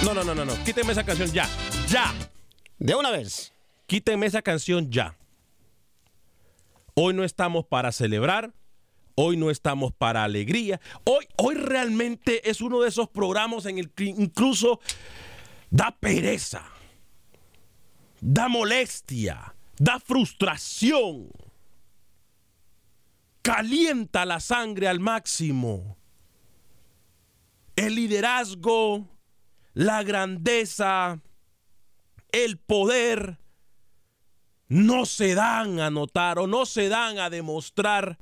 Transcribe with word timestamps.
No, 0.05 0.15
no, 0.15 0.23
no, 0.23 0.37
no, 0.37 0.45
no. 0.45 0.55
Quítenme 0.65 0.93
esa 0.93 1.03
canción 1.03 1.33
ya. 1.33 1.49
Ya. 1.89 2.15
De 2.79 2.95
una 2.95 3.11
vez. 3.11 3.53
Quítenme 3.87 4.27
esa 4.27 4.41
canción 4.41 4.89
ya. 4.89 5.17
Hoy 6.95 7.15
no 7.15 7.25
estamos 7.25 7.65
para 7.67 7.93
celebrar. 7.93 8.53
Hoy 9.15 9.37
no 9.37 9.51
estamos 9.51 9.93
para 9.93 10.25
alegría. 10.25 10.81
Hoy, 11.05 11.27
hoy 11.37 11.55
realmente 11.55 12.49
es 12.49 12.61
uno 12.61 12.81
de 12.81 12.89
esos 12.89 13.09
programas 13.09 13.67
en 13.67 13.79
el 13.79 13.91
que 13.91 14.05
incluso 14.05 14.81
da 15.71 15.97
pereza, 15.99 16.65
da 18.21 18.49
molestia, 18.49 19.55
da 19.79 20.01
frustración, 20.01 21.29
calienta 23.43 24.25
la 24.25 24.41
sangre 24.41 24.89
al 24.89 25.01
máximo. 25.01 25.99
El 27.77 27.97
liderazgo, 27.97 29.09
la 29.75 30.03
grandeza, 30.03 31.21
el 32.33 32.59
poder 32.59 33.42
no 34.73 35.05
se 35.05 35.35
dan 35.35 35.81
a 35.81 35.91
notar 35.91 36.39
o 36.39 36.47
no 36.47 36.65
se 36.65 36.89
dan 36.89 37.19
a 37.19 37.29
demostrar 37.29 38.19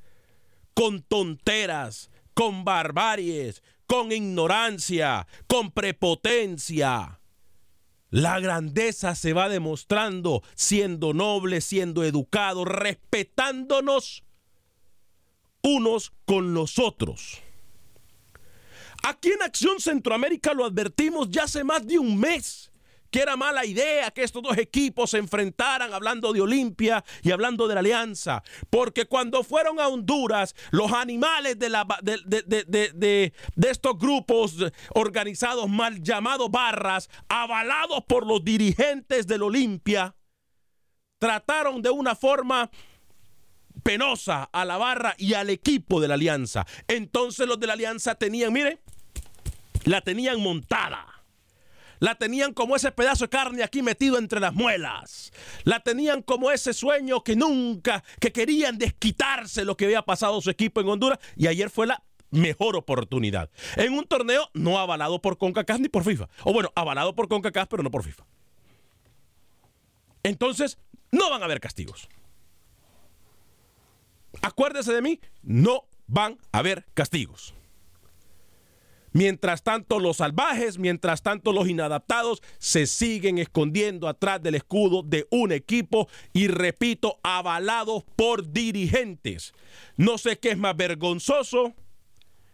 con 0.74 1.00
tonteras, 1.00 2.10
con 2.34 2.64
barbaries, 2.64 3.62
con 3.86 4.10
ignorancia, 4.10 5.28
con 5.46 5.70
prepotencia. 5.70 7.20
La 8.08 8.40
grandeza 8.40 9.14
se 9.14 9.32
va 9.32 9.48
demostrando 9.48 10.42
siendo 10.56 11.14
noble, 11.14 11.60
siendo 11.60 12.02
educado, 12.02 12.64
respetándonos 12.64 14.24
unos 15.62 16.12
con 16.24 16.52
los 16.52 16.80
otros. 16.80 17.38
Aquí 19.04 19.30
en 19.30 19.42
Acción 19.42 19.78
Centroamérica 19.78 20.52
lo 20.52 20.64
advertimos 20.64 21.30
ya 21.30 21.44
hace 21.44 21.62
más 21.62 21.86
de 21.86 22.00
un 22.00 22.18
mes 22.18 22.69
que 23.10 23.20
era 23.20 23.36
mala 23.36 23.64
idea 23.64 24.10
que 24.10 24.22
estos 24.22 24.42
dos 24.42 24.56
equipos 24.58 25.10
se 25.10 25.18
enfrentaran 25.18 25.92
hablando 25.92 26.32
de 26.32 26.40
Olimpia 26.40 27.04
y 27.22 27.30
hablando 27.30 27.68
de 27.68 27.74
la 27.74 27.80
Alianza. 27.80 28.42
Porque 28.70 29.06
cuando 29.06 29.42
fueron 29.42 29.80
a 29.80 29.88
Honduras, 29.88 30.54
los 30.70 30.92
animales 30.92 31.58
de, 31.58 31.68
la, 31.68 31.86
de, 32.02 32.18
de, 32.26 33.32
de, 33.54 33.70
estos 33.70 33.98
grupos 33.98 34.56
organizados 34.94 35.68
mal 35.68 36.02
llamados 36.02 36.50
barras, 36.50 37.10
avalados 37.28 38.04
por 38.04 38.26
los 38.26 38.44
dirigentes 38.44 39.26
del 39.26 39.42
Olimpia, 39.42 40.14
trataron 41.18 41.82
de 41.82 41.90
una 41.90 42.14
forma 42.14 42.70
penosa 43.82 44.48
a 44.52 44.64
la 44.64 44.76
barra 44.76 45.14
y 45.18 45.34
al 45.34 45.50
equipo 45.50 46.00
de 46.00 46.08
la 46.08 46.14
Alianza. 46.14 46.66
Entonces 46.88 47.46
los 47.46 47.58
de 47.58 47.66
la 47.66 47.74
Alianza 47.74 48.14
tenían, 48.14 48.52
mire, 48.52 48.78
la 49.84 50.00
tenían 50.00 50.40
montada. 50.40 51.06
La 52.00 52.16
tenían 52.16 52.52
como 52.54 52.76
ese 52.76 52.90
pedazo 52.90 53.24
de 53.24 53.28
carne 53.28 53.62
aquí 53.62 53.82
metido 53.82 54.18
entre 54.18 54.40
las 54.40 54.54
muelas. 54.54 55.32
La 55.64 55.80
tenían 55.80 56.22
como 56.22 56.50
ese 56.50 56.72
sueño 56.72 57.22
que 57.22 57.36
nunca, 57.36 58.02
que 58.20 58.32
querían 58.32 58.78
desquitarse 58.78 59.64
lo 59.64 59.76
que 59.76 59.84
había 59.84 60.02
pasado 60.02 60.40
su 60.40 60.50
equipo 60.50 60.80
en 60.80 60.88
Honduras. 60.88 61.18
Y 61.36 61.46
ayer 61.46 61.70
fue 61.70 61.86
la 61.86 62.02
mejor 62.30 62.74
oportunidad. 62.76 63.50
En 63.76 63.92
un 63.92 64.06
torneo 64.06 64.50
no 64.54 64.78
avalado 64.78 65.20
por 65.20 65.36
CONCACAF 65.36 65.80
ni 65.80 65.88
por 65.88 66.04
FIFA. 66.04 66.28
O 66.44 66.52
bueno, 66.52 66.72
avalado 66.74 67.14
por 67.14 67.28
CONCACAF, 67.28 67.68
pero 67.68 67.82
no 67.82 67.90
por 67.90 68.02
FIFA. 68.02 68.24
Entonces, 70.22 70.78
no 71.12 71.30
van 71.30 71.42
a 71.42 71.44
haber 71.44 71.60
castigos. 71.60 72.08
Acuérdese 74.42 74.92
de 74.92 75.02
mí, 75.02 75.20
no 75.42 75.84
van 76.06 76.38
a 76.52 76.58
haber 76.58 76.86
castigos. 76.94 77.54
Mientras 79.12 79.62
tanto, 79.62 79.98
los 79.98 80.18
salvajes, 80.18 80.78
mientras 80.78 81.22
tanto, 81.22 81.52
los 81.52 81.68
inadaptados 81.68 82.42
se 82.58 82.86
siguen 82.86 83.38
escondiendo 83.38 84.08
atrás 84.08 84.42
del 84.42 84.54
escudo 84.54 85.02
de 85.02 85.26
un 85.30 85.52
equipo 85.52 86.08
y, 86.32 86.48
repito, 86.48 87.18
avalados 87.22 88.04
por 88.16 88.52
dirigentes. 88.52 89.52
No 89.96 90.18
sé 90.18 90.38
qué 90.38 90.50
es 90.50 90.58
más 90.58 90.76
vergonzoso, 90.76 91.74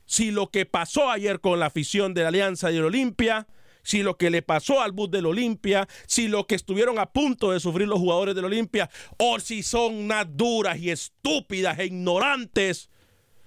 si 0.06 0.30
lo 0.30 0.50
que 0.50 0.66
pasó 0.66 1.10
ayer 1.10 1.40
con 1.40 1.60
la 1.60 1.66
afición 1.66 2.14
de 2.14 2.22
la 2.22 2.28
Alianza 2.28 2.70
de 2.70 2.82
Olimpia, 2.82 3.46
si 3.82 4.02
lo 4.02 4.16
que 4.16 4.30
le 4.30 4.42
pasó 4.42 4.80
al 4.80 4.92
bus 4.92 5.10
del 5.10 5.26
Olimpia, 5.26 5.86
si 6.06 6.26
lo 6.26 6.46
que 6.46 6.54
estuvieron 6.54 6.98
a 6.98 7.06
punto 7.06 7.52
de 7.52 7.60
sufrir 7.60 7.86
los 7.86 8.00
jugadores 8.00 8.34
del 8.34 8.46
Olimpia, 8.46 8.90
o 9.18 9.38
si 9.38 9.62
son 9.62 9.94
unas 9.94 10.26
duras 10.36 10.78
y 10.78 10.90
estúpidas 10.90 11.78
e 11.78 11.86
ignorantes 11.86 12.90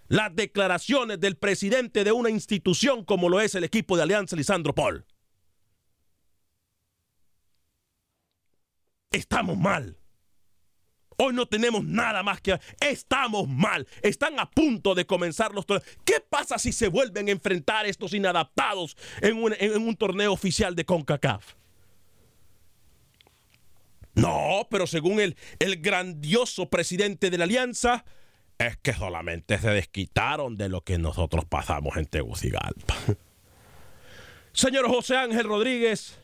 las 0.09 0.35
declaraciones 0.35 1.19
del 1.19 1.38
presidente 1.38 2.03
de 2.03 2.11
una 2.11 2.29
institución 2.29 3.06
como 3.06 3.29
lo 3.29 3.39
es 3.39 3.56
el 3.56 3.63
equipo 3.63 3.95
de 3.95 4.03
Alianza 4.03 4.35
Lisandro 4.35 4.73
Paul. 4.75 5.06
Estamos 9.11 9.57
mal. 9.57 9.97
Hoy 11.17 11.33
no 11.33 11.47
tenemos 11.47 11.83
nada 11.83 12.23
más 12.23 12.41
que... 12.41 12.59
Estamos 12.79 13.47
mal. 13.47 13.88
Están 14.01 14.39
a 14.39 14.50
punto 14.50 14.95
de 14.95 15.06
comenzar 15.06 15.53
los 15.53 15.65
torneos. 15.65 15.97
¿Qué 16.06 16.21
pasa 16.27 16.57
si 16.57 16.71
se 16.71 16.88
vuelven 16.88 17.27
a 17.27 17.31
enfrentar 17.31 17.85
estos 17.85 18.13
inadaptados 18.13 18.97
en 19.21 19.38
un, 19.38 19.95
torneo 19.95 20.31
oficial 20.31 20.75
de 20.75 20.85
CONCACAF? 20.85 21.56
No, 24.15 24.67
pero 24.71 24.88
según 24.88 25.19
el 25.19 25.35
grandioso 25.81 26.69
presidente 26.69 27.29
de 27.29 27.38
la 27.38 27.44
alianza, 27.44 28.06
es 28.59 28.77
que 28.77 28.94
solamente 28.94 29.57
se 29.57 29.69
desquitaron 29.69 30.57
de 30.57 30.69
lo 30.69 30.81
que 30.81 30.97
nosotros 30.97 31.45
pasamos 31.45 31.95
en 31.95 32.06
Tegucigalpa. 32.06 32.94
Señor 34.51 34.89
José 34.89 35.15
Ángel 35.15 35.45
Rodríguez, 35.45 36.19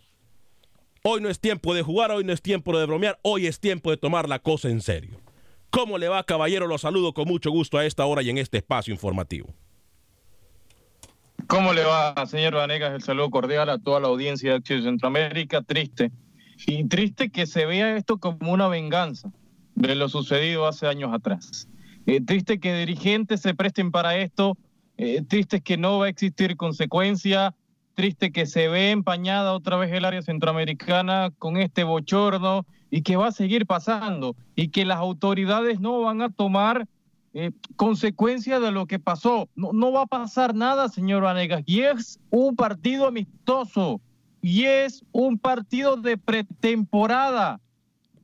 hoy 1.01 1.21
no 1.21 1.29
es 1.29 1.39
tiempo 1.39 1.73
de 1.73 1.81
jugar, 1.81 2.11
hoy 2.11 2.25
no 2.25 2.33
es 2.33 2.41
tiempo 2.41 2.77
de 2.77 2.85
bromear, 2.85 3.17
hoy 3.21 3.47
es 3.47 3.59
tiempo 3.61 3.89
de 3.89 3.97
tomar 3.97 4.27
la 4.27 4.39
cosa 4.39 4.69
en 4.69 4.81
serio. 4.81 5.17
¿Cómo 5.69 5.97
le 5.97 6.09
va, 6.09 6.23
caballero? 6.23 6.67
Lo 6.67 6.77
saludo 6.77 7.13
con 7.13 7.27
mucho 7.27 7.51
gusto 7.51 7.77
a 7.77 7.85
esta 7.85 8.05
hora 8.05 8.21
y 8.21 8.29
en 8.29 8.37
este 8.37 8.57
espacio 8.57 8.93
informativo. 8.93 9.53
¿Cómo 11.47 11.73
le 11.73 11.83
va, 11.83 12.13
señor 12.25 12.55
Vanegas? 12.55 12.93
El 12.95 13.01
saludo 13.01 13.29
cordial 13.29 13.69
a 13.69 13.77
toda 13.77 13.99
la 14.01 14.07
audiencia 14.07 14.51
de 14.51 14.57
Acción 14.57 14.83
Centroamérica. 14.83 15.61
Triste. 15.61 16.11
Y 16.67 16.85
triste 16.85 17.29
que 17.29 17.45
se 17.45 17.65
vea 17.65 17.95
esto 17.95 18.17
como 18.17 18.51
una 18.51 18.67
venganza 18.67 19.31
de 19.75 19.95
lo 19.95 20.09
sucedido 20.09 20.65
hace 20.67 20.87
años 20.87 21.13
atrás. 21.13 21.67
Eh, 22.05 22.21
triste 22.21 22.59
que 22.59 22.73
dirigentes 22.77 23.41
se 23.41 23.55
presten 23.55 23.91
para 23.91 24.17
esto, 24.17 24.57
eh, 24.97 25.23
triste 25.27 25.61
que 25.61 25.77
no 25.77 25.99
va 25.99 26.05
a 26.05 26.09
existir 26.09 26.55
consecuencia, 26.55 27.55
triste 27.95 28.31
que 28.31 28.45
se 28.45 28.67
ve 28.67 28.91
empañada 28.91 29.53
otra 29.53 29.77
vez 29.77 29.91
el 29.91 30.05
área 30.05 30.21
centroamericana 30.21 31.31
con 31.39 31.57
este 31.57 31.83
bochorno 31.83 32.65
y 32.91 33.01
que 33.01 33.15
va 33.15 33.27
a 33.27 33.31
seguir 33.31 33.65
pasando 33.65 34.35
y 34.55 34.67
que 34.67 34.85
las 34.85 34.97
autoridades 34.97 35.79
no 35.79 36.01
van 36.01 36.21
a 36.21 36.29
tomar 36.29 36.87
eh, 37.33 37.51
consecuencia 37.75 38.59
de 38.59 38.71
lo 38.71 38.85
que 38.85 38.99
pasó. 38.99 39.49
No, 39.55 39.73
no 39.73 39.91
va 39.91 40.03
a 40.03 40.07
pasar 40.07 40.53
nada, 40.53 40.89
señor 40.89 41.23
Vanegas. 41.23 41.63
Y 41.65 41.81
es 41.81 42.19
un 42.29 42.55
partido 42.55 43.07
amistoso 43.07 43.99
y 44.41 44.65
es 44.65 45.03
un 45.11 45.39
partido 45.39 45.97
de 45.97 46.17
pretemporada. 46.17 47.59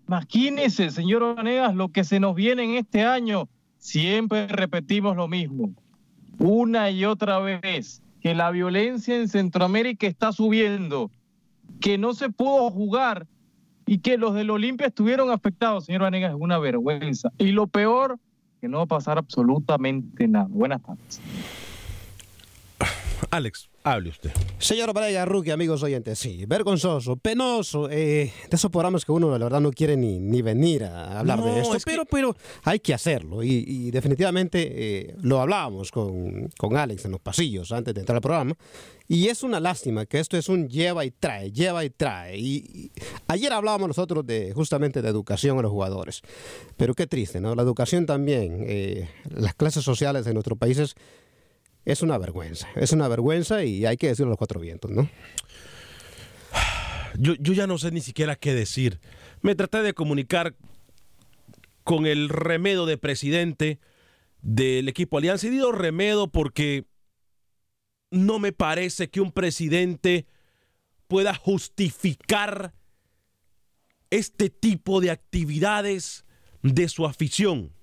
Imagínese, 0.07 0.91
señor 0.91 1.35
Vanegas, 1.35 1.73
lo 1.73 1.89
que 1.89 2.03
se 2.03 2.19
nos 2.19 2.35
viene 2.35 2.63
en 2.63 2.75
este 2.75 3.03
año 3.03 3.49
siempre 3.81 4.47
repetimos 4.47 5.17
lo 5.17 5.27
mismo, 5.27 5.73
una 6.37 6.89
y 6.91 7.03
otra 7.03 7.39
vez, 7.39 8.01
que 8.21 8.35
la 8.35 8.51
violencia 8.51 9.17
en 9.17 9.27
Centroamérica 9.27 10.07
está 10.07 10.31
subiendo, 10.31 11.09
que 11.79 11.97
no 11.97 12.13
se 12.13 12.29
pudo 12.29 12.69
jugar 12.69 13.27
y 13.87 13.97
que 13.97 14.17
los 14.17 14.35
del 14.35 14.51
Olimpia 14.51 14.87
estuvieron 14.87 15.31
afectados, 15.31 15.85
señor 15.85 16.03
Vanegas, 16.03 16.31
es 16.31 16.37
una 16.39 16.59
vergüenza. 16.59 17.31
Y 17.39 17.51
lo 17.51 17.67
peor, 17.67 18.19
que 18.61 18.67
no 18.67 18.77
va 18.77 18.83
a 18.83 18.87
pasar 18.87 19.17
absolutamente 19.17 20.27
nada. 20.27 20.47
Buenas 20.49 20.83
tardes. 20.83 21.19
Alex, 23.33 23.69
hable 23.85 24.09
usted. 24.09 24.31
Señor 24.59 24.93
Braya 24.93 25.23
Rookie, 25.23 25.51
amigos 25.51 25.81
oyentes, 25.83 26.19
sí, 26.19 26.45
vergonzoso, 26.45 27.15
penoso, 27.15 27.89
eh, 27.89 28.31
de 28.49 28.55
esos 28.57 28.69
programas 28.69 29.05
que 29.05 29.13
uno 29.13 29.31
la 29.31 29.45
verdad 29.45 29.61
no 29.61 29.71
quiere 29.71 29.95
ni, 29.95 30.19
ni 30.19 30.41
venir 30.41 30.83
a 30.83 31.19
hablar 31.19 31.39
No, 31.39 31.45
de 31.45 31.61
esto, 31.61 31.75
es 31.77 31.85
que- 31.85 31.91
pero, 31.91 32.03
pero 32.03 32.35
hay 32.63 32.79
que 32.81 32.93
hacerlo 32.93 33.41
y, 33.41 33.63
y 33.65 33.89
definitivamente 33.91 34.67
eh, 34.73 35.15
lo 35.21 35.39
hablábamos 35.39 35.91
con, 35.91 36.49
con 36.57 36.75
Alex 36.75 37.05
en 37.05 37.11
los 37.11 37.21
pasillos 37.21 37.71
antes 37.71 37.93
de 37.93 38.01
entrar 38.01 38.17
al 38.17 38.21
programa 38.21 38.53
y 39.07 39.29
es 39.29 39.43
una 39.43 39.61
lástima 39.61 40.05
que 40.05 40.19
esto 40.19 40.35
es 40.37 40.49
un 40.49 40.67
lleva 40.67 41.05
y 41.05 41.11
trae, 41.11 41.51
lleva 41.53 41.85
y 41.85 41.89
trae. 41.89 42.37
Y, 42.37 42.55
y 42.73 42.91
ayer 43.27 43.51
hablábamos 43.53 43.87
nosotros 43.87 44.25
de 44.25 44.51
justamente 44.53 45.01
de 45.01 45.07
educación 45.09 45.57
a 45.57 45.61
los 45.61 45.71
jugadores, 45.71 46.21
pero 46.75 46.93
qué 46.93 47.07
triste, 47.07 47.39
¿no? 47.39 47.55
La 47.55 47.61
educación 47.63 48.05
también, 48.05 48.65
eh, 48.67 49.09
las 49.29 49.53
clases 49.53 49.83
sociales 49.85 50.25
de 50.25 50.33
nuestros 50.33 50.57
países 50.57 50.95
es 51.85 52.01
una 52.01 52.17
vergüenza, 52.17 52.67
es 52.75 52.91
una 52.91 53.07
vergüenza 53.07 53.63
y 53.63 53.85
hay 53.85 53.97
que 53.97 54.07
decirlo 54.07 54.29
a 54.29 54.31
los 54.31 54.37
cuatro 54.37 54.59
vientos, 54.59 54.91
¿no? 54.91 55.09
Yo, 57.17 57.35
yo 57.35 57.53
ya 57.53 57.67
no 57.67 57.77
sé 57.77 57.91
ni 57.91 58.01
siquiera 58.01 58.35
qué 58.35 58.53
decir. 58.53 58.99
Me 59.41 59.55
traté 59.55 59.81
de 59.81 59.93
comunicar 59.93 60.55
con 61.83 62.05
el 62.05 62.29
remedo 62.29 62.85
de 62.85 62.97
presidente 62.97 63.79
del 64.41 64.87
equipo 64.87 65.17
Alianza. 65.17 65.47
Y 65.47 65.51
digo 65.51 65.71
remedo 65.71 66.31
porque 66.31 66.85
no 68.11 68.39
me 68.39 68.51
parece 68.51 69.09
que 69.09 69.21
un 69.21 69.31
presidente 69.31 70.25
pueda 71.07 71.33
justificar 71.33 72.73
este 74.09 74.49
tipo 74.49 75.01
de 75.01 75.11
actividades 75.11 76.25
de 76.61 76.89
su 76.89 77.05
afición. 77.05 77.73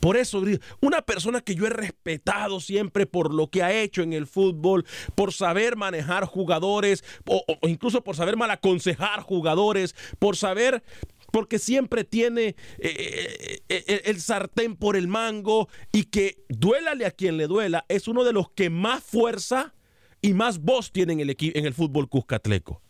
Por 0.00 0.16
eso, 0.16 0.42
una 0.80 1.02
persona 1.02 1.42
que 1.42 1.54
yo 1.54 1.66
he 1.66 1.70
respetado 1.70 2.60
siempre 2.60 3.06
por 3.06 3.32
lo 3.32 3.50
que 3.50 3.62
ha 3.62 3.72
hecho 3.72 4.02
en 4.02 4.12
el 4.12 4.26
fútbol, 4.26 4.86
por 5.14 5.32
saber 5.32 5.76
manejar 5.76 6.24
jugadores, 6.24 7.04
o, 7.26 7.44
incluso 7.62 8.02
por 8.02 8.16
saber 8.16 8.36
mal 8.36 8.50
aconsejar 8.50 9.20
jugadores, 9.20 9.94
por 10.18 10.36
saber, 10.36 10.82
porque 11.30 11.58
siempre 11.58 12.04
tiene 12.04 12.56
eh, 12.78 13.60
eh, 13.68 13.84
eh, 13.86 14.02
el 14.06 14.20
sartén 14.20 14.74
por 14.74 14.96
el 14.96 15.06
mango 15.06 15.68
y 15.92 16.04
que 16.04 16.44
duélale 16.48 17.06
a 17.06 17.10
quien 17.10 17.36
le 17.36 17.46
duela, 17.46 17.84
es 17.88 18.08
uno 18.08 18.24
de 18.24 18.32
los 18.32 18.50
que 18.50 18.70
más 18.70 19.04
fuerza 19.04 19.74
y 20.22 20.32
más 20.32 20.58
voz 20.58 20.92
tiene 20.92 21.12
en 21.12 21.20
el, 21.20 21.36
en 21.38 21.66
el 21.66 21.74
fútbol 21.74 22.08
cuscatleco. 22.08 22.82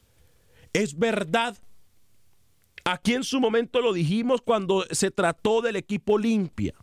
Es 0.73 0.97
verdad 0.97 1.57
Aquí 2.85 3.15
en 3.15 3.25
su 3.25 3.41
momento 3.41 3.81
lo 3.81 3.93
dijimos 3.93 4.41
cuando 4.43 4.85
se 4.91 5.11
trató 5.11 5.61
del 5.61 5.77
equipo 5.77 6.19
limpia. 6.19 6.75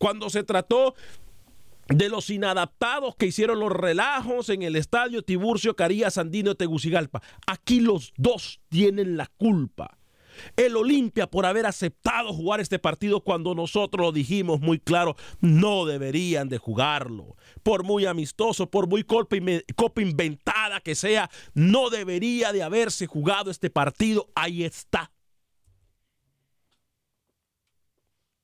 Cuando 0.00 0.30
se 0.30 0.44
trató 0.44 0.94
de 1.88 2.08
los 2.08 2.30
inadaptados 2.30 3.16
que 3.16 3.26
hicieron 3.26 3.60
los 3.60 3.70
relajos 3.70 4.48
en 4.48 4.62
el 4.62 4.76
estadio 4.76 5.20
Tiburcio 5.20 5.76
Carías 5.76 6.16
Andino 6.16 6.54
Tegucigalpa. 6.54 7.20
Aquí 7.46 7.80
los 7.80 8.14
dos 8.16 8.62
tienen 8.70 9.18
la 9.18 9.26
culpa. 9.26 9.98
El 10.56 10.76
Olimpia 10.76 11.26
por 11.26 11.44
haber 11.44 11.66
aceptado 11.66 12.32
jugar 12.32 12.60
este 12.60 12.78
partido 12.78 13.20
cuando 13.20 13.54
nosotros 13.54 14.06
lo 14.06 14.10
dijimos 14.10 14.60
muy 14.60 14.78
claro, 14.78 15.16
no 15.42 15.84
deberían 15.84 16.48
de 16.48 16.56
jugarlo. 16.56 17.36
Por 17.62 17.84
muy 17.84 18.06
amistoso, 18.06 18.70
por 18.70 18.88
muy 18.88 19.04
copa, 19.04 19.36
copa 19.76 20.00
inventada 20.00 20.80
que 20.80 20.94
sea, 20.94 21.28
no 21.52 21.90
debería 21.90 22.54
de 22.54 22.62
haberse 22.62 23.06
jugado 23.06 23.50
este 23.50 23.68
partido. 23.68 24.30
Ahí 24.34 24.64
está. 24.64 25.10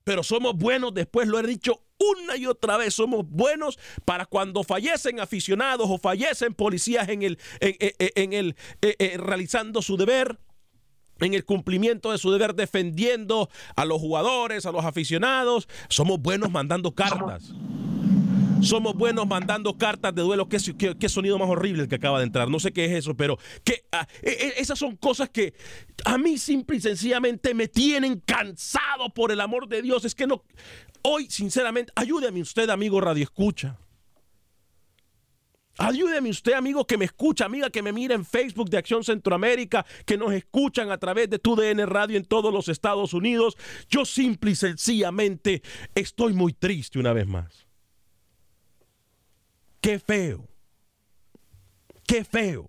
Pero 0.06 0.22
somos 0.22 0.54
buenos, 0.54 0.94
después 0.94 1.26
lo 1.26 1.36
he 1.40 1.42
dicho 1.44 1.82
una 1.98 2.36
y 2.36 2.46
otra 2.46 2.76
vez, 2.76 2.94
somos 2.94 3.28
buenos 3.28 3.76
para 4.04 4.24
cuando 4.24 4.62
fallecen 4.62 5.18
aficionados 5.18 5.88
o 5.90 5.98
fallecen 5.98 6.54
policías 6.54 7.08
en 7.08 7.22
el, 7.22 7.38
en, 7.58 7.74
en- 7.80 8.12
en 8.14 8.32
el 8.32 8.56
eh, 8.82 8.94
eh, 9.00 9.16
realizando 9.18 9.82
su 9.82 9.96
deber, 9.96 10.38
en 11.18 11.34
el 11.34 11.44
cumplimiento 11.44 12.12
de 12.12 12.18
su 12.18 12.30
deber, 12.30 12.54
defendiendo 12.54 13.50
a 13.74 13.84
los 13.84 14.00
jugadores, 14.00 14.64
a 14.64 14.70
los 14.70 14.84
aficionados. 14.84 15.66
Somos 15.88 16.20
buenos 16.20 16.52
mandando 16.52 16.94
cartas. 16.94 17.50
Somos 18.62 18.94
buenos 18.94 19.26
mandando 19.26 19.76
cartas 19.76 20.14
de 20.14 20.22
duelo. 20.22 20.48
¿Qué, 20.48 21.08
sonido 21.08 21.38
más 21.38 21.48
horrible 21.48 21.82
el 21.82 21.88
que 21.88 21.96
acaba 21.96 22.18
de 22.18 22.24
entrar? 22.24 22.48
No 22.48 22.58
sé 22.58 22.72
qué 22.72 22.86
es 22.86 22.92
eso, 22.92 23.14
pero 23.14 23.38
ah, 23.92 24.06
e- 24.22 24.30
e- 24.30 24.54
esas 24.60 24.78
son 24.78 24.96
cosas 24.96 25.28
que 25.30 25.54
a 26.04 26.18
mí 26.18 26.38
simple 26.38 26.76
y 26.76 26.80
sencillamente 26.80 27.54
me 27.54 27.68
tienen 27.68 28.20
cansado 28.20 29.10
por 29.14 29.30
el 29.30 29.40
amor 29.40 29.68
de 29.68 29.82
Dios. 29.82 30.04
Es 30.04 30.14
que 30.14 30.26
no. 30.26 30.42
Hoy, 31.02 31.30
sinceramente, 31.30 31.92
ayúdeme 31.94 32.40
usted, 32.40 32.68
amigo 32.70 33.00
Radio 33.00 33.22
Escucha. 33.22 33.78
Ayúdeme 35.78 36.30
usted, 36.30 36.54
amigo 36.54 36.86
que 36.86 36.96
me 36.96 37.04
escucha, 37.04 37.44
amiga 37.44 37.68
que 37.68 37.82
me 37.82 37.92
mira 37.92 38.14
en 38.14 38.24
Facebook 38.24 38.70
de 38.70 38.78
Acción 38.78 39.04
Centroamérica, 39.04 39.84
que 40.06 40.16
nos 40.16 40.32
escuchan 40.32 40.90
a 40.90 40.96
través 40.96 41.28
de 41.28 41.38
tu 41.38 41.54
DN 41.54 41.84
Radio 41.84 42.16
en 42.16 42.24
todos 42.24 42.52
los 42.52 42.68
Estados 42.68 43.12
Unidos. 43.12 43.56
Yo 43.90 44.06
simple 44.06 44.52
y 44.52 44.54
sencillamente 44.54 45.62
estoy 45.94 46.32
muy 46.32 46.54
triste 46.54 46.98
una 46.98 47.12
vez 47.12 47.26
más. 47.26 47.65
Qué 49.86 50.00
feo. 50.00 50.44
Qué 52.08 52.24
feo. 52.24 52.66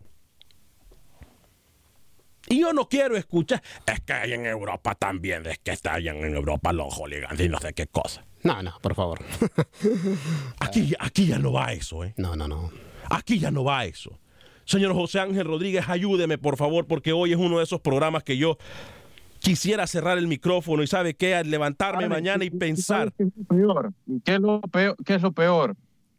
Y 2.48 2.60
yo 2.60 2.74
no 2.74 2.88
quiero 2.88 3.18
escuchar, 3.18 3.64
es 3.88 4.02
que 4.02 4.14
hay 4.14 4.34
en 4.34 4.46
Europa 4.46 4.94
también, 4.94 5.44
es 5.48 5.58
que 5.58 5.72
está 5.72 5.98
en 5.98 6.36
Europa 6.36 6.72
los 6.74 6.94
hooligans 6.94 7.40
y 7.40 7.50
no 7.50 7.58
sé 7.58 7.74
qué 7.74 7.88
cosa. 7.88 8.24
No, 8.44 8.62
no, 8.62 8.78
por 8.84 8.94
favor. 8.94 9.20
Aquí, 10.60 10.94
aquí 11.00 11.26
ya 11.26 11.40
no 11.40 11.52
va 11.52 11.74
eso, 11.74 12.04
¿eh? 12.04 12.14
No, 12.18 12.36
no, 12.36 12.48
no. 12.48 12.70
Aquí 13.10 13.40
ya 13.40 13.50
no 13.50 13.64
va 13.64 13.86
eso. 13.86 14.20
Señor 14.66 14.94
José 14.94 15.20
Ángel 15.20 15.48
Rodríguez, 15.48 15.90
ayúdeme, 15.90 16.38
por 16.38 16.56
favor, 16.56 16.86
porque 16.86 17.14
hoy 17.14 17.32
es 17.32 17.40
uno 17.40 17.58
de 17.58 17.64
esos 17.64 17.82
programas 17.82 18.24
que 18.24 18.38
yo 18.38 18.60
quisiera 19.40 19.88
cerrar 19.88 20.20
el 20.20 20.28
micrófono 20.28 20.84
y 20.84 20.88
sabe 20.88 21.16
qué, 21.16 21.44
levantarme 21.44 22.08
mañana 22.08 22.44
y 22.44 22.52
pensar. 22.52 23.12
¿Qué 23.18 23.24
es 23.24 24.40
lo 24.40 24.62
peor? 24.62 24.96
¿Qué 25.04 25.16
es 25.16 25.22
lo 25.24 25.32
peor? 25.32 25.76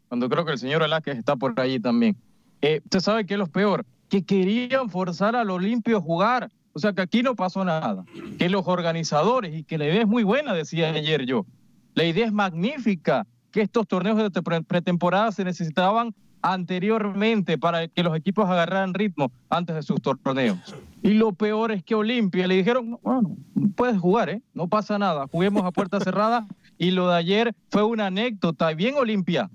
Cuando 0.09 0.27
creo 0.27 0.43
que 0.43 0.51
el 0.51 0.57
señor 0.57 0.81
Velázquez 0.81 1.17
está 1.17 1.35
por 1.35 1.57
allí 1.59 1.79
también. 1.79 2.17
Eh, 2.61 2.81
¿Usted 2.83 2.99
sabe 2.99 3.25
qué 3.25 3.35
es 3.35 3.39
lo 3.39 3.47
peor? 3.47 3.85
Que 4.09 4.25
querían 4.25 4.89
forzar 4.89 5.35
al 5.35 5.49
Olimpio 5.51 5.97
a 5.97 6.01
jugar. 6.01 6.51
O 6.73 6.79
sea 6.79 6.93
que 6.93 7.01
aquí 7.01 7.23
no 7.23 7.35
pasó 7.35 7.63
nada. 7.63 8.03
Que 8.37 8.49
los 8.49 8.67
organizadores, 8.67 9.55
y 9.55 9.63
que 9.63 9.77
la 9.77 9.85
idea 9.85 10.01
es 10.01 10.07
muy 10.07 10.23
buena, 10.23 10.53
decía 10.53 10.89
ayer 10.89 11.25
yo. 11.25 11.45
La 11.93 12.03
idea 12.03 12.25
es 12.25 12.33
magnífica, 12.33 13.27
que 13.51 13.61
estos 13.61 13.87
torneos 13.87 14.17
de 14.17 14.41
pretemporada 14.63 15.31
se 15.31 15.43
necesitaban 15.43 16.13
anteriormente 16.41 17.57
para 17.57 17.87
que 17.87 18.03
los 18.03 18.15
equipos 18.15 18.49
agarraran 18.49 18.93
ritmo 18.93 19.31
antes 19.49 19.75
de 19.75 19.83
sus 19.83 20.01
torneos. 20.01 20.57
Y 21.01 21.11
lo 21.11 21.33
peor 21.33 21.71
es 21.71 21.83
que 21.83 21.95
Olimpia 21.95 22.47
le 22.47 22.55
dijeron, 22.55 22.97
bueno, 23.03 23.35
puedes 23.75 23.97
jugar, 23.99 24.29
¿eh? 24.29 24.41
no 24.53 24.67
pasa 24.67 24.97
nada, 24.97 25.27
juguemos 25.31 25.65
a 25.65 25.71
puerta 25.71 25.99
cerrada. 25.99 26.47
Y 26.77 26.91
lo 26.91 27.09
de 27.09 27.17
ayer 27.17 27.55
fue 27.69 27.83
una 27.83 28.07
anécdota, 28.07 28.73
bien 28.73 28.95
Olimpia, 28.95 29.49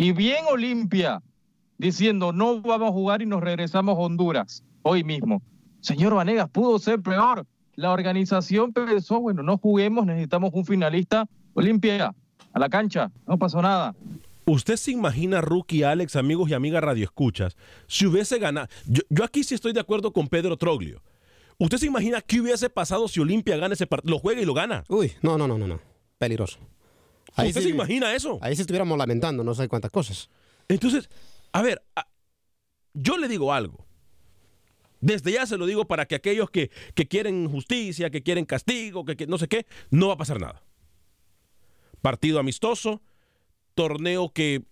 y 0.00 0.12
bien 0.12 0.44
Olimpia, 0.48 1.20
diciendo, 1.76 2.32
no 2.32 2.60
vamos 2.60 2.90
a 2.90 2.92
jugar 2.92 3.20
y 3.20 3.26
nos 3.26 3.42
regresamos 3.42 3.98
a 3.98 4.00
Honduras 4.00 4.62
hoy 4.82 5.02
mismo. 5.02 5.42
Señor 5.80 6.14
Vanegas, 6.14 6.48
pudo 6.50 6.78
ser 6.78 7.00
peor. 7.00 7.44
La 7.74 7.90
organización 7.90 8.72
pensó, 8.72 9.18
bueno, 9.18 9.42
no 9.42 9.58
juguemos, 9.58 10.06
necesitamos 10.06 10.50
un 10.54 10.64
finalista. 10.64 11.26
Olimpia, 11.54 12.14
a 12.52 12.58
la 12.60 12.68
cancha, 12.68 13.10
no 13.26 13.38
pasó 13.38 13.60
nada. 13.60 13.96
¿Usted 14.46 14.76
se 14.76 14.92
imagina, 14.92 15.40
Rookie, 15.40 15.82
Alex, 15.82 16.14
amigos 16.14 16.48
y 16.48 16.54
amigas 16.54 16.84
radioescuchas, 16.84 17.56
si 17.88 18.06
hubiese 18.06 18.38
ganado? 18.38 18.68
Yo, 18.86 19.24
aquí 19.24 19.42
sí 19.42 19.56
estoy 19.56 19.72
de 19.72 19.80
acuerdo 19.80 20.12
con 20.12 20.28
Pedro 20.28 20.56
Troglio. 20.56 21.02
¿Usted 21.58 21.78
se 21.78 21.86
imagina 21.86 22.20
qué 22.20 22.40
hubiese 22.40 22.70
pasado 22.70 23.08
si 23.08 23.18
Olimpia 23.18 23.56
gana 23.56 23.74
ese 23.74 23.88
partido? 23.88 24.12
Lo 24.12 24.20
juega 24.20 24.40
y 24.40 24.44
lo 24.44 24.54
gana. 24.54 24.84
Uy, 24.88 25.10
no, 25.22 25.36
no, 25.36 25.48
no, 25.48 25.58
no, 25.58 25.66
no. 25.66 25.80
Peligroso. 26.18 26.60
¿Usted 27.46 27.62
se 27.62 27.68
imagina 27.68 28.14
eso? 28.14 28.38
Ahí 28.40 28.54
sí 28.56 28.62
estuviéramos 28.62 28.98
lamentando 28.98 29.44
no 29.44 29.54
sé 29.54 29.68
cuántas 29.68 29.90
cosas. 29.90 30.28
Entonces, 30.68 31.08
a 31.52 31.62
ver, 31.62 31.82
yo 32.94 33.16
le 33.16 33.28
digo 33.28 33.52
algo. 33.52 33.86
Desde 35.00 35.32
ya 35.32 35.46
se 35.46 35.56
lo 35.56 35.66
digo 35.66 35.86
para 35.86 36.06
que 36.06 36.16
aquellos 36.16 36.50
que, 36.50 36.70
que 36.94 37.06
quieren 37.06 37.48
justicia, 37.48 38.10
que 38.10 38.22
quieren 38.22 38.44
castigo, 38.44 39.04
que, 39.04 39.16
que 39.16 39.26
no 39.26 39.38
sé 39.38 39.46
qué, 39.46 39.66
no 39.90 40.08
va 40.08 40.14
a 40.14 40.18
pasar 40.18 40.40
nada. 40.40 40.62
Partido 42.02 42.40
amistoso, 42.40 43.00
torneo 43.74 44.32
que 44.32 44.64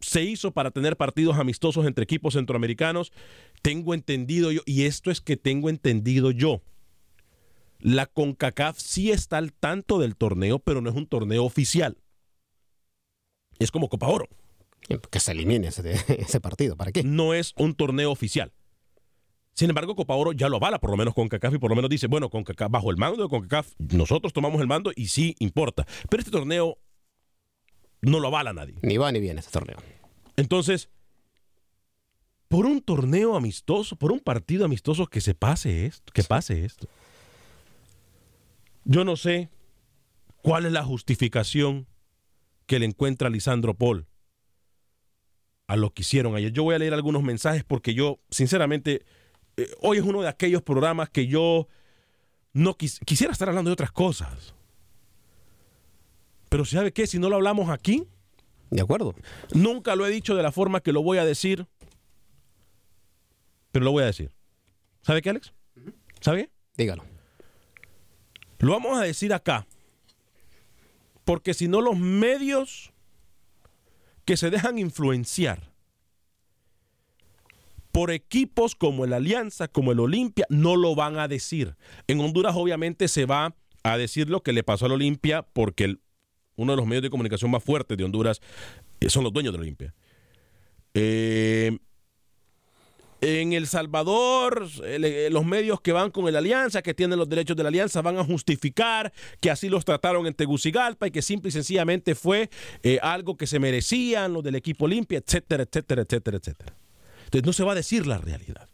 se 0.00 0.22
hizo 0.22 0.52
para 0.52 0.70
tener 0.70 0.96
partidos 0.96 1.38
amistosos 1.38 1.86
entre 1.86 2.04
equipos 2.04 2.34
centroamericanos. 2.34 3.12
Tengo 3.62 3.94
entendido 3.94 4.52
yo, 4.52 4.60
y 4.66 4.84
esto 4.84 5.10
es 5.10 5.20
que 5.20 5.36
tengo 5.36 5.70
entendido 5.70 6.30
yo. 6.30 6.62
La 7.84 8.06
CONCACAF 8.06 8.78
sí 8.78 9.10
está 9.10 9.36
al 9.36 9.52
tanto 9.52 9.98
del 9.98 10.16
torneo, 10.16 10.58
pero 10.58 10.80
no 10.80 10.88
es 10.88 10.96
un 10.96 11.06
torneo 11.06 11.44
oficial. 11.44 11.98
Es 13.58 13.70
como 13.70 13.90
Copa 13.90 14.08
Oro. 14.08 14.26
Que 15.10 15.20
se 15.20 15.32
elimine 15.32 15.68
ese, 15.68 16.40
partido, 16.40 16.78
¿para 16.78 16.92
qué? 16.92 17.02
No 17.04 17.34
es 17.34 17.52
un 17.58 17.74
torneo 17.74 18.10
oficial. 18.10 18.54
Sin 19.52 19.68
embargo, 19.68 19.94
Copa 19.96 20.14
Oro 20.14 20.32
ya 20.32 20.48
lo 20.48 20.56
avala, 20.56 20.78
por 20.78 20.88
lo 20.88 20.96
menos 20.96 21.12
con 21.12 21.28
CACAF, 21.28 21.56
y 21.56 21.58
por 21.58 21.68
lo 21.68 21.76
menos 21.76 21.90
dice, 21.90 22.06
bueno, 22.06 22.30
con 22.30 22.42
CACAF, 22.42 22.70
bajo 22.70 22.90
el 22.90 22.96
mando 22.96 23.22
de 23.22 23.28
CONCACAF, 23.28 23.74
nosotros 23.78 24.32
tomamos 24.32 24.62
el 24.62 24.66
mando 24.66 24.90
y 24.96 25.08
sí 25.08 25.36
importa. 25.38 25.86
Pero 26.08 26.22
este 26.22 26.30
torneo 26.30 26.78
no 28.00 28.18
lo 28.18 28.28
avala 28.28 28.54
nadie. 28.54 28.76
Ni 28.80 28.96
va 28.96 29.12
ni 29.12 29.20
viene 29.20 29.40
este 29.40 29.52
torneo. 29.52 29.76
Entonces, 30.38 30.88
por 32.48 32.64
un 32.64 32.80
torneo 32.80 33.36
amistoso, 33.36 33.96
por 33.96 34.10
un 34.10 34.20
partido 34.20 34.64
amistoso 34.64 35.06
que 35.06 35.20
se 35.20 35.34
pase 35.34 35.84
esto, 35.84 36.14
que 36.14 36.24
pase 36.24 36.64
esto. 36.64 36.88
Yo 38.84 39.04
no 39.04 39.16
sé 39.16 39.50
cuál 40.42 40.66
es 40.66 40.72
la 40.72 40.84
justificación 40.84 41.86
que 42.66 42.78
le 42.78 42.86
encuentra 42.86 43.30
Lisandro 43.30 43.74
Paul 43.74 44.06
a 45.66 45.76
lo 45.76 45.90
que 45.92 46.02
hicieron 46.02 46.36
ayer. 46.36 46.52
Yo 46.52 46.62
voy 46.62 46.74
a 46.74 46.78
leer 46.78 46.94
algunos 46.94 47.22
mensajes 47.22 47.64
porque 47.64 47.94
yo, 47.94 48.20
sinceramente, 48.30 49.04
eh, 49.56 49.70
hoy 49.80 49.98
es 49.98 50.04
uno 50.04 50.22
de 50.22 50.28
aquellos 50.28 50.62
programas 50.62 51.08
que 51.08 51.26
yo 51.26 51.68
no 52.52 52.76
quisiera 52.76 53.32
estar 53.32 53.48
hablando 53.48 53.70
de 53.70 53.72
otras 53.72 53.92
cosas. 53.92 54.54
Pero 56.48 56.64
¿sabe 56.64 56.92
qué? 56.92 57.06
Si 57.06 57.18
no 57.18 57.28
lo 57.28 57.36
hablamos 57.36 57.70
aquí. 57.70 58.06
De 58.70 58.80
acuerdo. 58.80 59.14
Nunca 59.54 59.96
lo 59.96 60.06
he 60.06 60.10
dicho 60.10 60.34
de 60.34 60.42
la 60.42 60.52
forma 60.52 60.80
que 60.80 60.92
lo 60.92 61.02
voy 61.02 61.18
a 61.18 61.24
decir. 61.24 61.66
Pero 63.72 63.84
lo 63.84 63.92
voy 63.92 64.02
a 64.04 64.06
decir. 64.06 64.32
¿Sabe 65.02 65.20
qué, 65.20 65.30
Alex? 65.30 65.52
¿Sabe? 66.20 66.50
Dígalo. 66.76 67.13
Lo 68.64 68.72
vamos 68.72 68.98
a 68.98 69.02
decir 69.02 69.34
acá. 69.34 69.66
Porque 71.26 71.52
si 71.52 71.68
no, 71.68 71.82
los 71.82 71.98
medios 71.98 72.92
que 74.24 74.38
se 74.38 74.48
dejan 74.48 74.78
influenciar 74.78 75.70
por 77.92 78.10
equipos 78.10 78.74
como 78.74 79.04
el 79.04 79.12
Alianza, 79.12 79.68
como 79.68 79.92
el 79.92 80.00
Olimpia, 80.00 80.46
no 80.48 80.76
lo 80.76 80.94
van 80.94 81.18
a 81.18 81.28
decir. 81.28 81.76
En 82.06 82.20
Honduras 82.20 82.56
obviamente 82.56 83.08
se 83.08 83.26
va 83.26 83.54
a 83.82 83.98
decir 83.98 84.30
lo 84.30 84.42
que 84.42 84.54
le 84.54 84.62
pasó 84.62 84.86
al 84.86 84.92
Olimpia 84.92 85.42
porque 85.42 85.98
uno 86.56 86.72
de 86.72 86.76
los 86.76 86.86
medios 86.86 87.02
de 87.02 87.10
comunicación 87.10 87.50
más 87.50 87.62
fuertes 87.62 87.98
de 87.98 88.04
Honduras, 88.04 88.40
eh, 89.00 89.10
son 89.10 89.24
los 89.24 89.32
dueños 89.32 89.52
de 89.52 89.58
la 89.58 89.62
Olimpia. 89.62 89.94
Eh, 90.94 91.78
en 93.24 93.52
El 93.52 93.66
Salvador, 93.66 94.68
eh, 94.84 95.28
los 95.30 95.44
medios 95.44 95.80
que 95.80 95.92
van 95.92 96.10
con 96.10 96.28
el 96.28 96.36
Alianza, 96.36 96.82
que 96.82 96.94
tienen 96.94 97.18
los 97.18 97.28
derechos 97.28 97.56
de 97.56 97.62
la 97.62 97.68
Alianza, 97.70 98.02
van 98.02 98.18
a 98.18 98.24
justificar 98.24 99.12
que 99.40 99.50
así 99.50 99.68
los 99.68 99.84
trataron 99.84 100.26
en 100.26 100.34
Tegucigalpa 100.34 101.06
y 101.06 101.10
que 101.10 101.22
simple 101.22 101.48
y 101.48 101.52
sencillamente 101.52 102.14
fue 102.14 102.50
algo 103.02 103.36
que 103.36 103.46
se 103.46 103.58
merecían 103.58 104.32
los 104.32 104.42
del 104.42 104.54
equipo 104.54 104.84
Olimpia, 104.84 105.18
etcétera, 105.18 105.64
etcétera, 105.64 106.02
etcétera, 106.02 106.36
etcétera. 106.36 106.76
Entonces 107.24 107.46
no 107.46 107.52
se 107.52 107.64
va 107.64 107.72
a 107.72 107.76
decir 107.76 108.06
la 108.06 108.18
realidad. 108.18 108.68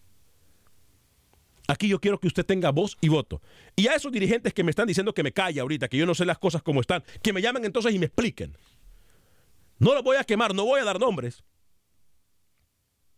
Aquí 1.71 1.87
yo 1.87 2.01
quiero 2.01 2.19
que 2.19 2.27
usted 2.27 2.45
tenga 2.45 2.71
voz 2.71 2.99
y 3.01 3.09
voto. 3.09 3.41
Y 3.77 3.87
a 3.87 3.95
esos 3.95 4.11
dirigentes 4.11 4.53
que 4.53 4.65
me 4.65 4.71
están 4.71 4.89
diciendo 4.89 5.15
que 5.15 5.23
me 5.23 5.33
calle 5.33 5.61
ahorita, 5.61 5.87
que 5.87 5.97
yo 5.97 6.05
no 6.05 6.17
sé 6.17 6.25
las 6.25 6.39
cosas 6.39 6.63
como 6.63 6.81
están, 6.81 7.05
que 7.23 7.33
me 7.33 7.41
llamen 7.41 7.65
entonces 7.65 7.95
y 7.95 7.99
me 8.01 8.07
expliquen. 8.07 8.57
No 9.79 9.95
los 9.95 10.03
voy 10.03 10.17
a 10.17 10.25
quemar, 10.25 10.53
no 10.53 10.65
voy 10.65 10.81
a 10.81 10.85
dar 10.85 10.99
nombres. 10.99 11.45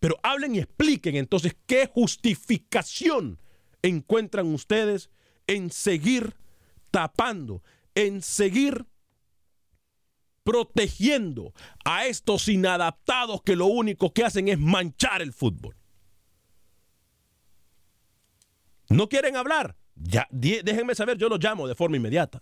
Pero 0.03 0.19
hablen 0.25 0.57
y 0.57 0.59
expliquen 0.59 1.15
entonces 1.15 1.55
qué 1.65 1.87
justificación 1.87 3.39
encuentran 3.83 4.53
ustedes 4.53 5.11
en 5.47 5.71
seguir 5.71 6.35
tapando, 6.91 7.63
en 7.95 8.21
seguir 8.21 8.85
protegiendo 10.43 11.55
a 11.85 12.07
estos 12.07 12.49
inadaptados 12.49 13.43
que 13.43 13.55
lo 13.55 13.67
único 13.67 14.13
que 14.13 14.25
hacen 14.25 14.49
es 14.49 14.59
manchar 14.59 15.23
el 15.23 15.33
fútbol. 15.33 15.77
¿No 18.89 19.09
quieren 19.09 19.37
hablar? 19.37 19.77
Ya, 19.95 20.27
déjenme 20.33 20.97
saber, 20.97 21.17
yo 21.17 21.29
los 21.29 21.39
llamo 21.39 21.69
de 21.69 21.77
forma 21.77 21.97
inmediata. 21.97 22.41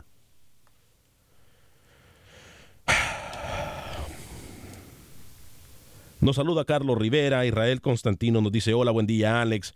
Nos 6.20 6.36
saluda 6.36 6.66
Carlos 6.66 6.98
Rivera, 6.98 7.46
Israel 7.46 7.80
Constantino 7.80 8.42
nos 8.42 8.52
dice, 8.52 8.74
hola, 8.74 8.90
buen 8.90 9.06
día 9.06 9.40
Alex, 9.40 9.72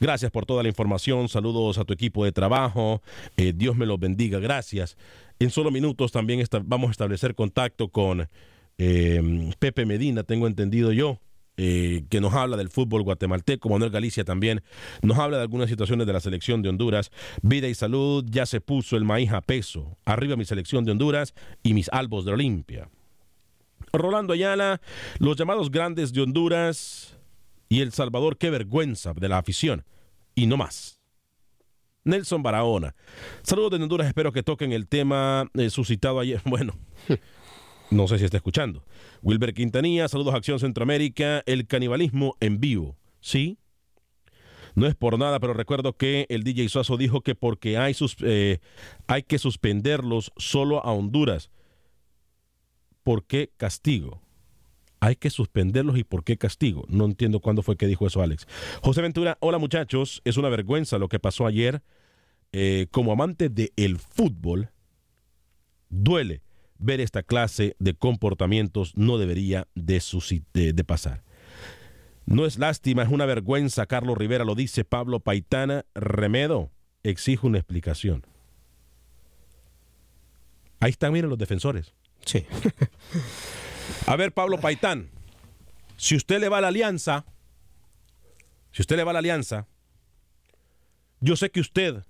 gracias 0.00 0.32
por 0.32 0.44
toda 0.44 0.64
la 0.64 0.68
información, 0.68 1.28
saludos 1.28 1.78
a 1.78 1.84
tu 1.84 1.92
equipo 1.92 2.24
de 2.24 2.32
trabajo, 2.32 3.00
eh, 3.36 3.52
Dios 3.54 3.76
me 3.76 3.86
los 3.86 4.00
bendiga, 4.00 4.40
gracias. 4.40 4.96
En 5.38 5.50
solo 5.50 5.70
minutos 5.70 6.10
también 6.10 6.44
vamos 6.64 6.88
a 6.88 6.90
establecer 6.90 7.36
contacto 7.36 7.88
con 7.88 8.28
eh, 8.76 9.52
Pepe 9.60 9.86
Medina, 9.86 10.24
tengo 10.24 10.48
entendido 10.48 10.90
yo, 10.90 11.20
eh, 11.56 12.02
que 12.10 12.20
nos 12.20 12.34
habla 12.34 12.56
del 12.56 12.70
fútbol 12.70 13.04
guatemalteco, 13.04 13.68
Manuel 13.68 13.92
Galicia 13.92 14.24
también 14.24 14.62
nos 15.02 15.16
habla 15.18 15.36
de 15.36 15.44
algunas 15.44 15.70
situaciones 15.70 16.08
de 16.08 16.12
la 16.12 16.18
selección 16.18 16.60
de 16.62 16.70
Honduras. 16.70 17.12
Vida 17.42 17.68
y 17.68 17.74
salud, 17.74 18.24
ya 18.28 18.46
se 18.46 18.60
puso 18.60 18.96
el 18.96 19.04
maíz 19.04 19.30
a 19.30 19.40
peso. 19.40 19.96
Arriba 20.04 20.34
mi 20.34 20.44
selección 20.44 20.84
de 20.84 20.90
Honduras 20.90 21.34
y 21.62 21.72
mis 21.74 21.88
albos 21.90 22.24
de 22.24 22.32
Olimpia. 22.32 22.88
Rolando 23.98 24.32
Ayala, 24.32 24.80
los 25.18 25.36
llamados 25.36 25.70
grandes 25.70 26.12
de 26.12 26.22
Honduras 26.22 27.18
y 27.68 27.80
El 27.80 27.92
Salvador, 27.92 28.36
qué 28.38 28.50
vergüenza 28.50 29.12
de 29.14 29.28
la 29.28 29.38
afición. 29.38 29.84
Y 30.34 30.46
no 30.46 30.56
más. 30.56 31.00
Nelson 32.04 32.42
Barahona. 32.42 32.94
Saludos 33.42 33.70
de 33.70 33.82
Honduras, 33.82 34.06
espero 34.06 34.32
que 34.32 34.42
toquen 34.42 34.72
el 34.72 34.86
tema 34.86 35.50
eh, 35.54 35.70
suscitado 35.70 36.20
ayer. 36.20 36.40
Bueno, 36.44 36.74
No 37.90 38.08
sé 38.08 38.18
si 38.18 38.24
está 38.24 38.36
escuchando. 38.36 38.84
Wilber 39.22 39.54
Quintanilla, 39.54 40.08
saludos 40.08 40.34
a 40.34 40.38
Acción 40.38 40.58
Centroamérica, 40.58 41.42
el 41.46 41.66
canibalismo 41.66 42.36
en 42.40 42.60
vivo. 42.60 42.96
¿Sí? 43.20 43.58
No 44.74 44.86
es 44.86 44.94
por 44.94 45.18
nada, 45.18 45.38
pero 45.38 45.54
recuerdo 45.54 45.96
que 45.96 46.26
el 46.28 46.42
DJ 46.42 46.68
Suazo 46.68 46.96
dijo 46.96 47.20
que 47.20 47.34
porque 47.34 47.78
hay, 47.78 47.94
sus, 47.94 48.16
eh, 48.22 48.58
hay 49.06 49.22
que 49.22 49.38
suspenderlos 49.38 50.32
solo 50.36 50.84
a 50.84 50.92
Honduras. 50.92 51.50
¿Por 53.04 53.24
qué 53.26 53.52
castigo? 53.56 54.20
Hay 54.98 55.16
que 55.16 55.28
suspenderlos 55.28 55.98
y 55.98 56.04
por 56.04 56.24
qué 56.24 56.38
castigo. 56.38 56.86
No 56.88 57.04
entiendo 57.04 57.40
cuándo 57.40 57.62
fue 57.62 57.76
que 57.76 57.86
dijo 57.86 58.06
eso 58.06 58.22
Alex. 58.22 58.48
José 58.82 59.02
Ventura, 59.02 59.36
hola 59.40 59.58
muchachos, 59.58 60.22
es 60.24 60.38
una 60.38 60.48
vergüenza 60.48 60.98
lo 60.98 61.08
que 61.08 61.20
pasó 61.20 61.46
ayer. 61.46 61.82
Eh, 62.52 62.86
como 62.90 63.12
amante 63.12 63.50
del 63.50 63.98
fútbol, 63.98 64.70
duele 65.90 66.42
ver 66.78 67.00
esta 67.00 67.22
clase 67.22 67.76
de 67.78 67.94
comportamientos, 67.94 68.96
no 68.96 69.18
debería 69.18 69.68
de, 69.74 70.02
de 70.72 70.84
pasar. 70.84 71.22
No 72.26 72.46
es 72.46 72.58
lástima, 72.58 73.02
es 73.02 73.10
una 73.10 73.26
vergüenza, 73.26 73.86
Carlos 73.86 74.16
Rivera 74.16 74.44
lo 74.44 74.54
dice, 74.54 74.84
Pablo 74.84 75.20
Paitana, 75.20 75.84
Remedo, 75.94 76.70
exige 77.02 77.46
una 77.46 77.58
explicación. 77.58 78.24
Ahí 80.80 80.90
están, 80.90 81.12
miren, 81.12 81.28
los 81.28 81.38
defensores. 81.38 81.94
Sí. 82.24 82.46
a 84.06 84.16
ver, 84.16 84.32
Pablo 84.32 84.58
Paitán, 84.58 85.10
si 85.96 86.16
usted 86.16 86.40
le 86.40 86.48
va 86.48 86.58
a 86.58 86.60
la 86.62 86.68
alianza, 86.68 87.24
si 88.72 88.82
usted 88.82 88.96
le 88.96 89.04
va 89.04 89.10
a 89.10 89.14
la 89.14 89.18
alianza, 89.20 89.66
yo 91.20 91.36
sé 91.36 91.50
que 91.50 91.60
usted, 91.60 92.04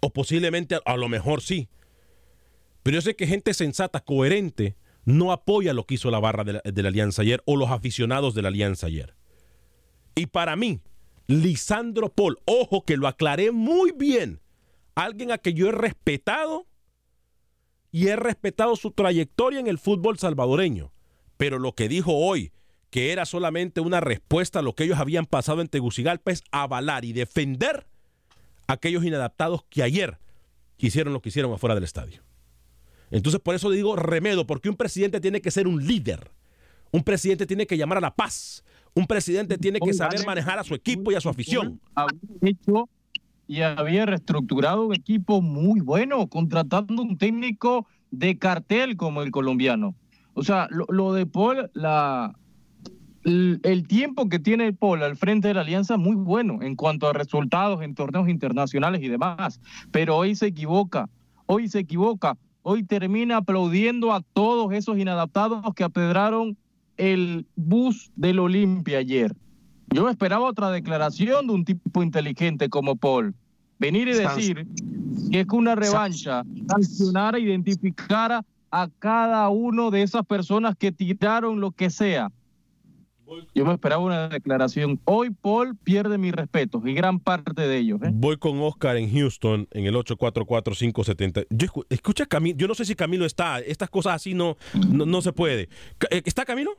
o 0.00 0.12
posiblemente 0.12 0.78
a, 0.84 0.96
lo 0.96 1.08
mejor 1.08 1.42
sí, 1.42 1.68
pero 2.82 2.96
yo 2.96 3.00
sé 3.02 3.16
que 3.16 3.26
gente 3.26 3.54
sensata, 3.54 4.00
coherente, 4.00 4.76
no 5.04 5.32
apoya 5.32 5.72
lo 5.72 5.84
que 5.84 5.94
hizo 5.94 6.10
la 6.10 6.20
barra 6.20 6.44
de 6.44 6.54
la, 6.54 6.60
de 6.64 6.82
la 6.82 6.88
alianza 6.88 7.22
ayer 7.22 7.42
o 7.46 7.56
los 7.56 7.70
aficionados 7.70 8.34
de 8.34 8.42
la 8.42 8.48
alianza 8.48 8.86
ayer. 8.86 9.14
Y 10.14 10.26
para 10.26 10.56
mí, 10.56 10.80
Lisandro 11.26 12.08
Paul, 12.08 12.38
ojo 12.44 12.84
que 12.84 12.96
lo 12.96 13.06
aclaré 13.06 13.52
muy 13.52 13.92
bien, 13.92 14.40
alguien 14.94 15.30
a 15.30 15.38
que 15.38 15.54
yo 15.54 15.68
he 15.68 15.72
respetado 15.72 16.66
y 17.90 18.08
he 18.08 18.16
respetado 18.16 18.76
su 18.76 18.90
trayectoria 18.90 19.60
en 19.60 19.66
el 19.66 19.78
fútbol 19.78 20.18
salvadoreño. 20.18 20.92
Pero 21.36 21.58
lo 21.58 21.74
que 21.74 21.88
dijo 21.88 22.14
hoy, 22.14 22.52
que 22.90 23.12
era 23.12 23.24
solamente 23.24 23.80
una 23.80 24.00
respuesta 24.00 24.58
a 24.58 24.62
lo 24.62 24.74
que 24.74 24.84
ellos 24.84 24.98
habían 24.98 25.26
pasado 25.26 25.60
en 25.60 25.68
Tegucigalpa, 25.68 26.32
es 26.32 26.42
avalar 26.50 27.04
y 27.04 27.12
defender 27.12 27.86
a 28.66 28.74
aquellos 28.74 29.04
inadaptados 29.04 29.64
que 29.68 29.82
ayer 29.82 30.18
hicieron 30.78 31.12
lo 31.12 31.20
que 31.20 31.30
hicieron 31.30 31.52
afuera 31.52 31.74
del 31.74 31.84
estadio. 31.84 32.22
Entonces, 33.10 33.40
por 33.40 33.54
eso 33.54 33.70
digo 33.70 33.96
remedo, 33.96 34.46
porque 34.46 34.68
un 34.68 34.76
presidente 34.76 35.20
tiene 35.20 35.40
que 35.40 35.50
ser 35.50 35.66
un 35.66 35.86
líder. 35.86 36.30
Un 36.90 37.02
presidente 37.02 37.46
tiene 37.46 37.66
que 37.66 37.76
llamar 37.76 37.98
a 37.98 38.02
la 38.02 38.14
paz. 38.14 38.64
Un 38.94 39.06
presidente 39.06 39.58
tiene 39.58 39.80
que 39.80 39.94
saber 39.94 40.24
manejar 40.26 40.58
a 40.58 40.64
su 40.64 40.74
equipo 40.74 41.12
y 41.12 41.14
a 41.14 41.20
su 41.20 41.28
afición. 41.28 41.80
hecho 42.42 42.88
y 43.48 43.62
había 43.62 44.04
reestructurado 44.04 44.86
un 44.86 44.94
equipo 44.94 45.40
muy 45.40 45.80
bueno, 45.80 46.28
contratando 46.28 47.02
un 47.02 47.16
técnico 47.16 47.86
de 48.10 48.38
cartel 48.38 48.96
como 48.96 49.22
el 49.22 49.30
colombiano. 49.30 49.94
O 50.34 50.44
sea, 50.44 50.68
lo, 50.70 51.12
de 51.14 51.26
Paul, 51.26 51.70
la, 51.72 52.36
el, 53.24 53.86
tiempo 53.88 54.28
que 54.28 54.38
tiene 54.38 54.72
Paul 54.74 55.02
al 55.02 55.16
frente 55.16 55.48
de 55.48 55.54
la 55.54 55.62
alianza 55.62 55.94
es 55.94 56.00
muy 56.00 56.14
bueno 56.14 56.62
en 56.62 56.76
cuanto 56.76 57.08
a 57.08 57.14
resultados 57.14 57.82
en 57.82 57.94
torneos 57.94 58.28
internacionales 58.28 59.02
y 59.02 59.08
demás. 59.08 59.60
Pero 59.90 60.16
hoy 60.16 60.36
se 60.36 60.48
equivoca, 60.48 61.08
hoy 61.46 61.68
se 61.68 61.80
equivoca, 61.80 62.36
hoy 62.62 62.84
termina 62.84 63.38
aplaudiendo 63.38 64.12
a 64.12 64.20
todos 64.34 64.72
esos 64.74 64.98
inadaptados 64.98 65.74
que 65.74 65.84
apedraron 65.84 66.56
el 66.98 67.46
bus 67.56 68.12
del 68.14 68.40
Olimpia 68.40 68.98
ayer. 68.98 69.34
Yo 69.90 70.08
esperaba 70.08 70.44
otra 70.44 70.70
declaración 70.70 71.46
de 71.46 71.52
un 71.52 71.64
tipo 71.64 72.02
inteligente 72.02 72.68
como 72.68 72.96
Paul. 72.96 73.34
Venir 73.78 74.08
y 74.08 74.14
decir 74.14 74.66
que 75.30 75.40
es 75.40 75.46
una 75.50 75.74
revancha, 75.74 76.42
sancionar 76.68 77.36
e 77.36 77.40
identificar 77.40 78.44
a 78.70 78.88
cada 78.98 79.48
uno 79.48 79.90
de 79.90 80.02
esas 80.02 80.26
personas 80.26 80.74
que 80.76 80.92
tiraron 80.92 81.60
lo 81.60 81.70
que 81.70 81.90
sea. 81.90 82.30
Yo 83.54 83.66
me 83.66 83.74
esperaba 83.74 84.02
una 84.02 84.28
declaración. 84.28 85.00
Hoy 85.04 85.30
Paul 85.30 85.76
pierde 85.76 86.16
mis 86.16 86.32
respetos 86.32 86.82
y 86.86 86.94
gran 86.94 87.20
parte 87.20 87.66
de 87.66 87.76
ellos. 87.76 88.00
¿eh? 88.02 88.10
Voy 88.12 88.38
con 88.38 88.58
Oscar 88.60 88.96
en 88.96 89.12
Houston 89.12 89.68
en 89.70 89.84
el 89.84 89.94
844-570. 89.94 91.46
Yo 91.50 91.66
escucha 91.90 92.24
Camilo, 92.26 92.56
yo 92.56 92.68
no 92.68 92.74
sé 92.74 92.84
si 92.86 92.94
Camilo 92.94 93.26
está. 93.26 93.60
Estas 93.60 93.90
cosas 93.90 94.14
así 94.14 94.32
no, 94.32 94.56
no, 94.90 95.04
no 95.04 95.20
se 95.20 95.32
puede. 95.32 95.68
Eh, 96.10 96.22
¿Está 96.24 96.44
Camilo? 96.44 96.78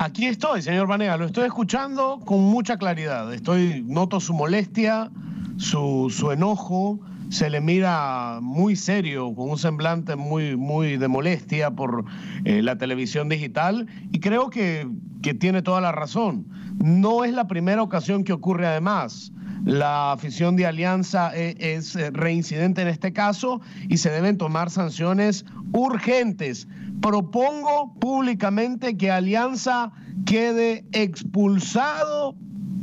Aquí 0.00 0.26
estoy, 0.26 0.62
señor 0.62 0.86
Vanega, 0.86 1.16
lo 1.16 1.24
estoy 1.24 1.46
escuchando 1.46 2.20
con 2.24 2.38
mucha 2.38 2.76
claridad. 2.76 3.34
Estoy, 3.34 3.82
noto 3.84 4.20
su 4.20 4.32
molestia, 4.32 5.10
su, 5.56 6.14
su 6.16 6.30
enojo, 6.30 7.00
se 7.30 7.50
le 7.50 7.60
mira 7.60 8.38
muy 8.40 8.76
serio, 8.76 9.34
con 9.34 9.50
un 9.50 9.58
semblante 9.58 10.14
muy, 10.14 10.56
muy 10.56 10.98
de 10.98 11.08
molestia 11.08 11.72
por 11.72 12.04
eh, 12.44 12.62
la 12.62 12.78
televisión 12.78 13.28
digital 13.28 13.88
y 14.12 14.20
creo 14.20 14.50
que, 14.50 14.88
que 15.20 15.34
tiene 15.34 15.62
toda 15.62 15.80
la 15.80 15.90
razón. 15.90 16.46
No 16.78 17.24
es 17.24 17.32
la 17.32 17.48
primera 17.48 17.82
ocasión 17.82 18.22
que 18.22 18.32
ocurre 18.32 18.68
además. 18.68 19.32
La 19.64 20.12
afición 20.12 20.56
de 20.56 20.66
Alianza 20.66 21.32
e, 21.34 21.56
es, 21.58 21.96
es 21.96 22.12
reincidente 22.12 22.82
en 22.82 22.88
este 22.88 23.12
caso 23.12 23.60
y 23.88 23.98
se 23.98 24.10
deben 24.10 24.38
tomar 24.38 24.70
sanciones 24.70 25.44
urgentes 25.72 26.66
propongo 27.00 27.94
públicamente 27.98 28.96
que 28.96 29.10
Alianza 29.10 29.92
quede 30.26 30.84
expulsado 30.92 32.34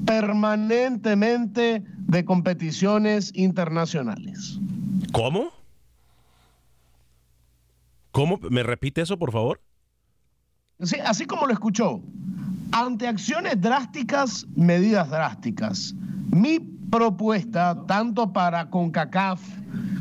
permanentemente 0.05 1.83
de 1.97 2.25
competiciones 2.25 3.31
internacionales. 3.33 4.59
¿Cómo? 5.11 5.51
¿Cómo? 8.11 8.39
¿Me 8.49 8.63
repite 8.63 9.01
eso, 9.01 9.17
por 9.17 9.31
favor? 9.31 9.61
Sí, 10.81 10.97
así 11.03 11.25
como 11.25 11.47
lo 11.47 11.53
escuchó. 11.53 12.01
Ante 12.71 13.07
acciones 13.07 13.59
drásticas, 13.59 14.45
medidas 14.55 15.09
drásticas. 15.09 15.95
Mi 16.35 16.59
propuesta, 16.59 17.83
tanto 17.87 18.31
para 18.33 18.69
CONCACAF 18.69 19.41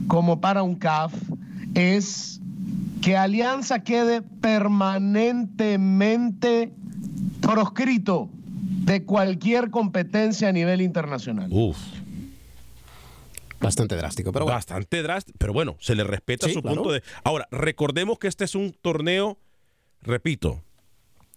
como 0.08 0.40
para 0.40 0.64
UNCAF, 0.64 1.14
es 1.74 2.40
que 3.00 3.16
Alianza 3.16 3.84
quede 3.84 4.20
permanentemente 4.20 6.72
proscrito 7.40 8.28
de 8.84 9.04
cualquier 9.04 9.70
competencia 9.70 10.48
a 10.48 10.52
nivel 10.52 10.80
internacional. 10.80 11.50
Uf. 11.52 11.78
Bastante 13.60 13.94
drástico, 13.94 14.32
pero 14.32 14.46
bueno. 14.46 14.56
Bastante 14.56 15.04
drástico, 15.04 15.38
pero 15.38 15.52
bueno, 15.52 15.76
se 15.78 15.94
le 15.94 16.02
respeta 16.02 16.48
su 16.48 16.62
punto 16.62 16.90
de... 16.90 17.04
Ahora, 17.22 17.46
recordemos 17.52 18.18
que 18.18 18.26
este 18.26 18.42
es 18.42 18.56
un 18.56 18.72
torneo, 18.72 19.38
repito, 20.02 20.64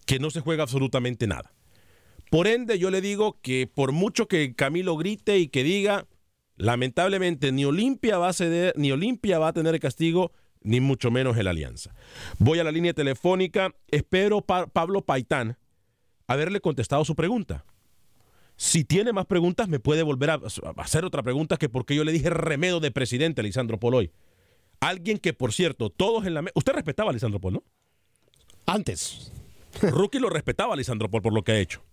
que 0.07 0.17
no 0.17 0.31
se 0.31 0.41
juega 0.41 0.63
absolutamente 0.63 1.27
nada. 1.27 1.51
Por 2.29 2.47
ende, 2.47 2.77
yo 2.79 2.89
le 2.89 3.01
digo 3.01 3.39
que 3.41 3.67
por 3.67 3.91
mucho 3.91 4.27
que 4.27 4.53
Camilo 4.55 4.97
grite 4.97 5.37
y 5.39 5.47
que 5.47 5.63
diga, 5.63 6.07
lamentablemente 6.55 7.51
ni 7.51 7.65
Olimpia 7.65 8.17
va 8.17 8.29
a 8.29 8.33
ceder, 8.33 8.73
ni 8.75 8.91
Olimpia 8.91 9.39
va 9.39 9.49
a 9.49 9.53
tener 9.53 9.79
castigo, 9.79 10.31
ni 10.61 10.81
mucho 10.81 11.11
menos 11.11 11.37
el 11.37 11.47
Alianza. 11.47 11.93
Voy 12.39 12.59
a 12.59 12.63
la 12.63 12.71
línea 12.71 12.93
telefónica, 12.93 13.73
espero 13.89 14.41
Pablo 14.41 15.01
Paitán 15.01 15.57
haberle 16.27 16.59
contestado 16.59 17.05
su 17.05 17.15
pregunta. 17.15 17.65
Si 18.57 18.83
tiene 18.83 19.13
más 19.13 19.27
preguntas, 19.27 19.69
me 19.69 19.79
puede 19.79 20.03
volver 20.03 20.31
a, 20.31 20.41
hacer 20.77 21.05
otra 21.05 21.23
pregunta 21.23 21.57
que 21.57 21.69
porque 21.69 21.95
yo 21.95 22.03
le 22.03 22.11
dije 22.11 22.29
remedo 22.29 22.79
de 22.79 22.91
presidente 22.91 23.41
a 23.41 23.43
Lisandro 23.43 23.79
Poloy. 23.79 24.11
Alguien 24.79 25.19
que, 25.19 25.33
por 25.33 25.53
cierto, 25.53 25.89
todos 25.89 26.25
en 26.25 26.33
la 26.33 26.41
mesa... 26.41 26.53
Usted 26.55 26.73
respetaba 26.73 27.11
a 27.11 27.13
Lisandro 27.13 27.39
Pol, 27.39 27.53
¿no? 27.53 27.63
Antes. 28.65 29.31
Rookie 29.81 30.19
lo 30.19 30.29
respetaba 30.29 30.73
a 30.73 30.77
Lisandro 30.77 31.09
Pol 31.09 31.21
por 31.21 31.33
lo 31.33 31.43
que 31.43 31.51
ha 31.51 31.59
hecho. 31.59 31.83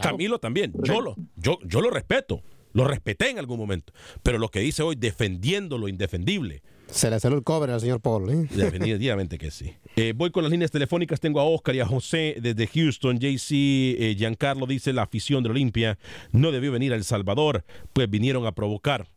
Camilo 0.00 0.38
también. 0.38 0.72
Yo 0.82 1.00
lo, 1.00 1.16
yo, 1.36 1.58
yo 1.64 1.80
lo 1.80 1.90
respeto. 1.90 2.42
Lo 2.72 2.84
respeté 2.84 3.30
en 3.30 3.38
algún 3.38 3.58
momento. 3.58 3.94
Pero 4.22 4.38
lo 4.38 4.50
que 4.50 4.60
dice 4.60 4.82
hoy, 4.82 4.96
defendiendo 4.96 5.78
lo 5.78 5.88
indefendible, 5.88 6.62
se 6.88 7.10
le 7.10 7.18
salió 7.18 7.36
el 7.36 7.44
cover 7.44 7.70
al 7.70 7.80
señor 7.80 8.00
Paul. 8.00 8.30
¿eh? 8.30 8.48
Definitivamente 8.54 9.38
que 9.38 9.50
sí. 9.50 9.74
Eh, 9.96 10.12
voy 10.14 10.30
con 10.30 10.44
las 10.44 10.52
líneas 10.52 10.70
telefónicas. 10.70 11.20
Tengo 11.20 11.40
a 11.40 11.44
Oscar 11.44 11.74
y 11.74 11.80
a 11.80 11.86
José 11.86 12.36
desde 12.40 12.66
Houston. 12.66 13.18
JC 13.18 13.50
eh, 13.52 14.14
Giancarlo 14.16 14.66
dice: 14.66 14.92
La 14.92 15.02
afición 15.02 15.42
de 15.42 15.50
Olimpia 15.50 15.98
no 16.32 16.52
debió 16.52 16.72
venir 16.72 16.92
a 16.92 16.96
El 16.96 17.04
Salvador, 17.04 17.64
pues 17.92 18.08
vinieron 18.08 18.46
a 18.46 18.52
provocar. 18.52 19.08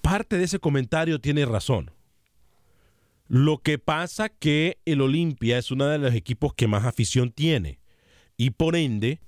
Parte 0.00 0.38
de 0.38 0.44
ese 0.44 0.58
comentario 0.58 1.20
tiene 1.20 1.44
razón. 1.44 1.90
Lo 3.28 3.58
que 3.58 3.78
pasa 3.78 4.28
que 4.28 4.78
el 4.84 5.00
Olimpia 5.00 5.58
es 5.58 5.70
uno 5.70 5.86
de 5.86 5.98
los 5.98 6.14
equipos 6.14 6.54
que 6.54 6.66
más 6.68 6.84
afición 6.84 7.30
tiene 7.32 7.78
y 8.36 8.50
por 8.50 8.76
ende 8.76 9.20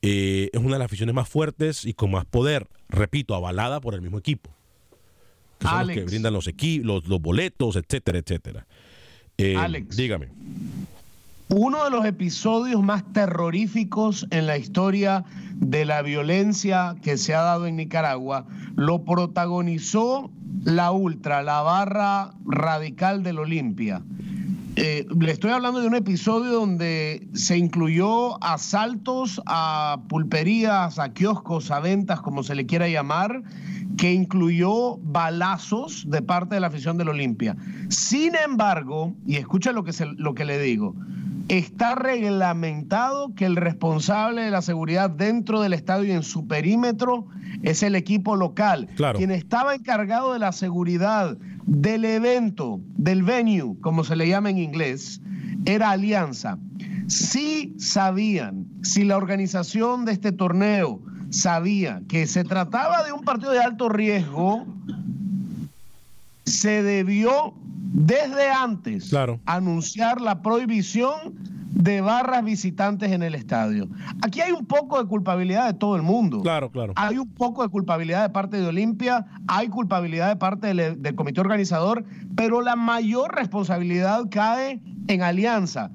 es 0.00 0.60
una 0.60 0.74
de 0.74 0.78
las 0.78 0.86
aficiones 0.86 1.14
más 1.14 1.28
fuertes 1.28 1.84
y 1.84 1.94
con 1.94 2.10
más 2.10 2.24
poder, 2.24 2.68
repito, 2.88 3.34
avalada 3.34 3.80
por 3.80 3.94
el 3.94 4.02
mismo 4.02 4.18
equipo. 4.18 4.50
que 5.58 5.66
son 5.66 5.86
los 5.86 5.96
que 5.96 6.04
brindan 6.04 6.32
los, 6.32 6.48
los, 6.82 7.08
los 7.08 7.20
boletos, 7.20 7.76
etcétera, 7.76 8.18
etcétera. 8.18 8.66
Eh, 9.38 9.56
Alex. 9.56 9.96
Dígame. 9.96 10.28
Uno 11.50 11.84
de 11.84 11.90
los 11.90 12.04
episodios 12.04 12.82
más 12.82 13.02
terroríficos 13.12 14.26
en 14.30 14.46
la 14.46 14.58
historia 14.58 15.24
de 15.54 15.84
la 15.86 16.02
violencia 16.02 16.96
que 17.02 17.16
se 17.16 17.34
ha 17.34 17.40
dado 17.40 17.66
en 17.66 17.76
Nicaragua 17.76 18.46
lo 18.76 19.04
protagonizó 19.04 20.30
la 20.64 20.92
Ultra, 20.92 21.42
la 21.42 21.62
barra 21.62 22.32
radical 22.44 23.22
del 23.22 23.38
Olimpia. 23.38 24.02
Eh, 24.76 25.06
le 25.18 25.32
estoy 25.32 25.50
hablando 25.50 25.80
de 25.80 25.88
un 25.88 25.94
episodio 25.94 26.52
donde 26.52 27.26
se 27.32 27.56
incluyó 27.56 28.42
asaltos 28.44 29.40
a 29.46 30.02
pulperías, 30.08 30.98
a 30.98 31.12
kioscos, 31.14 31.70
a 31.70 31.80
ventas, 31.80 32.20
como 32.20 32.42
se 32.42 32.54
le 32.54 32.66
quiera 32.66 32.88
llamar, 32.88 33.42
que 33.96 34.12
incluyó 34.12 34.98
balazos 34.98 36.04
de 36.08 36.22
parte 36.22 36.54
de 36.56 36.60
la 36.60 36.68
afición 36.68 36.98
del 36.98 37.08
Olimpia. 37.08 37.56
Sin 37.88 38.34
embargo, 38.36 39.14
y 39.26 39.36
escucha 39.36 39.72
lo 39.72 39.82
que, 39.82 39.92
se- 39.92 40.06
lo 40.06 40.34
que 40.34 40.44
le 40.44 40.60
digo, 40.60 40.94
está 41.48 41.94
reglamentado 41.94 43.34
que 43.34 43.46
el 43.46 43.56
responsable 43.56 44.42
de 44.42 44.50
la 44.50 44.62
seguridad 44.62 45.10
dentro 45.10 45.60
del 45.60 45.72
estadio 45.72 46.04
y 46.04 46.12
en 46.12 46.22
su 46.22 46.46
perímetro 46.46 47.26
es 47.62 47.82
el 47.82 47.94
equipo 47.94 48.36
local. 48.36 48.88
Claro. 48.96 49.18
Quien 49.18 49.30
estaba 49.30 49.74
encargado 49.74 50.34
de 50.34 50.38
la 50.38 50.52
seguridad 50.52 51.36
del 51.66 52.04
evento, 52.04 52.80
del 52.96 53.22
venue, 53.22 53.76
como 53.80 54.04
se 54.04 54.16
le 54.16 54.28
llama 54.28 54.50
en 54.50 54.58
inglés, 54.58 55.20
era 55.64 55.90
Alianza. 55.90 56.58
Si 57.06 57.74
sabían, 57.78 58.66
si 58.82 59.04
la 59.04 59.16
organización 59.16 60.04
de 60.04 60.12
este 60.12 60.32
torneo 60.32 61.00
sabía 61.30 62.02
que 62.08 62.26
se 62.26 62.44
trataba 62.44 63.02
de 63.04 63.12
un 63.12 63.22
partido 63.22 63.52
de 63.52 63.60
alto 63.60 63.88
riesgo, 63.88 64.66
se 66.44 66.82
debió 66.82 67.54
desde 67.92 68.50
antes 68.50 69.08
Claro. 69.10 69.40
anunciar 69.46 70.20
la 70.20 70.42
prohibición 70.42 71.34
de 71.70 72.00
barras 72.00 72.44
visitantes 72.44 73.12
en 73.12 73.22
el 73.22 73.34
estadio. 73.34 73.88
Aquí 74.22 74.40
hay 74.40 74.52
un 74.52 74.66
poco 74.66 75.00
de 75.00 75.08
culpabilidad 75.08 75.66
de 75.66 75.74
todo 75.78 75.96
el 75.96 76.02
mundo. 76.02 76.40
Claro, 76.42 76.70
claro. 76.70 76.92
Hay 76.96 77.18
un 77.18 77.28
poco 77.28 77.62
de 77.62 77.68
culpabilidad 77.68 78.22
de 78.22 78.30
parte 78.30 78.56
de 78.60 78.66
Olimpia, 78.66 79.26
hay 79.46 79.68
culpabilidad 79.68 80.28
de 80.28 80.36
parte 80.36 80.68
del, 80.74 81.00
del 81.02 81.14
comité 81.14 81.40
organizador, 81.40 82.04
pero 82.34 82.62
la 82.62 82.74
mayor 82.74 83.34
responsabilidad 83.34 84.24
cae 84.30 84.80
en 85.08 85.22
Alianza. 85.22 85.90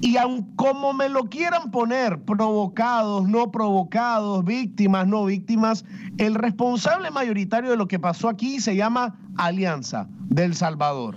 Y 0.00 0.18
aun 0.18 0.42
como 0.56 0.92
me 0.92 1.08
lo 1.08 1.24
quieran 1.24 1.70
poner, 1.70 2.20
provocados, 2.20 3.26
no 3.28 3.50
provocados, 3.50 4.44
víctimas, 4.44 5.06
no 5.06 5.24
víctimas, 5.24 5.84
el 6.18 6.34
responsable 6.34 7.10
mayoritario 7.10 7.70
de 7.70 7.76
lo 7.76 7.88
que 7.88 7.98
pasó 7.98 8.28
aquí 8.28 8.60
se 8.60 8.76
llama 8.76 9.18
Alianza 9.36 10.06
del 10.28 10.54
Salvador. 10.54 11.16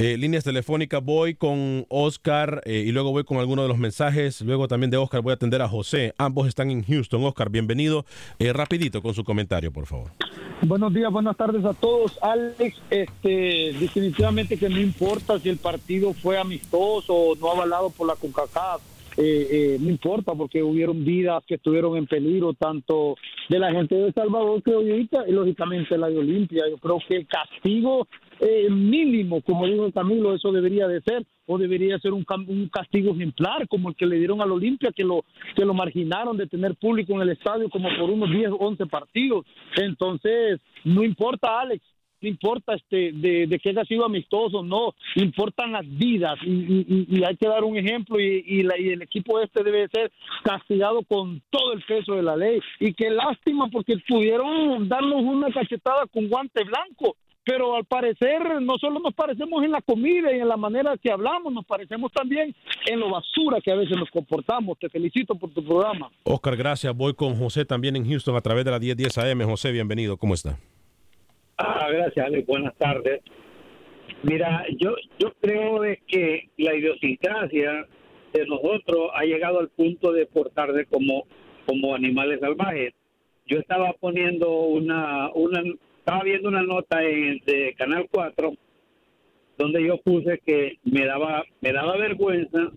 Eh, 0.00 0.16
líneas 0.16 0.44
telefónicas, 0.44 1.04
voy 1.04 1.34
con 1.34 1.84
Oscar 1.88 2.62
eh, 2.64 2.84
y 2.86 2.92
luego 2.92 3.10
voy 3.10 3.24
con 3.24 3.38
algunos 3.38 3.64
de 3.64 3.68
los 3.68 3.78
mensajes. 3.78 4.40
Luego 4.42 4.68
también 4.68 4.92
de 4.92 4.96
Oscar 4.96 5.22
voy 5.22 5.32
a 5.32 5.34
atender 5.34 5.60
a 5.60 5.68
José. 5.68 6.14
Ambos 6.18 6.46
están 6.46 6.70
en 6.70 6.84
Houston. 6.84 7.24
Oscar, 7.24 7.50
bienvenido. 7.50 8.06
Eh, 8.38 8.52
rapidito 8.52 9.02
con 9.02 9.12
su 9.12 9.24
comentario, 9.24 9.72
por 9.72 9.86
favor. 9.86 10.12
Buenos 10.62 10.94
días, 10.94 11.10
buenas 11.10 11.36
tardes 11.36 11.64
a 11.64 11.74
todos. 11.74 12.16
Alex, 12.22 12.76
este, 12.90 13.74
definitivamente 13.80 14.56
que 14.56 14.68
no 14.68 14.78
importa 14.78 15.36
si 15.40 15.48
el 15.48 15.56
partido 15.56 16.12
fue 16.12 16.38
amistoso 16.38 17.12
o 17.12 17.34
no 17.34 17.50
avalado 17.50 17.90
por 17.90 18.06
la 18.06 18.14
CONCACAF. 18.14 18.80
Eh, 19.20 19.48
eh, 19.50 19.78
no 19.80 19.90
importa 19.90 20.32
porque 20.36 20.62
hubieron 20.62 21.04
vidas 21.04 21.42
que 21.44 21.56
estuvieron 21.56 21.96
en 21.96 22.06
peligro, 22.06 22.54
tanto 22.54 23.16
de 23.48 23.58
la 23.58 23.72
gente 23.72 23.96
de 23.96 24.06
El 24.06 24.14
Salvador 24.14 24.62
que 24.62 24.72
ahorita 24.72 25.24
y 25.26 25.32
lógicamente 25.32 25.98
la 25.98 26.08
de 26.08 26.18
Olimpia. 26.18 26.62
Yo 26.70 26.78
creo 26.78 26.98
que 27.06 27.16
el 27.16 27.26
castigo 27.26 28.06
eh, 28.38 28.70
mínimo, 28.70 29.42
como 29.42 29.66
dijo 29.66 29.90
Camilo, 29.90 30.34
eso 30.36 30.52
debería 30.52 30.86
de 30.86 31.00
ser, 31.00 31.26
o 31.46 31.58
debería 31.58 31.98
ser 31.98 32.12
un, 32.12 32.24
un 32.46 32.68
castigo 32.68 33.12
ejemplar 33.12 33.66
como 33.66 33.88
el 33.88 33.96
que 33.96 34.06
le 34.06 34.18
dieron 34.18 34.40
al 34.40 34.52
Olimpia, 34.52 34.92
que 34.94 35.02
lo, 35.02 35.24
que 35.56 35.64
lo 35.64 35.74
marginaron 35.74 36.36
de 36.36 36.46
tener 36.46 36.76
público 36.76 37.14
en 37.14 37.22
el 37.22 37.30
estadio 37.30 37.68
como 37.70 37.88
por 37.98 38.10
unos 38.10 38.30
10, 38.30 38.52
11 38.56 38.86
partidos. 38.86 39.44
Entonces, 39.76 40.60
no 40.84 41.02
importa, 41.02 41.60
Alex, 41.60 41.82
no 42.20 42.28
importa 42.28 42.74
este 42.74 43.12
de, 43.12 43.46
de 43.46 43.58
que 43.58 43.70
haya 43.70 43.84
sido 43.84 44.04
amistoso, 44.04 44.62
no, 44.62 44.94
importan 45.16 45.72
las 45.72 45.86
vidas 45.88 46.38
y, 46.44 47.22
hay 47.24 47.36
que 47.36 47.48
dar 47.48 47.64
un 47.64 47.76
ejemplo 47.76 48.18
y 48.20 48.62
la- 48.62 48.78
y 48.78 48.88
el 48.90 49.02
equipo 49.02 49.40
este 49.40 49.62
debe 49.62 49.88
ser 49.88 50.10
castigado 50.44 51.02
con 51.02 51.42
todo 51.50 51.72
el 51.72 51.82
peso 51.82 52.14
de 52.14 52.22
la 52.22 52.36
ley 52.36 52.60
y 52.80 52.92
qué 52.94 53.10
lástima 53.10 53.68
porque 53.68 53.96
pudieron 54.08 54.88
darnos 54.88 55.22
una 55.22 55.50
cachetada 55.52 56.06
con 56.06 56.28
guante 56.28 56.64
blanco. 56.64 57.16
Pero 57.44 57.76
al 57.76 57.86
parecer 57.86 58.60
no 58.60 58.76
solo 58.78 59.00
nos 59.00 59.14
parecemos 59.14 59.64
en 59.64 59.70
la 59.70 59.80
comida 59.80 60.36
y 60.36 60.38
en 60.38 60.48
la 60.48 60.58
manera 60.58 60.98
que 60.98 61.10
hablamos, 61.10 61.50
nos 61.50 61.64
parecemos 61.64 62.12
también 62.12 62.54
en 62.86 63.00
lo 63.00 63.08
basura 63.10 63.58
que 63.62 63.70
a 63.72 63.74
veces 63.74 63.96
nos 63.96 64.10
comportamos. 64.10 64.78
Te 64.78 64.90
felicito 64.90 65.34
por 65.34 65.48
tu 65.54 65.64
programa. 65.64 66.10
Oscar, 66.24 66.56
gracias. 66.58 66.94
Voy 66.94 67.14
con 67.14 67.36
José 67.36 67.64
también 67.64 67.96
en 67.96 68.06
Houston 68.06 68.36
a 68.36 68.42
través 68.42 68.66
de 68.66 68.70
la 68.70 68.78
1010 68.78 69.16
AM. 69.16 69.42
José, 69.44 69.72
bienvenido. 69.72 70.18
¿Cómo 70.18 70.34
está? 70.34 70.58
Ah, 71.58 71.88
gracias, 71.90 72.24
Alex. 72.24 72.46
Buenas 72.46 72.76
tardes. 72.76 73.20
Mira, 74.22 74.64
yo 74.78 74.94
yo 75.18 75.32
creo 75.40 75.80
de 75.80 76.00
que 76.06 76.50
la 76.56 76.74
idiosincrasia 76.74 77.86
de 78.32 78.46
nosotros 78.46 79.10
ha 79.14 79.24
llegado 79.24 79.58
al 79.58 79.68
punto 79.68 80.12
de 80.12 80.26
portarse 80.26 80.86
como 80.86 81.24
como 81.66 81.96
animales 81.96 82.38
salvajes. 82.40 82.94
Yo 83.46 83.58
estaba 83.58 83.92
poniendo 83.94 84.50
una 84.50 85.30
una 85.34 85.62
estaba 85.98 86.22
viendo 86.22 86.48
una 86.48 86.62
nota 86.62 87.02
en 87.02 87.40
de 87.44 87.74
Canal 87.76 88.06
4 88.10 88.52
donde 89.58 89.84
yo 89.84 89.98
puse 89.98 90.40
que 90.46 90.78
me 90.84 91.04
daba 91.06 91.44
me 91.60 91.72
daba 91.72 91.96
vergüenza 91.96 92.70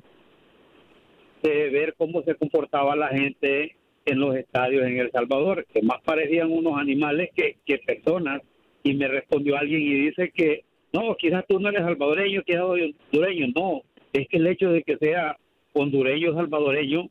de 1.43 1.69
ver 1.69 1.93
cómo 1.97 2.23
se 2.23 2.35
comportaba 2.35 2.95
la 2.95 3.09
gente 3.09 3.75
en 4.05 4.19
los 4.19 4.35
estadios 4.35 4.85
en 4.87 4.97
El 4.97 5.11
Salvador, 5.11 5.65
que 5.71 5.81
más 5.83 6.01
parecían 6.03 6.51
unos 6.51 6.79
animales 6.79 7.29
que, 7.35 7.57
que 7.65 7.77
personas. 7.77 8.41
Y 8.83 8.93
me 8.93 9.07
respondió 9.07 9.57
alguien 9.57 9.81
y 9.81 9.93
dice 9.93 10.31
que, 10.33 10.63
no, 10.93 11.15
quizás 11.15 11.45
tú 11.47 11.59
no 11.59 11.69
eres 11.69 11.81
salvadoreño, 11.81 12.43
quizás 12.43 12.63
hondureño. 12.63 13.47
No, 13.55 13.81
es 14.13 14.27
que 14.27 14.37
el 14.37 14.47
hecho 14.47 14.71
de 14.71 14.83
que 14.83 14.97
sea 14.97 15.37
hondureño 15.73 16.31
o 16.31 16.35
salvadoreño, 16.35 17.09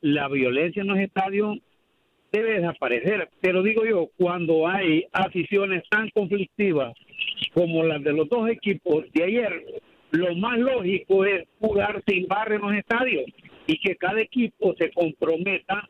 la 0.00 0.28
violencia 0.28 0.82
en 0.82 0.88
los 0.88 0.98
estadios 0.98 1.58
debe 2.32 2.54
desaparecer. 2.54 3.28
Pero 3.40 3.62
digo 3.62 3.84
yo, 3.84 4.08
cuando 4.16 4.66
hay 4.66 5.04
aficiones 5.12 5.82
tan 5.88 6.10
conflictivas 6.10 6.94
como 7.52 7.84
las 7.84 8.02
de 8.02 8.12
los 8.12 8.28
dos 8.28 8.50
equipos 8.50 9.04
de 9.12 9.24
ayer, 9.24 9.64
lo 10.10 10.34
más 10.34 10.58
lógico 10.58 11.24
es 11.24 11.44
jugar 11.60 12.02
sin 12.06 12.26
barra 12.26 12.56
en 12.56 12.62
los 12.62 12.74
estadios 12.74 13.24
y 13.66 13.78
que 13.78 13.96
cada 13.96 14.20
equipo 14.20 14.74
se 14.78 14.90
comprometa, 14.90 15.88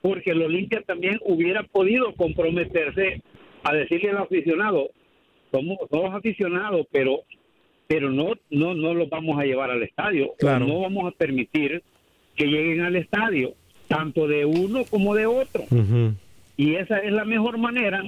porque 0.00 0.32
el 0.32 0.42
Olimpia 0.42 0.82
también 0.82 1.18
hubiera 1.24 1.62
podido 1.62 2.12
comprometerse 2.14 3.22
a 3.64 3.72
decirle 3.74 4.10
al 4.10 4.18
aficionado, 4.18 4.90
somos 5.50 5.78
todos 5.90 6.12
aficionados, 6.14 6.86
pero 6.90 7.20
pero 7.86 8.10
no 8.10 8.32
no 8.50 8.74
no 8.74 8.94
los 8.94 9.08
vamos 9.10 9.38
a 9.38 9.44
llevar 9.44 9.70
al 9.70 9.82
estadio, 9.82 10.32
Claro. 10.38 10.66
no 10.66 10.80
vamos 10.80 11.12
a 11.12 11.16
permitir 11.16 11.82
que 12.36 12.46
lleguen 12.46 12.80
al 12.80 12.96
estadio, 12.96 13.54
tanto 13.88 14.26
de 14.26 14.44
uno 14.46 14.84
como 14.88 15.14
de 15.14 15.26
otro 15.26 15.64
y 16.56 16.74
esa 16.76 16.98
es 16.98 17.12
la 17.12 17.24
mejor 17.24 17.58
manera. 17.58 18.02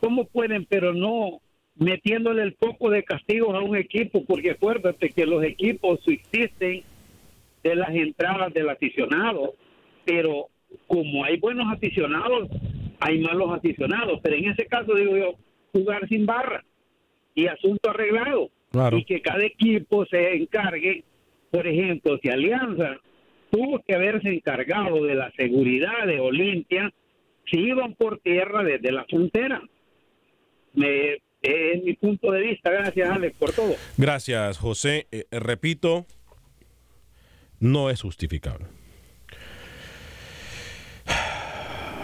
¿Cómo 0.00 0.24
pueden, 0.26 0.64
pero 0.66 0.92
no 0.94 1.40
metiéndole 1.76 2.42
el 2.42 2.52
poco 2.54 2.90
de 2.90 3.02
castigos 3.02 3.54
a 3.54 3.60
un 3.60 3.76
equipo? 3.76 4.24
Porque 4.24 4.52
acuérdate 4.52 5.10
que 5.10 5.26
los 5.26 5.42
equipos 5.44 6.00
subsisten 6.04 6.82
de 7.62 7.74
las 7.74 7.90
entradas 7.90 8.52
del 8.54 8.68
aficionado, 8.68 9.54
pero 10.04 10.46
como 10.86 11.24
hay 11.24 11.38
buenos 11.38 11.66
aficionados, 11.72 12.48
hay 13.00 13.20
malos 13.20 13.50
aficionados. 13.52 14.20
Pero 14.22 14.36
en 14.36 14.50
ese 14.50 14.66
caso, 14.66 14.94
digo 14.94 15.16
yo, 15.16 15.34
jugar 15.72 16.08
sin 16.08 16.26
barra 16.26 16.64
y 17.34 17.46
asunto 17.46 17.90
arreglado. 17.90 18.50
Claro. 18.70 18.98
Y 18.98 19.04
que 19.04 19.20
cada 19.20 19.44
equipo 19.44 20.04
se 20.06 20.34
encargue, 20.34 21.04
por 21.50 21.66
ejemplo, 21.66 22.18
si 22.22 22.28
Alianza 22.28 22.96
tuvo 23.50 23.82
que 23.86 23.94
haberse 23.94 24.28
encargado 24.28 25.04
de 25.04 25.14
la 25.14 25.30
seguridad 25.32 26.06
de 26.06 26.20
Olimpia, 26.20 26.92
si 27.50 27.58
iban 27.58 27.94
por 27.94 28.18
tierra 28.20 28.62
desde 28.62 28.92
la 28.92 29.04
frontera. 29.04 29.62
Me, 30.74 31.18
es 31.42 31.82
mi 31.82 31.94
punto 31.94 32.32
de 32.32 32.40
vista. 32.40 32.70
Gracias, 32.70 33.08
Alex, 33.08 33.36
por 33.36 33.52
todo. 33.52 33.74
Gracias, 33.96 34.58
José. 34.58 35.06
Eh, 35.10 35.26
eh, 35.30 35.40
repito, 35.40 36.06
no 37.60 37.90
es 37.90 38.02
justificable. 38.02 38.66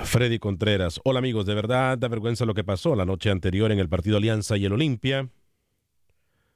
Freddy 0.04 0.38
Contreras. 0.38 1.00
Hola 1.04 1.18
amigos, 1.18 1.46
de 1.46 1.54
verdad 1.54 1.96
da 1.98 2.08
vergüenza 2.08 2.44
lo 2.44 2.54
que 2.54 2.64
pasó 2.64 2.94
la 2.96 3.04
noche 3.04 3.30
anterior 3.30 3.72
en 3.72 3.78
el 3.78 3.88
partido 3.88 4.16
Alianza 4.16 4.56
y 4.56 4.64
el 4.64 4.72
Olimpia. 4.72 5.28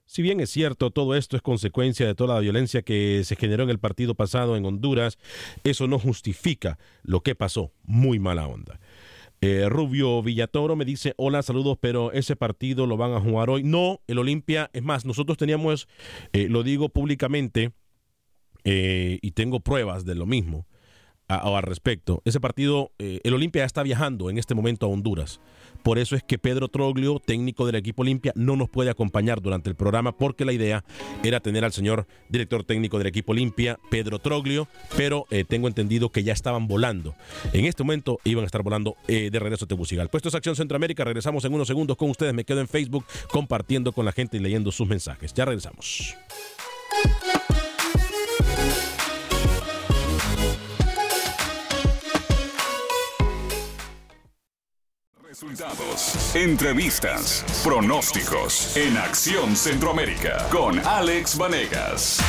Si 0.05 0.23
bien 0.23 0.41
es 0.41 0.51
cierto, 0.51 0.91
todo 0.91 1.17
esto 1.17 1.37
es 1.37 1.43
consecuencia 1.43 2.07
de 2.07 2.15
toda 2.15 2.35
la 2.35 2.41
violencia 2.41 2.83
que 2.83 3.23
se 3.25 3.37
generó 3.37 3.65
en 3.65 3.71
el 3.71 3.79
partido 3.79 4.15
pasado 4.15 4.57
en 4.57 4.65
Honduras, 4.65 5.19
eso 5.65 5.89
no 5.89 5.99
justifica 5.99 6.79
lo 7.03 7.23
que 7.23 7.35
pasó. 7.35 7.73
Muy 7.83 8.19
mala 8.19 8.47
onda. 8.47 8.79
Eh, 9.41 9.69
Rubio 9.69 10.23
Villatoro 10.23 10.77
me 10.77 10.85
dice, 10.85 11.15
hola, 11.17 11.43
saludos, 11.43 11.77
pero 11.81 12.13
ese 12.13 12.37
partido 12.37 12.87
lo 12.87 12.97
van 12.97 13.13
a 13.13 13.21
jugar 13.21 13.51
hoy. 13.51 13.65
No, 13.65 14.01
el 14.07 14.19
Olimpia, 14.19 14.71
es 14.73 14.83
más, 14.83 15.05
nosotros 15.05 15.37
teníamos, 15.37 15.89
eh, 16.33 16.49
lo 16.49 16.63
digo 16.63 16.89
públicamente, 16.89 17.73
eh, 18.65 19.19
y 19.23 19.33
tengo 19.33 19.61
pruebas 19.61 20.05
de 20.05 20.15
lo 20.15 20.27
mismo 20.27 20.67
a- 21.29 21.57
al 21.57 21.63
respecto. 21.63 22.23
Ese 22.25 22.41
partido, 22.41 22.93
eh, 22.99 23.21
el 23.25 23.35
Olimpia 23.35 23.65
está 23.65 23.83
viajando 23.83 24.31
en 24.31 24.39
este 24.39 24.55
momento 24.55 24.87
a 24.87 24.89
Honduras. 24.89 25.41
Por 25.83 25.99
eso 25.99 26.17
es 26.17 26.23
que 26.25 26.39
Pedro 26.39 26.69
Troglio, 26.69 27.21
técnico 27.25 27.65
del 27.67 27.77
equipo 27.77 28.03
Olimpia, 28.03 28.33
no 28.35 28.57
nos 28.57 28.69
puede 28.69 28.91
acompañar 28.91 29.41
durante 29.41 29.71
el 29.71 29.77
programa 29.77 30.11
porque 30.17 30.45
la 30.45 30.53
idea 30.53 30.85
era 31.23 31.39
tener 31.39 31.65
al 31.65 31.73
señor 31.73 32.07
director 32.29 32.65
técnico 32.65 32.99
del 32.99 33.07
equipo 33.07 33.33
Olimpia, 33.33 33.79
Pedro 33.91 34.19
Troglio, 34.19 34.67
pero 34.97 35.27
eh, 35.31 35.45
tengo 35.45 35.69
entendido 35.69 36.11
que 36.11 36.25
ya 36.25 36.33
estaban 36.33 36.67
volando. 36.67 37.15
En 37.53 37.67
este 37.67 37.85
momento 37.85 38.19
iban 38.25 38.43
a 38.43 38.47
estar 38.47 38.63
volando 38.65 38.97
eh, 39.07 39.31
de 39.31 39.39
regreso 39.39 39.65
a 39.67 39.69
Tegucigalpa. 39.69 40.11
Puesto 40.11 40.29
es 40.29 40.35
Acción 40.35 40.57
Centroamérica, 40.57 41.05
regresamos 41.05 41.45
en 41.45 41.55
unos 41.55 41.69
segundos 41.69 41.97
con 41.97 42.11
ustedes. 42.11 42.35
Me 42.35 42.45
quedo 42.45 42.61
en 42.61 42.69
Facebook 42.69 43.05
compartiendo 43.31 43.93
con 43.93 44.05
la 44.05 44.13
gente 44.13 44.39
y 44.39 44.41
leyendo 44.41 44.73
sus 44.73 44.89
mensajes. 44.89 45.33
Ya 45.35 45.45
regresamos. 45.45 46.17
Resultados, 55.39 56.35
entrevistas, 56.35 57.45
pronósticos 57.63 58.75
en 58.75 58.97
Acción 58.97 59.55
Centroamérica 59.55 60.49
con 60.51 60.79
Alex 60.79 61.37
Vanegas. 61.37 62.23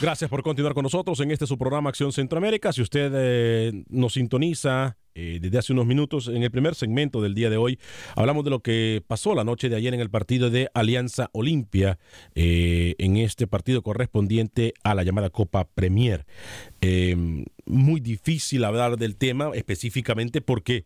Gracias 0.00 0.30
por 0.30 0.42
continuar 0.42 0.72
con 0.72 0.84
nosotros 0.84 1.20
en 1.20 1.32
este 1.32 1.46
su 1.46 1.58
programa 1.58 1.90
Acción 1.90 2.12
Centroamérica. 2.12 2.72
Si 2.72 2.80
usted 2.80 3.12
eh, 3.14 3.84
nos 3.90 4.14
sintoniza 4.14 4.96
eh, 5.14 5.38
desde 5.40 5.56
hace 5.56 5.72
unos 5.72 5.86
minutos, 5.86 6.28
en 6.28 6.42
el 6.42 6.50
primer 6.50 6.74
segmento 6.74 7.22
del 7.22 7.34
día 7.34 7.48
de 7.48 7.56
hoy, 7.56 7.78
hablamos 8.14 8.44
de 8.44 8.50
lo 8.50 8.60
que 8.60 9.02
pasó 9.06 9.34
la 9.34 9.44
noche 9.44 9.70
de 9.70 9.76
ayer 9.76 9.94
en 9.94 10.00
el 10.00 10.10
partido 10.10 10.50
de 10.50 10.68
Alianza 10.74 11.30
Olimpia, 11.32 11.98
eh, 12.34 12.94
en 12.98 13.16
este 13.16 13.46
partido 13.46 13.80
correspondiente 13.80 14.74
a 14.84 14.94
la 14.94 15.02
llamada 15.02 15.30
Copa 15.30 15.64
Premier. 15.64 16.26
Eh, 16.80 17.44
muy 17.66 18.00
difícil 18.00 18.64
hablar 18.64 18.96
del 18.96 19.16
tema 19.16 19.50
específicamente 19.54 20.40
porque 20.40 20.84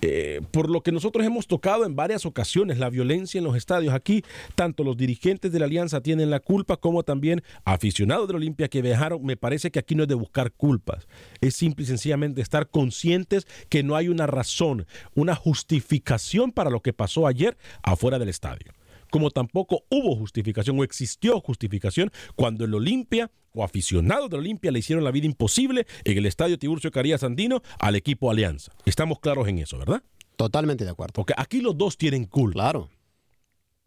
eh, 0.00 0.40
por 0.50 0.70
lo 0.70 0.82
que 0.82 0.90
nosotros 0.90 1.26
hemos 1.26 1.46
tocado 1.46 1.84
en 1.84 1.94
varias 1.94 2.24
ocasiones, 2.24 2.78
la 2.78 2.88
violencia 2.88 3.38
en 3.38 3.44
los 3.44 3.56
estadios 3.56 3.92
aquí, 3.92 4.24
tanto 4.54 4.82
los 4.82 4.96
dirigentes 4.96 5.52
de 5.52 5.58
la 5.58 5.66
alianza 5.66 6.00
tienen 6.00 6.30
la 6.30 6.40
culpa 6.40 6.78
como 6.78 7.02
también 7.02 7.42
aficionados 7.64 8.26
de 8.28 8.32
la 8.32 8.38
Olimpia 8.38 8.68
que 8.68 8.82
viajaron, 8.82 9.22
me 9.24 9.36
parece 9.36 9.70
que 9.70 9.78
aquí 9.78 9.94
no 9.94 10.04
es 10.04 10.08
de 10.08 10.14
buscar 10.14 10.52
culpas, 10.52 11.06
es 11.40 11.54
simple 11.54 11.84
y 11.84 11.86
sencillamente 11.86 12.40
estar 12.40 12.68
conscientes 12.68 13.46
que 13.68 13.82
no 13.82 13.94
hay 13.94 14.08
una 14.08 14.26
razón, 14.26 14.86
una 15.14 15.34
justificación 15.34 16.52
para 16.52 16.70
lo 16.70 16.80
que 16.80 16.94
pasó 16.94 17.26
ayer 17.26 17.58
afuera 17.82 18.18
del 18.18 18.30
estadio 18.30 18.72
como 19.12 19.30
tampoco 19.30 19.84
hubo 19.90 20.16
justificación 20.16 20.80
o 20.80 20.84
existió 20.84 21.38
justificación 21.40 22.10
cuando 22.34 22.64
el 22.64 22.72
Olimpia 22.72 23.30
o 23.52 23.62
aficionados 23.62 24.30
del 24.30 24.40
Olimpia 24.40 24.72
le 24.72 24.78
hicieron 24.78 25.04
la 25.04 25.10
vida 25.10 25.26
imposible 25.26 25.86
en 26.04 26.16
el 26.16 26.24
estadio 26.24 26.58
Tiburcio 26.58 26.90
Carías 26.90 27.22
Andino 27.22 27.62
al 27.78 27.94
equipo 27.94 28.30
Alianza. 28.30 28.72
Estamos 28.86 29.20
claros 29.20 29.46
en 29.48 29.58
eso, 29.58 29.76
¿verdad? 29.78 30.02
Totalmente 30.36 30.84
de 30.84 30.90
acuerdo. 30.90 31.12
Porque 31.12 31.34
aquí 31.36 31.60
los 31.60 31.76
dos 31.76 31.98
tienen 31.98 32.24
culpa. 32.24 32.54
Claro. 32.54 32.88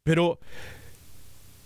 Pero 0.04 0.38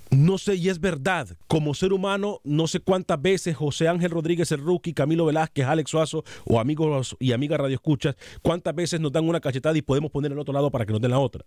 no 0.10 0.38
sé, 0.38 0.56
y 0.56 0.70
es 0.70 0.80
verdad, 0.80 1.28
como 1.48 1.74
ser 1.74 1.92
humano, 1.92 2.40
no 2.46 2.66
sé 2.66 2.80
cuántas 2.80 3.22
veces 3.22 3.58
José 3.58 3.90
Ángel 3.90 4.12
Rodríguez 4.12 4.54
el 4.54 4.62
Rookie, 4.62 4.94
Camilo 4.94 5.26
Velázquez, 5.26 5.66
Alex 5.66 5.92
Suazo 5.92 6.24
o 6.46 6.62
amigos 6.62 7.18
y 7.20 7.34
amigas 7.34 7.60
Radio 7.60 7.76
Escuchas, 7.76 8.16
cuántas 8.42 8.74
veces 8.74 9.02
nos 9.02 9.12
dan 9.12 9.28
una 9.28 9.42
cachetada 9.42 9.78
y 9.78 9.82
podemos 9.82 10.12
poner 10.12 10.32
el 10.32 10.40
otro 10.40 10.54
lado 10.54 10.72
para 10.72 10.86
que 10.86 10.94
nos 10.94 11.02
den 11.02 11.12
la 11.12 11.20
otra. 11.20 11.44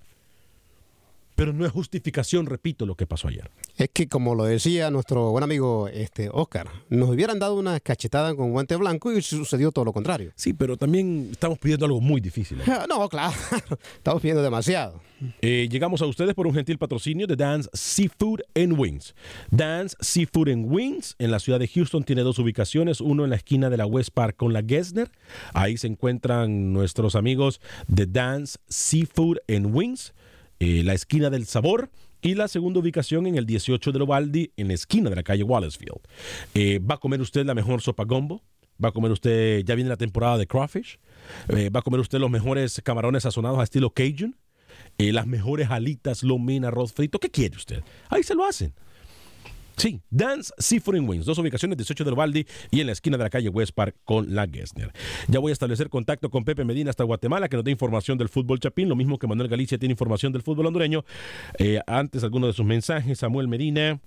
Pero 1.42 1.52
no 1.52 1.66
es 1.66 1.72
justificación, 1.72 2.46
repito, 2.46 2.86
lo 2.86 2.94
que 2.94 3.04
pasó 3.04 3.26
ayer. 3.26 3.50
Es 3.76 3.90
que 3.92 4.06
como 4.06 4.36
lo 4.36 4.44
decía 4.44 4.92
nuestro 4.92 5.32
buen 5.32 5.42
amigo 5.42 5.88
este 5.88 6.30
Oscar, 6.32 6.68
nos 6.88 7.10
hubieran 7.10 7.40
dado 7.40 7.56
una 7.56 7.80
cachetada 7.80 8.32
con 8.36 8.52
guante 8.52 8.76
blanco 8.76 9.12
y 9.12 9.20
sucedió 9.22 9.72
todo 9.72 9.84
lo 9.84 9.92
contrario. 9.92 10.30
Sí, 10.36 10.52
pero 10.52 10.76
también 10.76 11.30
estamos 11.32 11.58
pidiendo 11.58 11.86
algo 11.86 12.00
muy 12.00 12.20
difícil. 12.20 12.60
¿eh? 12.60 12.64
No, 12.88 13.08
claro, 13.08 13.34
estamos 13.96 14.22
pidiendo 14.22 14.40
demasiado. 14.40 15.00
Eh, 15.40 15.68
llegamos 15.68 16.00
a 16.00 16.06
ustedes 16.06 16.34
por 16.34 16.46
un 16.46 16.54
gentil 16.54 16.78
patrocinio 16.78 17.26
de 17.26 17.34
Dance 17.34 17.68
Seafood 17.72 18.40
and 18.54 18.78
Wings. 18.78 19.12
Dance 19.50 19.96
Seafood 20.00 20.48
and 20.48 20.66
Wings 20.72 21.16
en 21.18 21.32
la 21.32 21.40
ciudad 21.40 21.58
de 21.58 21.66
Houston 21.66 22.04
tiene 22.04 22.22
dos 22.22 22.38
ubicaciones, 22.38 23.00
uno 23.00 23.24
en 23.24 23.30
la 23.30 23.36
esquina 23.36 23.68
de 23.68 23.78
la 23.78 23.86
West 23.86 24.10
Park 24.14 24.36
con 24.36 24.52
la 24.52 24.62
Gessner. 24.62 25.10
Ahí 25.54 25.76
se 25.76 25.88
encuentran 25.88 26.72
nuestros 26.72 27.16
amigos 27.16 27.60
de 27.88 28.06
Dance 28.06 28.58
Seafood 28.68 29.38
and 29.48 29.74
Wings, 29.74 30.12
eh, 30.62 30.84
la 30.84 30.94
esquina 30.94 31.28
del 31.28 31.46
sabor. 31.46 31.90
Y 32.24 32.36
la 32.36 32.46
segunda 32.46 32.78
ubicación 32.78 33.26
en 33.26 33.34
el 33.34 33.46
18 33.46 33.90
de 33.90 33.98
Lovaldi, 33.98 34.52
en 34.56 34.68
la 34.68 34.74
esquina 34.74 35.10
de 35.10 35.16
la 35.16 35.24
calle 35.24 35.42
Wallacefield. 35.42 35.98
Eh, 36.54 36.78
¿Va 36.78 36.94
a 36.94 36.98
comer 36.98 37.20
usted 37.20 37.44
la 37.44 37.52
mejor 37.52 37.82
sopa 37.82 38.04
gombo? 38.04 38.44
¿Va 38.82 38.90
a 38.90 38.92
comer 38.92 39.10
usted, 39.10 39.64
ya 39.64 39.74
viene 39.74 39.90
la 39.90 39.96
temporada 39.96 40.38
de 40.38 40.46
crawfish? 40.46 41.00
Eh, 41.48 41.68
¿Va 41.70 41.80
a 41.80 41.82
comer 41.82 41.98
usted 41.98 42.20
los 42.20 42.30
mejores 42.30 42.80
camarones 42.84 43.24
sazonados 43.24 43.58
a 43.58 43.64
estilo 43.64 43.90
Cajun? 43.90 44.36
Las 44.98 45.26
mejores 45.26 45.68
alitas, 45.68 46.22
lomina, 46.22 46.68
arroz 46.68 46.92
frito. 46.92 47.18
¿Qué 47.18 47.28
quiere 47.28 47.56
usted? 47.56 47.82
Ahí 48.08 48.22
se 48.22 48.36
lo 48.36 48.44
hacen. 48.44 48.72
Sí, 49.76 50.00
Dance 50.10 50.52
Seafood 50.58 51.00
Wings, 51.00 51.24
dos 51.24 51.38
ubicaciones, 51.38 51.76
18 51.76 52.04
de 52.04 52.10
Lovaldi 52.10 52.46
y 52.70 52.80
en 52.80 52.86
la 52.86 52.92
esquina 52.92 53.16
de 53.16 53.24
la 53.24 53.30
calle 53.30 53.48
West 53.48 53.72
Park 53.74 53.96
con 54.04 54.34
la 54.34 54.46
Gessner. 54.46 54.92
Ya 55.28 55.38
voy 55.38 55.50
a 55.50 55.52
establecer 55.52 55.88
contacto 55.88 56.30
con 56.30 56.44
Pepe 56.44 56.64
Medina 56.64 56.90
hasta 56.90 57.04
Guatemala, 57.04 57.48
que 57.48 57.56
nos 57.56 57.64
dé 57.64 57.70
información 57.70 58.18
del 58.18 58.28
fútbol 58.28 58.60
chapín, 58.60 58.88
lo 58.88 58.96
mismo 58.96 59.18
que 59.18 59.26
Manuel 59.26 59.48
Galicia 59.48 59.78
tiene 59.78 59.92
información 59.92 60.32
del 60.32 60.42
fútbol 60.42 60.66
hondureño. 60.66 61.04
Eh, 61.58 61.80
antes, 61.86 62.22
algunos 62.22 62.50
de 62.50 62.52
sus 62.54 62.66
mensajes, 62.66 63.18
Samuel 63.18 63.48
Medina. 63.48 64.00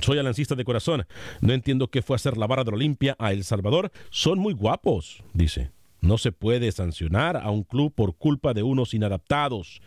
Soy 0.00 0.18
alancista 0.18 0.54
de 0.54 0.64
corazón. 0.64 1.06
No 1.40 1.52
entiendo 1.52 1.88
qué 1.88 2.02
fue 2.02 2.16
hacer 2.16 2.36
la 2.36 2.46
barra 2.46 2.64
de 2.64 2.70
Olimpia 2.70 3.16
a 3.18 3.32
El 3.32 3.42
Salvador. 3.42 3.90
Son 4.10 4.38
muy 4.38 4.54
guapos, 4.54 5.24
dice. 5.32 5.72
No 6.00 6.18
se 6.18 6.30
puede 6.30 6.70
sancionar 6.70 7.36
a 7.36 7.50
un 7.50 7.64
club 7.64 7.92
por 7.92 8.16
culpa 8.16 8.54
de 8.54 8.62
unos 8.62 8.94
inadaptados. 8.94 9.80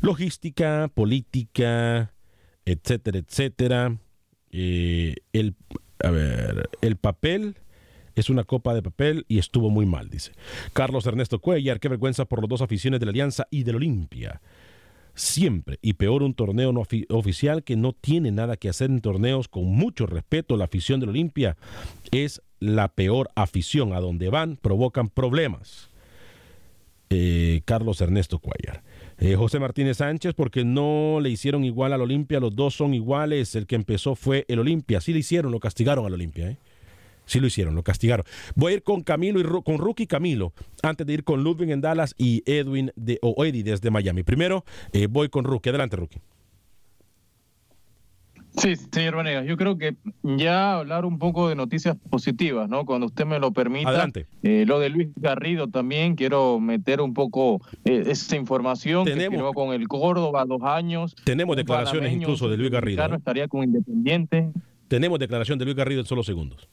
Logística, 0.00 0.90
política, 0.94 2.14
etcétera, 2.64 3.18
etcétera. 3.18 3.98
Eh, 4.52 5.16
el, 5.32 5.54
a 6.02 6.10
ver, 6.10 6.68
el 6.80 6.96
papel 6.96 7.56
es 8.16 8.28
una 8.30 8.44
copa 8.44 8.74
de 8.74 8.82
papel 8.82 9.24
y 9.28 9.38
estuvo 9.38 9.70
muy 9.70 9.86
mal, 9.86 10.10
dice. 10.10 10.32
Carlos 10.72 11.06
Ernesto 11.06 11.38
Cuellar, 11.38 11.80
qué 11.80 11.88
vergüenza 11.88 12.24
por 12.24 12.40
los 12.40 12.48
dos 12.48 12.62
aficiones 12.62 13.00
de 13.00 13.06
la 13.06 13.10
Alianza 13.10 13.46
y 13.50 13.62
del 13.62 13.76
Olimpia. 13.76 14.40
Siempre, 15.14 15.78
y 15.82 15.94
peor 15.94 16.22
un 16.22 16.34
torneo 16.34 16.72
no 16.72 16.80
ofi- 16.82 17.06
oficial 17.10 17.62
que 17.64 17.76
no 17.76 17.92
tiene 17.92 18.30
nada 18.30 18.56
que 18.56 18.68
hacer 18.68 18.90
en 18.90 19.00
torneos 19.00 19.48
con 19.48 19.64
mucho 19.64 20.06
respeto. 20.06 20.56
La 20.56 20.64
afición 20.64 21.00
del 21.00 21.10
Olimpia 21.10 21.56
es 22.10 22.42
la 22.58 22.88
peor 22.88 23.30
afición. 23.34 23.92
A 23.92 24.00
donde 24.00 24.28
van 24.30 24.56
provocan 24.56 25.08
problemas. 25.08 25.90
Eh, 27.10 27.62
Carlos 27.64 28.00
Ernesto 28.00 28.38
Cuellar. 28.38 28.82
Eh, 29.22 29.36
José 29.36 29.58
Martínez 29.58 29.98
Sánchez, 29.98 30.32
porque 30.34 30.64
no 30.64 31.18
le 31.20 31.28
hicieron 31.28 31.62
igual 31.62 31.92
al 31.92 32.00
Olimpia, 32.00 32.40
los 32.40 32.56
dos 32.56 32.74
son 32.74 32.94
iguales. 32.94 33.54
El 33.54 33.66
que 33.66 33.76
empezó 33.76 34.14
fue 34.14 34.46
el 34.48 34.58
Olimpia. 34.58 35.02
Sí 35.02 35.12
le 35.12 35.18
hicieron, 35.18 35.52
lo 35.52 35.60
castigaron 35.60 36.06
al 36.06 36.14
Olimpia. 36.14 36.48
¿eh? 36.48 36.56
Sí 37.26 37.38
lo 37.38 37.46
hicieron, 37.46 37.74
lo 37.74 37.82
castigaron. 37.82 38.24
Voy 38.54 38.72
a 38.72 38.76
ir 38.76 38.82
con 38.82 39.02
Camilo 39.02 39.38
y 39.38 39.62
con 39.62 39.76
Rookie 39.76 40.06
Camilo, 40.06 40.54
antes 40.82 41.06
de 41.06 41.12
ir 41.12 41.24
con 41.24 41.44
Ludwig 41.44 41.70
en 41.70 41.82
Dallas 41.82 42.14
y 42.16 42.42
Edwin 42.46 42.92
de, 42.96 43.18
o 43.20 43.44
Eddie 43.44 43.62
desde 43.62 43.90
Miami. 43.90 44.22
Primero 44.22 44.64
eh, 44.92 45.06
voy 45.06 45.28
con 45.28 45.44
Rookie. 45.44 45.68
Adelante, 45.68 45.96
Rookie. 45.96 46.18
Sí, 48.56 48.74
señor 48.76 49.16
Vanegas, 49.16 49.46
yo 49.46 49.56
creo 49.56 49.78
que 49.78 49.96
ya 50.22 50.74
hablar 50.74 51.04
un 51.04 51.18
poco 51.18 51.48
de 51.48 51.54
noticias 51.54 51.96
positivas, 52.10 52.68
¿no? 52.68 52.84
Cuando 52.84 53.06
usted 53.06 53.24
me 53.24 53.38
lo 53.38 53.52
permita. 53.52 53.88
Adelante. 53.88 54.26
Eh, 54.42 54.64
lo 54.66 54.80
de 54.80 54.90
Luis 54.90 55.08
Garrido 55.16 55.68
también, 55.68 56.16
quiero 56.16 56.58
meter 56.60 57.00
un 57.00 57.14
poco 57.14 57.60
eh, 57.84 58.04
esa 58.06 58.36
información 58.36 59.04
que 59.04 59.14
firmó 59.14 59.52
con 59.52 59.72
el 59.72 59.88
Córdoba 59.88 60.44
dos 60.44 60.62
años. 60.62 61.14
Tenemos 61.24 61.56
declaraciones 61.56 62.12
incluso 62.12 62.48
de 62.48 62.56
Luis 62.56 62.70
Garrido. 62.70 62.96
mexicano, 62.96 63.14
¿eh? 63.14 63.18
Estaría 63.18 63.48
con 63.48 63.62
Independiente. 63.62 64.50
Tenemos 64.88 65.18
declaración 65.18 65.58
de 65.58 65.64
Luis 65.64 65.76
Garrido 65.76 66.00
en 66.00 66.06
solo 66.06 66.22
segundos. 66.22 66.68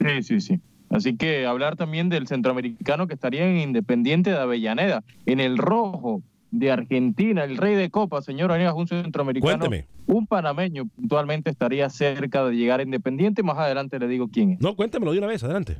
Sí, 0.00 0.22
sí, 0.22 0.40
sí. 0.40 0.60
Así 0.90 1.16
que 1.16 1.46
hablar 1.46 1.76
también 1.76 2.10
del 2.10 2.26
centroamericano 2.26 3.06
que 3.06 3.14
estaría 3.14 3.48
en 3.48 3.56
Independiente 3.56 4.30
de 4.30 4.36
Avellaneda, 4.36 5.02
en 5.24 5.40
el 5.40 5.56
rojo 5.56 6.22
de 6.52 6.70
Argentina, 6.70 7.42
el 7.44 7.56
rey 7.56 7.74
de 7.74 7.90
copa, 7.90 8.22
señor 8.22 8.50
Vanegas, 8.50 8.74
un 8.76 8.86
centroamericano. 8.86 9.58
Cuénteme. 9.58 9.86
Un 10.06 10.26
panameño 10.26 10.86
puntualmente 10.94 11.50
estaría 11.50 11.88
cerca 11.88 12.44
de 12.44 12.54
llegar 12.54 12.80
a 12.80 12.82
Independiente. 12.82 13.42
Más 13.42 13.58
adelante 13.58 13.98
le 13.98 14.06
digo 14.06 14.28
quién 14.30 14.52
es. 14.52 14.60
No, 14.60 14.76
cuéntemelo 14.76 15.12
de 15.12 15.18
una 15.18 15.26
vez, 15.26 15.42
adelante. 15.42 15.78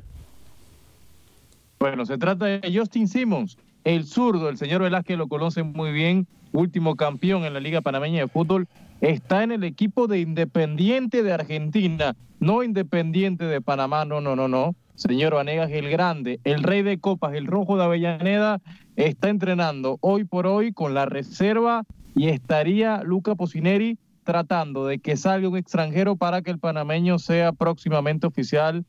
Bueno, 1.79 2.05
se 2.05 2.17
trata 2.17 2.45
de 2.45 2.73
Justin 2.75 3.07
Simmons, 3.07 3.57
el 3.83 4.05
zurdo. 4.05 4.49
El 4.49 4.57
señor 4.57 4.81
Velázquez 4.81 5.17
lo 5.17 5.27
conoce 5.27 5.61
muy 5.61 5.91
bien, 5.91 6.27
último 6.51 6.95
campeón 6.95 7.45
en 7.45 7.53
la 7.53 7.59
Liga 7.59 7.81
Panameña 7.81 8.21
de 8.21 8.27
Fútbol. 8.27 8.67
Está 9.01 9.43
en 9.43 9.51
el 9.51 9.63
equipo 9.63 10.07
de 10.07 10.21
Independiente 10.21 11.21
de 11.21 11.33
Argentina, 11.33 12.15
no 12.39 12.63
Independiente 12.63 13.45
de 13.45 13.61
Panamá, 13.61 14.05
no, 14.05 14.21
no, 14.21 14.35
no, 14.35 14.47
no. 14.47 14.75
señor 14.95 15.35
Vanegas, 15.35 15.71
el 15.71 15.89
grande, 15.89 16.39
el 16.43 16.63
rey 16.63 16.81
de 16.81 16.97
copas, 16.97 17.33
el 17.33 17.45
rojo 17.47 17.77
de 17.77 17.83
Avellaneda, 17.83 18.61
está 18.95 19.29
entrenando 19.29 19.97
hoy 20.01 20.23
por 20.23 20.47
hoy 20.47 20.73
con 20.73 20.93
la 20.93 21.05
reserva 21.05 21.83
y 22.15 22.29
estaría 22.29 23.01
Luca 23.03 23.35
Pocineri 23.35 23.97
tratando 24.23 24.85
de 24.87 24.99
que 24.99 25.17
salga 25.17 25.49
un 25.49 25.57
extranjero 25.57 26.15
para 26.15 26.41
que 26.41 26.51
el 26.51 26.59
panameño 26.59 27.19
sea 27.19 27.51
próximamente 27.51 28.27
oficial 28.27 28.85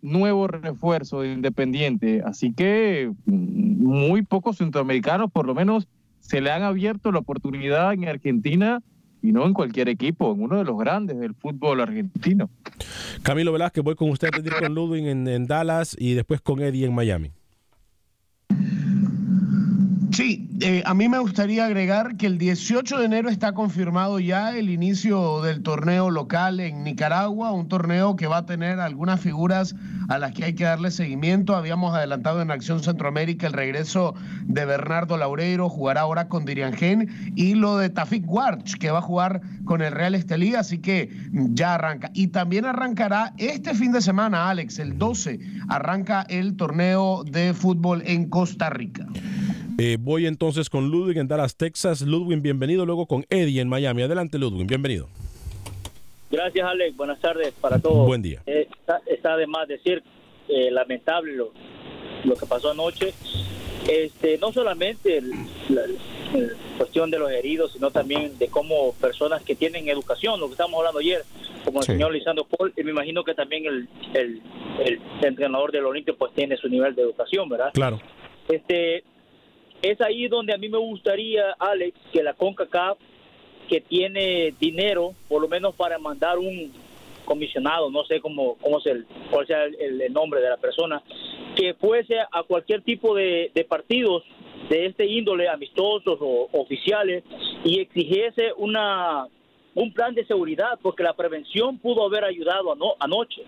nuevo 0.00 0.46
refuerzo 0.46 1.22
de 1.22 1.32
Independiente. 1.32 2.22
Así 2.24 2.52
que 2.52 3.12
mm, 3.26 3.84
muy 3.84 4.22
pocos 4.22 4.58
centroamericanos, 4.58 5.30
por 5.30 5.46
lo 5.46 5.54
menos, 5.54 5.88
se 6.20 6.40
le 6.40 6.50
han 6.50 6.62
abierto 6.62 7.12
la 7.12 7.18
oportunidad 7.18 7.92
en 7.92 8.08
Argentina 8.08 8.80
y 9.20 9.32
no 9.32 9.44
en 9.44 9.52
cualquier 9.52 9.88
equipo, 9.88 10.32
en 10.32 10.42
uno 10.42 10.58
de 10.58 10.64
los 10.64 10.78
grandes 10.78 11.18
del 11.18 11.34
fútbol 11.34 11.80
argentino. 11.80 12.48
Camilo 13.22 13.52
Velázquez, 13.52 13.82
voy 13.82 13.96
con 13.96 14.10
usted 14.10 14.28
a 14.28 14.60
con 14.60 14.74
Ludwig 14.74 15.08
en 15.08 15.46
Dallas 15.46 15.96
y 15.98 16.14
después 16.14 16.40
con 16.40 16.60
Eddie 16.60 16.86
en 16.86 16.94
Miami. 16.94 17.32
Sí, 20.10 20.48
eh, 20.60 20.82
a 20.86 20.94
mí 20.94 21.08
me 21.08 21.18
gustaría 21.18 21.66
agregar 21.66 22.16
que 22.16 22.26
el 22.26 22.38
18 22.38 22.98
de 22.98 23.04
enero 23.04 23.28
está 23.28 23.52
confirmado 23.52 24.18
ya 24.18 24.56
el 24.56 24.70
inicio 24.70 25.42
del 25.42 25.62
torneo 25.62 26.10
local 26.10 26.60
en 26.60 26.82
Nicaragua, 26.82 27.52
un 27.52 27.68
torneo 27.68 28.16
que 28.16 28.26
va 28.26 28.38
a 28.38 28.46
tener 28.46 28.80
algunas 28.80 29.20
figuras 29.20 29.74
a 30.08 30.18
las 30.18 30.32
que 30.32 30.46
hay 30.46 30.54
que 30.54 30.64
darle 30.64 30.90
seguimiento. 30.90 31.54
Habíamos 31.54 31.94
adelantado 31.94 32.40
en 32.40 32.50
Acción 32.50 32.82
Centroamérica 32.82 33.46
el 33.46 33.52
regreso 33.52 34.14
de 34.44 34.64
Bernardo 34.64 35.18
Laureiro, 35.18 35.68
jugará 35.68 36.00
ahora 36.00 36.28
con 36.28 36.46
Diriangén, 36.46 37.32
y 37.36 37.54
lo 37.54 37.76
de 37.76 37.90
Tafik 37.90 38.24
Warch, 38.26 38.78
que 38.78 38.90
va 38.90 38.98
a 38.98 39.02
jugar 39.02 39.42
con 39.64 39.82
el 39.82 39.92
Real 39.92 40.14
Estelí, 40.14 40.54
así 40.54 40.78
que 40.78 41.10
ya 41.32 41.74
arranca. 41.74 42.10
Y 42.14 42.28
también 42.28 42.64
arrancará 42.64 43.34
este 43.36 43.74
fin 43.74 43.92
de 43.92 44.00
semana, 44.00 44.48
Alex, 44.48 44.78
el 44.78 44.96
12, 44.96 45.38
arranca 45.68 46.22
el 46.30 46.56
torneo 46.56 47.24
de 47.24 47.52
fútbol 47.52 48.02
en 48.06 48.30
Costa 48.30 48.70
Rica. 48.70 49.06
Eh, 49.80 49.96
voy 49.96 50.26
entonces 50.26 50.68
con 50.70 50.90
Ludwig 50.90 51.18
en 51.18 51.28
Dallas, 51.28 51.56
Texas. 51.56 52.02
Ludwig, 52.02 52.40
bienvenido. 52.40 52.84
Luego 52.84 53.06
con 53.06 53.24
Eddie 53.30 53.60
en 53.60 53.68
Miami. 53.68 54.02
Adelante, 54.02 54.36
Ludwig, 54.36 54.66
bienvenido. 54.66 55.08
Gracias, 56.32 56.66
Alex. 56.66 56.96
Buenas 56.96 57.20
tardes 57.20 57.54
para 57.60 57.78
todos. 57.78 58.04
Buen 58.04 58.20
día. 58.20 58.42
Eh, 58.46 58.66
está, 58.68 59.00
está, 59.06 59.36
de 59.36 59.46
más 59.46 59.68
decir, 59.68 60.02
eh, 60.48 60.72
lamentable 60.72 61.36
lo, 61.36 61.52
lo, 62.24 62.34
que 62.34 62.44
pasó 62.46 62.72
anoche. 62.72 63.14
Este, 63.88 64.36
no 64.38 64.52
solamente 64.52 65.18
el, 65.18 65.30
la, 65.68 65.82
la, 65.86 66.48
cuestión 66.76 67.12
de 67.12 67.20
los 67.20 67.30
heridos, 67.30 67.72
sino 67.72 67.92
también 67.92 68.36
de 68.36 68.48
cómo 68.48 68.94
personas 68.94 69.44
que 69.44 69.54
tienen 69.54 69.88
educación, 69.88 70.40
lo 70.40 70.46
que 70.46 70.52
estábamos 70.54 70.78
hablando 70.78 70.98
ayer, 70.98 71.22
como 71.64 71.78
el 71.78 71.86
sí. 71.86 71.92
señor 71.92 72.12
Lisandro 72.12 72.44
Paul, 72.46 72.74
y 72.76 72.82
me 72.82 72.90
imagino 72.90 73.22
que 73.22 73.34
también 73.34 73.64
el, 73.64 73.88
el, 74.14 74.42
el 74.84 75.00
entrenador 75.22 75.70
del 75.70 75.86
Olimpia 75.86 76.14
pues 76.18 76.34
tiene 76.34 76.56
su 76.56 76.68
nivel 76.68 76.96
de 76.96 77.02
educación, 77.02 77.48
¿verdad? 77.48 77.70
Claro. 77.72 78.00
Este, 78.48 79.04
es 79.82 80.00
ahí 80.00 80.28
donde 80.28 80.52
a 80.52 80.58
mí 80.58 80.68
me 80.68 80.78
gustaría, 80.78 81.52
Alex, 81.58 81.98
que 82.12 82.22
la 82.22 82.34
CONCACAF, 82.34 82.98
que 83.68 83.80
tiene 83.80 84.54
dinero, 84.58 85.14
por 85.28 85.42
lo 85.42 85.48
menos 85.48 85.74
para 85.74 85.98
mandar 85.98 86.38
un 86.38 86.72
comisionado, 87.24 87.90
no 87.90 88.04
sé 88.04 88.20
cómo, 88.20 88.56
cómo 88.56 88.80
el, 88.86 89.06
cuál 89.30 89.46
sea 89.46 89.64
el, 89.64 90.12
nombre 90.12 90.40
de 90.40 90.48
la 90.48 90.56
persona, 90.56 91.02
que 91.54 91.74
fuese 91.74 92.18
a 92.18 92.42
cualquier 92.42 92.82
tipo 92.82 93.14
de, 93.14 93.52
partidos 93.68 94.24
de 94.70 94.86
este 94.86 95.04
índole, 95.06 95.48
amistosos 95.48 96.18
o 96.20 96.48
oficiales, 96.52 97.22
y 97.64 97.80
exigiese 97.80 98.52
una 98.56 99.26
un 99.74 99.92
plan 99.92 100.12
de 100.12 100.26
seguridad, 100.26 100.78
porque 100.82 101.04
la 101.04 101.12
prevención 101.12 101.78
pudo 101.78 102.04
haber 102.04 102.24
ayudado 102.24 102.72
ano, 102.72 102.94
anoche. 102.98 103.42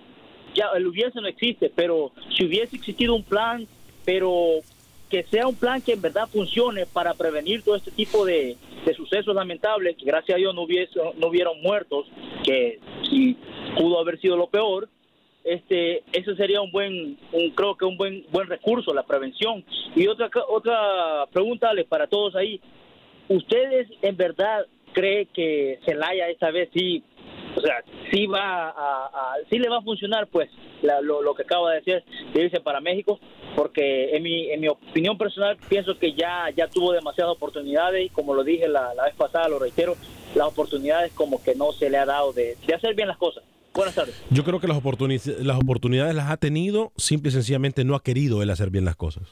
Ya 0.55 0.67
el 0.77 0.87
hubiese 0.87 1.21
no 1.21 1.27
existe, 1.27 1.73
pero 1.75 2.13
si 2.37 2.45
hubiese 2.45 2.77
existido 2.77 3.15
un 3.15 3.25
plan, 3.25 3.67
pero 4.05 4.61
que 5.11 5.25
sea 5.25 5.47
un 5.47 5.57
plan 5.57 5.83
que 5.83 5.93
en 5.93 6.01
verdad 6.01 6.29
funcione 6.29 6.87
para 6.87 7.15
prevenir 7.15 7.63
todo 7.63 7.77
este 7.77 7.91
tipo 7.91 8.25
de, 8.25 8.57
de 8.87 8.95
sucesos 8.95 9.35
lamentables, 9.35 9.97
que 9.97 10.05
gracias 10.05 10.37
a 10.37 10.39
Dios 10.39 10.55
no, 10.55 10.63
hubiese, 10.63 10.99
no 11.17 11.27
hubieron 11.27 11.61
muertos, 11.61 12.07
que 12.45 12.79
sí 13.11 13.37
pudo 13.77 13.99
haber 13.99 14.21
sido 14.21 14.37
lo 14.37 14.47
peor, 14.47 14.89
este 15.45 16.03
eso 16.13 16.35
sería 16.37 16.61
un 16.61 16.71
buen 16.71 17.19
un 17.33 17.51
creo 17.51 17.75
que 17.75 17.87
un 17.87 17.97
buen 17.97 18.25
buen 18.31 18.47
recurso 18.47 18.93
la 18.93 19.03
prevención. 19.03 19.65
Y 19.97 20.07
otra 20.07 20.31
otra 20.49 21.27
pregunta 21.33 21.71
para 21.89 22.07
todos 22.07 22.37
ahí. 22.37 22.61
Ustedes 23.29 23.89
en 24.03 24.17
verdad 24.17 24.67
cree 24.93 25.27
que 25.27 25.79
Celaya 25.87 26.29
esta 26.29 26.51
vez 26.51 26.69
sí 26.75 27.03
o 27.57 27.61
sea, 27.61 27.83
sí 28.11 28.27
va 28.27 28.69
a, 28.69 29.35
sí 29.49 29.59
le 29.59 29.69
va 29.69 29.79
a 29.79 29.83
funcionar 29.83 30.29
pues 30.29 30.49
la, 30.83 31.01
lo, 31.01 31.35
que 31.35 31.43
acaba 31.43 31.73
de 31.73 31.81
decir 31.81 32.05
de 32.33 32.61
para 32.61 32.81
México 32.81 33.19
porque 33.57 34.17
en 34.17 34.23
mi, 34.23 34.51
en 34.51 34.61
mi 34.61 34.69
opinión 34.69 35.19
personal 35.19 35.57
pienso 35.69 35.99
que 35.99 36.13
ya 36.13 36.51
ya 36.57 36.69
tuvo 36.69 36.93
demasiadas 36.93 37.35
oportunidades 37.35 38.07
y 38.07 38.09
como 38.09 38.35
lo 38.35 38.45
dije 38.45 38.69
la, 38.69 38.95
la 38.95 39.05
vez 39.05 39.15
pasada 39.15 39.49
lo 39.49 39.59
reitero 39.59 39.97
las 40.35 40.47
oportunidades 40.47 41.13
como 41.13 41.43
que 41.43 41.55
no 41.55 41.73
se 41.73 41.91
le 41.91 41.99
ha 41.99 42.07
dado 42.07 42.33
de, 42.33 42.57
de 42.67 42.75
hacer 42.75 42.95
bien 42.95 43.09
las 43.09 43.19
cosas 43.19 43.43
Buenas 43.73 43.95
tardes. 43.95 44.21
Yo 44.31 44.45
creo 44.45 44.61
que 44.61 44.67
las, 44.67 44.77
oportuni 44.77 45.19
las 45.43 45.57
oportunidades 45.57 46.15
las 46.15 46.31
ha 46.31 46.37
tenido, 46.37 46.93
simple 46.97 47.29
y 47.29 47.33
sencillamente 47.33 47.85
no 47.85 47.95
ha 47.95 48.03
querido 48.03 48.43
él 48.43 48.51
hacer 48.51 48.71
bien 48.71 48.85
las 48.85 48.97
cosas. 48.97 49.23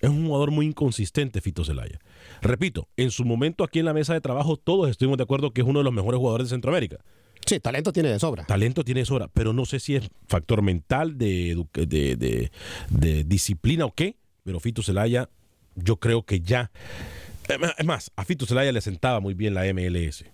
Es 0.00 0.08
un 0.08 0.26
jugador 0.26 0.50
muy 0.50 0.66
inconsistente, 0.66 1.40
Fito 1.40 1.64
Zelaya. 1.64 2.00
Repito, 2.40 2.88
en 2.96 3.10
su 3.10 3.24
momento 3.24 3.64
aquí 3.64 3.80
en 3.80 3.84
la 3.84 3.92
mesa 3.92 4.14
de 4.14 4.20
trabajo 4.20 4.56
todos 4.56 4.88
estuvimos 4.88 5.18
de 5.18 5.24
acuerdo 5.24 5.50
que 5.50 5.60
es 5.60 5.66
uno 5.66 5.80
de 5.80 5.84
los 5.84 5.92
mejores 5.92 6.18
jugadores 6.18 6.48
de 6.48 6.54
Centroamérica. 6.54 6.98
Sí, 7.48 7.60
talento 7.60 7.92
tiene 7.92 8.10
de 8.10 8.18
sobra. 8.18 8.44
Talento 8.44 8.84
tiene 8.84 9.00
de 9.00 9.06
sobra, 9.06 9.28
pero 9.28 9.52
no 9.52 9.64
sé 9.64 9.80
si 9.80 9.96
es 9.96 10.10
factor 10.26 10.62
mental, 10.62 11.16
de, 11.16 11.64
de, 11.72 12.50
de, 12.90 13.24
disciplina 13.24 13.86
o 13.86 13.94
qué, 13.94 14.16
pero 14.44 14.60
Fito 14.60 14.82
Zelaya 14.82 15.30
yo 15.74 15.96
creo 15.96 16.24
que 16.24 16.40
ya... 16.40 16.70
Es 17.78 17.86
más, 17.86 18.12
a 18.16 18.24
Fito 18.24 18.44
Zelaya 18.44 18.72
le 18.72 18.80
sentaba 18.80 19.20
muy 19.20 19.32
bien 19.32 19.54
la 19.54 19.64
MLS 19.72 20.24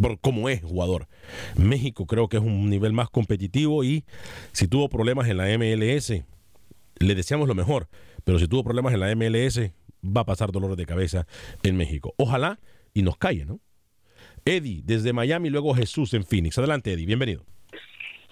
por 0.00 0.20
cómo 0.20 0.48
es 0.48 0.62
jugador. 0.62 1.08
México 1.56 2.06
creo 2.06 2.28
que 2.28 2.36
es 2.36 2.42
un 2.42 2.68
nivel 2.68 2.92
más 2.92 3.08
competitivo 3.08 3.84
y 3.84 4.04
si 4.52 4.68
tuvo 4.68 4.88
problemas 4.88 5.28
en 5.28 5.38
la 5.38 5.46
MLS, 5.58 6.22
le 6.98 7.14
deseamos 7.14 7.48
lo 7.48 7.54
mejor, 7.54 7.88
pero 8.24 8.38
si 8.38 8.48
tuvo 8.48 8.64
problemas 8.64 8.94
en 8.94 9.00
la 9.00 9.14
MLS, 9.14 9.70
va 10.04 10.22
a 10.22 10.26
pasar 10.26 10.52
dolores 10.52 10.76
de 10.76 10.86
cabeza 10.86 11.26
en 11.62 11.76
México. 11.76 12.14
Ojalá 12.16 12.58
y 12.94 13.02
nos 13.02 13.16
calle, 13.16 13.44
¿no? 13.44 13.60
Eddie, 14.46 14.80
desde 14.84 15.12
Miami, 15.12 15.50
luego 15.50 15.74
Jesús 15.74 16.14
en 16.14 16.24
Phoenix. 16.24 16.56
Adelante, 16.56 16.92
Eddie, 16.92 17.04
bienvenido. 17.04 17.42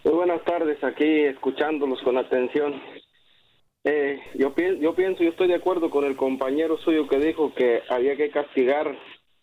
Muy 0.05 0.14
buenas 0.14 0.44
tardes, 0.44 0.83
aquí 0.85 1.05
escuchándolos 1.24 2.00
con 2.03 2.16
atención. 2.16 2.81
Eh, 3.83 4.20
yo, 4.35 4.55
pi 4.55 4.79
yo 4.81 4.94
pienso, 4.94 5.24
yo 5.24 5.31
estoy 5.31 5.48
de 5.48 5.57
acuerdo 5.57 5.90
con 5.90 6.05
el 6.05 6.14
compañero 6.14 6.79
suyo 6.79 7.09
que 7.09 7.18
dijo 7.18 7.53
que 7.55 7.83
había 7.90 8.16
que 8.16 8.31
castigar 8.31 8.96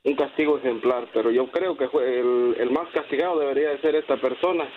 un 0.05 0.15
castigo 0.15 0.57
ejemplar, 0.57 1.09
pero 1.13 1.29
yo 1.29 1.51
creo 1.51 1.75
que 1.75 1.83
el, 1.83 2.55
el, 2.57 2.71
más 2.71 2.87
castigado 2.93 3.37
debería 3.37 3.71
de 3.71 3.81
ser 3.81 3.95
esta 3.95 4.15
persona 4.15 4.67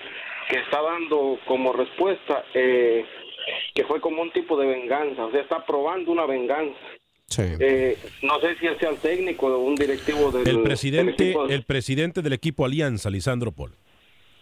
que 0.50 0.56
está 0.56 0.82
dando 0.82 1.38
como 1.46 1.72
respuesta 1.72 2.44
eh, 2.54 3.06
que 3.72 3.84
fue 3.84 4.00
como 4.00 4.20
un 4.20 4.32
tipo 4.32 4.56
de 4.56 4.66
venganza, 4.66 5.26
o 5.26 5.30
sea, 5.30 5.42
está 5.42 5.64
probando 5.64 6.10
una 6.10 6.26
venganza. 6.26 6.76
Sí. 7.34 7.42
Eh, 7.58 7.98
no 8.22 8.38
sé 8.40 8.54
si 8.56 8.66
sea 8.78 8.90
el 8.90 8.98
técnico 8.98 9.46
o 9.46 9.58
un 9.58 9.74
directivo 9.74 10.30
del 10.30 10.48
el 10.48 10.62
presidente, 10.62 11.24
del 11.24 11.32
equipo. 11.32 11.46
el 11.46 11.64
presidente 11.64 12.22
del 12.22 12.32
equipo 12.32 12.64
Alianza, 12.64 13.10
Lisandro 13.10 13.50
Paul. 13.50 13.72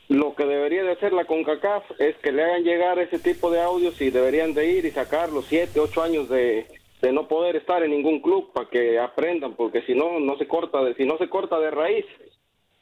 Lo 0.08 0.34
que 0.34 0.44
debería 0.44 0.82
de 0.82 0.92
hacer 0.92 1.14
la 1.14 1.24
CONCACAF 1.24 1.84
es 1.98 2.16
que 2.16 2.32
le 2.32 2.42
hagan 2.42 2.64
llegar 2.64 2.98
ese 2.98 3.18
tipo 3.18 3.50
de 3.50 3.62
audios 3.62 3.98
y 4.02 4.10
deberían 4.10 4.52
de 4.52 4.70
ir 4.70 4.84
y 4.84 4.90
sacar 4.90 5.32
los 5.32 5.46
siete, 5.46 5.80
ocho 5.80 6.02
años 6.02 6.28
de, 6.28 6.66
de 7.00 7.12
no 7.12 7.28
poder 7.28 7.56
estar 7.56 7.82
en 7.82 7.92
ningún 7.92 8.20
club 8.20 8.52
para 8.52 8.68
que 8.68 8.98
aprendan, 8.98 9.54
porque 9.54 9.80
si 9.82 9.94
no, 9.94 10.20
no 10.20 10.36
se 10.36 10.46
corta 10.46 10.84
de, 10.84 10.94
si 10.94 11.06
no 11.06 11.16
se 11.16 11.30
corta 11.30 11.58
de 11.58 11.70
raíz, 11.70 12.04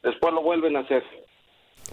después 0.02 0.34
lo 0.34 0.42
vuelven 0.42 0.76
a 0.76 0.80
hacer. 0.80 1.04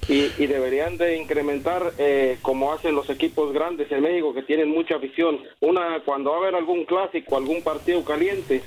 Y, 0.07 0.31
y 0.37 0.47
deberían 0.47 0.97
de 0.97 1.17
incrementar 1.17 1.93
eh, 1.97 2.37
como 2.41 2.71
hacen 2.71 2.95
los 2.95 3.09
equipos 3.09 3.53
grandes 3.53 3.91
en 3.91 4.01
México 4.01 4.33
que 4.33 4.41
tienen 4.41 4.69
mucha 4.69 4.95
afición. 4.95 5.39
Una 5.59 5.99
cuando 6.05 6.31
va 6.31 6.37
a 6.37 6.39
haber 6.39 6.55
algún 6.55 6.85
clásico, 6.85 7.35
algún 7.35 7.61
partido 7.61 8.03
caliente, 8.05 8.61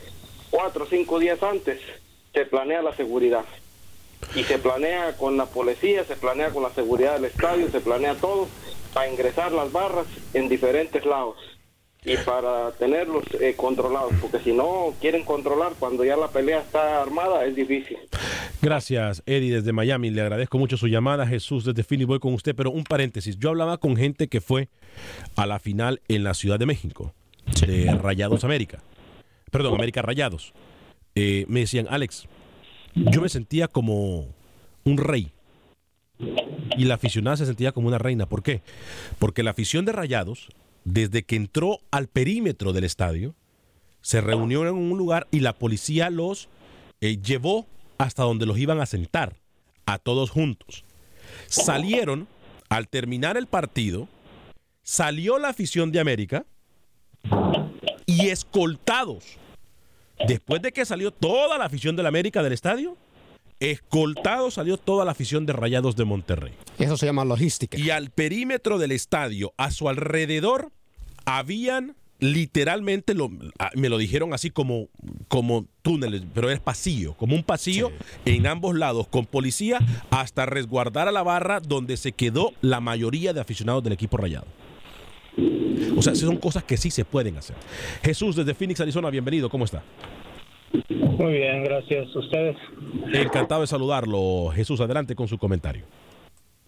cuatro 0.51 0.85
o 0.85 0.87
cinco 0.87 1.19
días 1.19 1.43
antes 1.43 1.81
se 2.35 2.45
planea 2.45 2.83
la 2.83 2.95
seguridad 2.95 3.45
y 4.35 4.45
se 4.45 4.59
planea 4.59 5.17
con 5.17 5.37
la 5.37 5.47
policía, 5.47 6.05
se 6.05 6.17
planea 6.17 6.51
con 6.51 6.63
la 6.63 6.71
seguridad 6.71 7.15
del 7.15 7.25
estadio, 7.25 7.71
se 7.71 7.81
planea 7.81 8.15
todo 8.17 8.47
para 8.93 9.11
ingresar 9.11 9.53
las 9.53 9.73
barras 9.73 10.07
en 10.35 10.49
diferentes 10.49 11.07
lados 11.07 11.50
y 12.05 12.17
para 12.19 12.73
tenerlos 12.73 13.25
eh, 13.41 13.55
controlados, 13.57 14.13
porque 14.21 14.39
si 14.39 14.53
no 14.53 14.95
quieren 15.01 15.25
controlar 15.25 15.73
cuando 15.79 16.05
ya 16.05 16.17
la 16.17 16.29
pelea 16.29 16.61
está 16.61 17.03
armada 17.03 17.45
es 17.45 17.55
difícil. 17.55 17.99
Gracias, 18.63 19.23
Eddie, 19.27 19.55
desde 19.55 19.73
Miami. 19.73 20.11
Le 20.11 20.23
agradezco 20.23 20.59
mucho 20.59 20.77
su 20.77 20.87
llamada. 20.87 21.27
Jesús, 21.27 21.65
desde 21.65 21.83
Phoenix, 21.83 22.07
voy 22.07 22.19
con 22.19 22.35
usted, 22.35 22.55
pero 22.55 22.71
un 22.71 22.85
paréntesis. 22.85 23.39
Yo 23.39 23.51
hablaba 23.51 23.79
con 23.79 23.97
gente 23.97 24.29
que 24.29 24.41
fue 24.41 24.69
a 25.37 25.47
la 25.47 25.59
final 25.59 26.01
en 26.09 26.25
la 26.25 26.35
Ciudad 26.35 26.59
de 26.59 26.67
México, 26.67 27.15
de 27.67 27.95
Rayados 27.95 28.45
América. 28.45 28.83
Perdón, 29.51 29.75
América 29.75 30.03
Rayados. 30.03 30.53
Eh, 31.15 31.45
me 31.49 31.61
decían, 31.61 31.87
Alex, 31.91 32.27
yo 32.95 33.21
me 33.21 33.29
sentía 33.29 33.69
como 33.69 34.27
un 34.85 34.99
rey. 34.99 35.33
y 36.77 36.85
la 36.85 36.95
aficionada 36.95 37.37
se 37.39 37.47
sentía 37.47 37.73
como 37.73 37.89
una 37.89 37.99
reina. 37.99 38.27
¿Por 38.27 38.43
qué? 38.43 38.63
Porque 39.19 39.43
la 39.43 39.51
afición 39.51 39.85
de 39.85 39.93
Rayados, 39.93 40.49
desde 40.85 41.23
que 41.23 41.37
entró 41.37 41.81
al 41.91 42.09
perímetro 42.09 42.73
del 42.73 42.85
estadio, 42.85 43.35
se 44.03 44.21
reunió 44.21 44.67
en 44.67 44.75
un 44.75 44.97
lugar 44.97 45.27
y 45.31 45.41
la 45.41 45.53
policía 45.53 46.11
los 46.11 46.49
eh, 47.01 47.19
llevó 47.19 47.67
hasta 47.99 48.23
donde 48.23 48.47
los 48.47 48.59
iban 48.59 48.81
a 48.81 48.87
sentar, 48.87 49.37
a 49.87 49.99
todos 49.99 50.31
juntos. 50.31 50.85
Salieron, 51.47 52.29
al 52.69 52.89
terminar 52.89 53.37
el 53.37 53.47
partido, 53.47 54.09
salió 54.83 55.39
la 55.39 55.49
afición 55.49 55.93
de 55.93 56.01
América 56.01 56.47
y 58.07 58.29
escoltados, 58.29 59.25
después 60.27 60.63
de 60.63 60.73
que 60.73 60.85
salió 60.85 61.11
toda 61.11 61.59
la 61.59 61.67
afición 61.67 61.95
de 61.95 62.03
la 62.03 62.09
América 62.09 62.43
del 62.43 62.53
estadio, 62.53 62.97
escoltado 63.61 64.51
salió 64.51 64.79
toda 64.79 65.05
la 65.05 65.13
afición 65.13 65.45
de 65.45 65.53
Rayados 65.53 65.95
de 65.95 66.05
Monterrey. 66.07 66.55
Eso 66.81 66.97
se 66.97 67.07
llama 67.07 67.25
logística. 67.25 67.79
Y 67.79 67.91
al 67.91 68.11
perímetro 68.11 68.79
del 68.79 68.93
estadio, 68.93 69.53
a 69.57 69.71
su 69.71 69.89
alrededor, 69.89 70.73
habían 71.27 71.95
literalmente, 72.21 73.15
lo, 73.15 73.31
me 73.75 73.89
lo 73.89 73.99
dijeron 73.99 74.35
así 74.35 74.51
como, 74.51 74.89
como 75.29 75.67
túneles, 75.83 76.23
pero 76.35 76.51
es 76.51 76.61
pasillo, 76.61 77.15
como 77.15 77.35
un 77.35 77.43
pasillo 77.43 77.91
en 78.25 78.47
ambos 78.47 78.77
lados, 78.77 79.09
con 79.09 79.27
policía 79.27 79.79
hasta 80.11 80.47
resguardar 80.47 81.09
a 81.09 81.13
la 81.13 81.23
barra 81.23 81.61
donde 81.61 81.97
se 81.97 82.13
quedó 82.13 82.53
la 82.61 82.81
mayoría 82.81 83.33
de 83.33 83.41
aficionados 83.41 83.83
del 83.83 83.95
equipo 83.95 84.17
rayado. 84.17 84.47
O 85.97 86.03
sea, 86.03 86.15
son 86.15 86.37
cosas 86.37 86.65
que 86.65 86.77
sí 86.77 86.91
se 86.91 87.05
pueden 87.05 87.37
hacer. 87.37 87.57
Jesús, 88.03 88.37
desde 88.37 88.55
Phoenix, 88.55 88.81
Arizona, 88.81 89.11
bienvenido, 89.11 89.49
¿cómo 89.49 89.65
está? 89.65 89.83
Muy 90.91 91.33
bien, 91.33 91.65
gracias. 91.65 92.15
¿Ustedes? 92.15 92.57
Encantado 93.13 93.63
de 93.63 93.67
saludarlo. 93.67 94.51
Jesús, 94.55 94.81
adelante 94.81 95.15
con 95.15 95.27
su 95.27 95.39
comentario. 95.39 95.85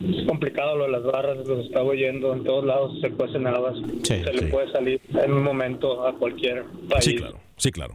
Es 0.09 0.27
complicado 0.27 0.77
lo 0.77 0.85
de 0.85 0.91
las 0.91 1.05
barras, 1.05 1.47
los 1.47 1.67
estaba 1.67 1.85
oyendo, 1.87 2.33
en 2.33 2.45
todos 2.45 2.65
lados 2.65 3.01
se 3.01 3.11
cuecen 3.11 3.47
habas. 3.47 3.77
se 4.03 4.33
le 4.33 4.43
puede 4.49 4.71
salir 4.73 5.01
en 5.11 5.33
un 5.33 5.43
momento 5.43 6.07
a 6.07 6.15
cualquier 6.15 6.65
país. 6.89 7.05
Sí, 7.05 7.17
claro. 7.17 7.39
Sí, 7.57 7.71
claro. 7.71 7.95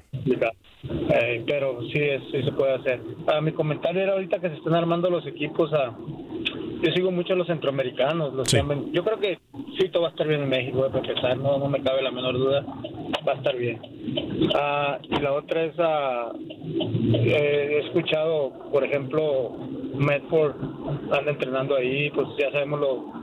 Eh, 1.10 1.44
pero 1.46 1.82
sí, 1.92 2.00
sí 2.32 2.44
se 2.44 2.52
puede 2.54 2.76
hacer. 2.76 3.02
Ah, 3.28 3.42
mi 3.42 3.52
comentario 3.52 4.02
era 4.02 4.14
ahorita 4.14 4.40
que 4.40 4.50
se 4.50 4.56
están 4.56 4.76
armando 4.76 5.10
los 5.10 5.26
equipos 5.28 5.74
a... 5.74 5.98
Yo 6.82 6.92
sigo 6.94 7.12
mucho 7.12 7.34
a 7.34 7.36
los 7.36 7.48
centroamericanos. 7.48 8.34
Los 8.34 8.52
yo 8.52 9.04
creo 9.04 9.20
que 9.20 9.40
sí, 9.78 9.90
todo 9.90 10.04
va 10.04 10.10
a 10.10 10.12
estar 10.12 10.28
bien 10.28 10.44
en 10.44 10.50
México, 10.50 10.86
a 10.86 10.98
empezar, 10.98 11.38
no, 11.38 11.58
no 11.58 11.68
me 11.68 11.82
cabe 11.82 12.02
la 12.02 12.12
menor 12.12 12.38
duda. 12.38 12.64
Va 13.28 13.34
a 13.34 13.36
estar 13.36 13.58
bien. 13.58 13.82
Ah, 14.56 15.00
y 15.04 15.20
la 15.20 15.34
otra 15.34 15.66
es, 15.66 15.74
ah, 15.80 16.32
eh, 16.36 17.70
he 17.72 17.88
escuchado, 17.88 18.54
por 18.72 18.84
ejemplo, 18.84 19.58
Medford 19.96 20.56
anda 21.12 21.32
entrenando 21.32 21.76
ahí, 21.76 22.10
pues 22.12 22.28
ya 22.40 22.52
sabemos 22.52 22.80
lo 22.80 23.18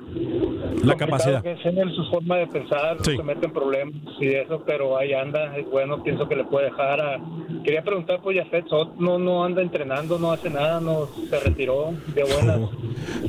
la 0.84 0.96
capacidad 0.96 1.42
que 1.42 1.52
es 1.52 1.64
en 1.64 1.90
su 1.92 2.04
forma 2.10 2.36
de 2.36 2.46
pensar, 2.46 2.98
se 3.02 3.22
mete 3.22 3.46
en 3.46 3.52
problemas 3.52 3.94
y 4.20 4.28
eso, 4.28 4.62
pero 4.64 4.96
ahí 4.96 5.12
anda, 5.12 5.56
es 5.56 5.68
bueno, 5.68 6.02
pienso 6.02 6.28
que 6.28 6.36
le 6.36 6.44
puede 6.44 6.66
dejar 6.66 7.00
a... 7.00 7.20
Quería 7.64 7.82
preguntar, 7.82 8.20
pues 8.22 8.36
Jafet 8.38 8.68
Soto 8.68 8.94
no, 8.98 9.18
no 9.18 9.44
anda 9.44 9.62
entrenando, 9.62 10.18
no 10.18 10.32
hace 10.32 10.50
nada, 10.50 10.80
no 10.80 11.08
se 11.28 11.40
retiró 11.40 11.94
de 12.14 12.22
buenas. 12.24 12.60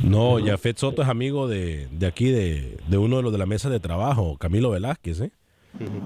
No, 0.03 0.38
Jafet 0.43 0.78
Soto 0.78 1.01
es 1.01 1.07
amigo 1.07 1.47
de, 1.47 1.88
de 1.91 2.07
aquí, 2.07 2.30
de, 2.30 2.78
de 2.88 2.97
uno 2.97 3.17
de 3.17 3.23
los 3.23 3.32
de 3.32 3.38
la 3.38 3.45
mesa 3.45 3.69
de 3.69 3.80
trabajo, 3.80 4.38
Camilo 4.38 4.69
Velázquez, 4.69 5.21
¿eh? 5.21 5.32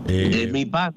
Eh, 0.08 0.50
mi 0.52 0.66
pan. 0.66 0.94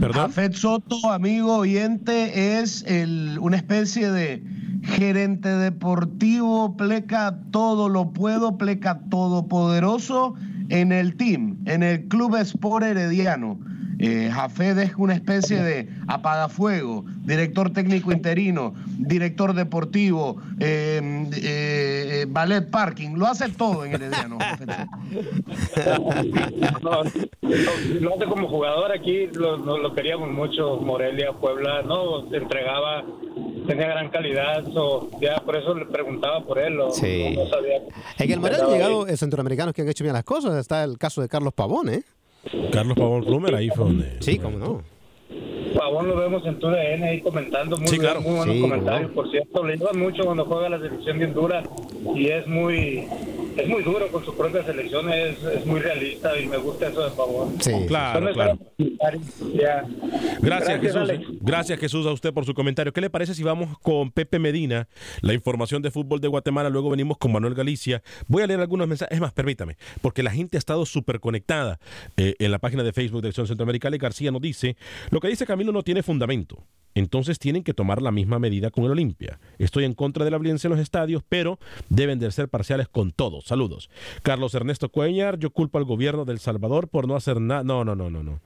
¿Perdón? 0.00 0.28
Jafet 0.28 0.54
Soto, 0.54 1.10
amigo 1.10 1.56
oyente, 1.56 2.60
es 2.60 2.84
el, 2.86 3.38
una 3.40 3.56
especie 3.56 4.10
de 4.10 4.42
gerente 4.82 5.48
deportivo, 5.48 6.76
pleca 6.76 7.38
todo 7.50 7.88
lo 7.88 8.12
puedo, 8.12 8.58
pleca 8.58 9.00
todopoderoso 9.08 10.34
en 10.68 10.92
el 10.92 11.16
team, 11.16 11.56
en 11.64 11.82
el 11.82 12.06
Club 12.08 12.36
Sport 12.36 12.84
Herediano. 12.84 13.58
Eh, 13.98 14.30
Jafed 14.32 14.78
es 14.78 14.94
una 14.96 15.14
especie 15.14 15.62
de 15.62 15.88
apagafuego, 16.08 17.04
director 17.24 17.72
técnico 17.72 18.12
interino, 18.12 18.74
director 18.98 19.54
deportivo, 19.54 20.40
eh, 20.60 21.28
eh, 21.32 22.26
ballet 22.28 22.70
parking, 22.70 23.16
lo 23.16 23.26
hace 23.26 23.48
todo 23.50 23.84
en 23.84 23.94
Herediano. 23.94 24.38
no, 26.82 27.02
no, 27.02 28.14
hace 28.14 28.24
como 28.28 28.48
jugador 28.48 28.92
aquí, 28.92 29.26
lo, 29.28 29.56
lo, 29.56 29.94
queríamos 29.94 30.30
mucho, 30.30 30.76
Morelia, 30.78 31.32
Puebla, 31.32 31.82
no, 31.82 32.28
se 32.30 32.36
entregaba 32.36 33.04
tenía 33.66 33.88
gran 33.88 34.10
calidad, 34.10 34.64
ya 35.20 35.36
por 35.44 35.56
eso 35.56 35.74
le 35.74 35.86
preguntaba 35.86 36.44
por 36.44 36.58
él. 36.58 36.78
sí. 36.92 37.34
No, 37.34 37.48
sabía. 37.48 37.78
En 38.18 38.30
el 38.30 38.40
Morelia 38.40 38.64
han 38.64 38.70
llegado 38.70 39.06
centroamericanos 39.16 39.74
que 39.74 39.82
han 39.82 39.88
hecho 39.88 40.04
bien 40.04 40.14
las 40.14 40.24
cosas. 40.24 40.56
Está 40.56 40.84
el 40.84 40.98
caso 40.98 41.22
de 41.22 41.28
Carlos 41.28 41.54
Pavón, 41.54 41.88
¿eh? 41.88 42.02
Carlos 42.72 42.96
Pavón 42.96 43.24
Plumer, 43.24 43.54
ahí 43.54 43.68
fue 43.70 43.86
donde. 43.86 44.16
Sí, 44.20 44.38
cómo 44.38 44.58
no. 44.58 44.82
Pavón 45.76 46.08
lo 46.08 46.16
vemos 46.16 46.46
en 46.46 46.58
tu 46.58 46.68
DN 46.68 47.04
ahí 47.04 47.20
comentando 47.20 47.76
muy, 47.76 47.98
muy 47.98 48.36
buenos 48.36 48.56
comentarios. 48.60 49.10
Por 49.12 49.30
cierto, 49.30 49.64
le 49.64 49.74
ayuda 49.74 49.92
mucho 49.92 50.24
cuando 50.24 50.44
juega 50.44 50.68
la 50.68 50.78
selección 50.78 51.18
de 51.18 51.24
Honduras 51.26 51.68
y 52.14 52.28
es 52.28 52.46
muy 52.46 53.06
es 53.56 53.68
muy 53.68 53.82
duro 53.82 54.08
con 54.08 54.24
su 54.24 54.36
propia 54.36 54.64
selección, 54.64 55.10
es, 55.12 55.42
es 55.42 55.66
muy 55.66 55.80
realista 55.80 56.38
y 56.38 56.46
me 56.46 56.56
gusta 56.56 56.88
eso 56.88 57.02
de 57.02 57.10
Pavón. 57.10 57.56
Sí, 57.60 57.72
claro, 57.86 58.32
claro. 58.32 58.58
Gracias, 60.40 60.80
Jesús. 60.80 61.10
Gracias, 61.40 61.78
Jesús, 61.78 62.06
a 62.06 62.12
usted 62.12 62.32
por 62.32 62.44
su 62.44 62.54
comentario. 62.54 62.92
¿Qué 62.92 63.00
le 63.00 63.10
parece 63.10 63.34
si 63.34 63.42
vamos 63.42 63.78
con 63.78 64.10
Pepe 64.10 64.38
Medina, 64.38 64.88
la 65.20 65.34
información 65.34 65.82
de 65.82 65.90
fútbol 65.90 66.20
de 66.20 66.28
Guatemala? 66.28 66.68
Luego 66.68 66.90
venimos 66.90 67.18
con 67.18 67.32
Manuel 67.32 67.54
Galicia. 67.54 68.02
Voy 68.26 68.42
a 68.42 68.46
leer 68.46 68.60
algunos 68.60 68.88
mensajes. 68.88 69.14
Es 69.14 69.20
más, 69.20 69.32
permítame, 69.32 69.76
porque 70.00 70.22
la 70.22 70.30
gente 70.30 70.56
ha 70.56 70.58
estado 70.58 70.86
súper 70.86 71.20
conectada 71.20 71.78
eh, 72.16 72.34
en 72.38 72.50
la 72.50 72.58
página 72.58 72.82
de 72.82 72.92
Facebook 72.92 73.22
de 73.22 73.28
Acción 73.28 73.46
Centroamericana 73.46 73.96
y 73.96 73.98
García 73.98 74.30
nos 74.30 74.40
dice, 74.40 74.76
lo 75.10 75.20
que 75.20 75.28
dice 75.28 75.46
Camilo 75.46 75.72
no 75.72 75.82
tiene 75.82 76.02
fundamento. 76.02 76.64
Entonces 76.94 77.38
tienen 77.38 77.64
que 77.64 77.74
tomar 77.74 78.00
la 78.00 78.12
misma 78.12 78.38
medida 78.38 78.70
con 78.70 78.84
el 78.84 78.92
Olimpia. 78.92 79.40
Estoy 79.58 79.84
en 79.84 79.94
contra 79.94 80.24
de 80.24 80.30
la 80.30 80.38
violencia 80.38 80.68
en 80.68 80.72
los 80.72 80.80
estadios, 80.80 81.22
pero 81.28 81.58
deben 81.88 82.20
de 82.20 82.30
ser 82.30 82.48
parciales 82.48 82.88
con 82.88 83.10
todos. 83.10 83.43
Saludos. 83.44 83.90
Carlos 84.22 84.54
Ernesto 84.54 84.88
Cuellar, 84.88 85.38
yo 85.38 85.50
culpo 85.50 85.78
al 85.78 85.84
gobierno 85.84 86.24
del 86.24 86.38
Salvador 86.40 86.88
por 86.88 87.06
no 87.06 87.14
hacer 87.14 87.40
nada. 87.40 87.62
No, 87.62 87.84
no, 87.84 87.94
no, 87.94 88.10
no, 88.10 88.22
no 88.22 88.40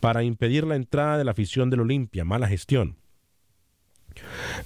para 0.00 0.22
impedir 0.22 0.64
la 0.64 0.76
entrada 0.76 1.18
de 1.18 1.24
la 1.24 1.32
afición 1.32 1.70
del 1.70 1.80
Olimpia. 1.80 2.24
Mala 2.24 2.48
gestión. 2.48 2.96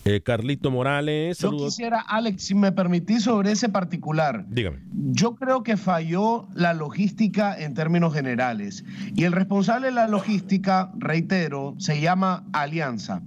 Eh, 0.05 0.21
Carlito 0.23 0.71
Morales. 0.71 1.39
Yo 1.39 1.51
quisiera, 1.51 2.01
Alex, 2.01 2.45
si 2.45 2.55
me 2.55 2.71
permitís, 2.71 3.25
sobre 3.25 3.51
ese 3.51 3.69
particular. 3.69 4.45
Dígame. 4.49 4.79
Yo 4.93 5.35
creo 5.35 5.65
que 5.65 5.77
falló 5.77 6.47
la 6.55 6.73
logística 6.73 7.59
en 7.59 7.75
términos 7.75 8.15
generales. 8.15 8.85
Y 9.17 9.25
el 9.25 9.33
responsable 9.33 9.89
de 9.89 9.95
la 9.95 10.07
logística, 10.07 10.93
reitero, 10.99 11.75
se 11.79 12.01
llama 12.01 12.45
Alianza. 12.53 13.23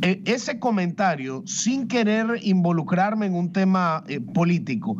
E, 0.00 0.22
ese 0.24 0.58
comentario, 0.58 1.42
sin 1.46 1.86
querer 1.86 2.38
involucrarme 2.42 3.26
en 3.26 3.34
un 3.34 3.52
tema 3.52 4.04
eh, 4.08 4.20
político, 4.20 4.96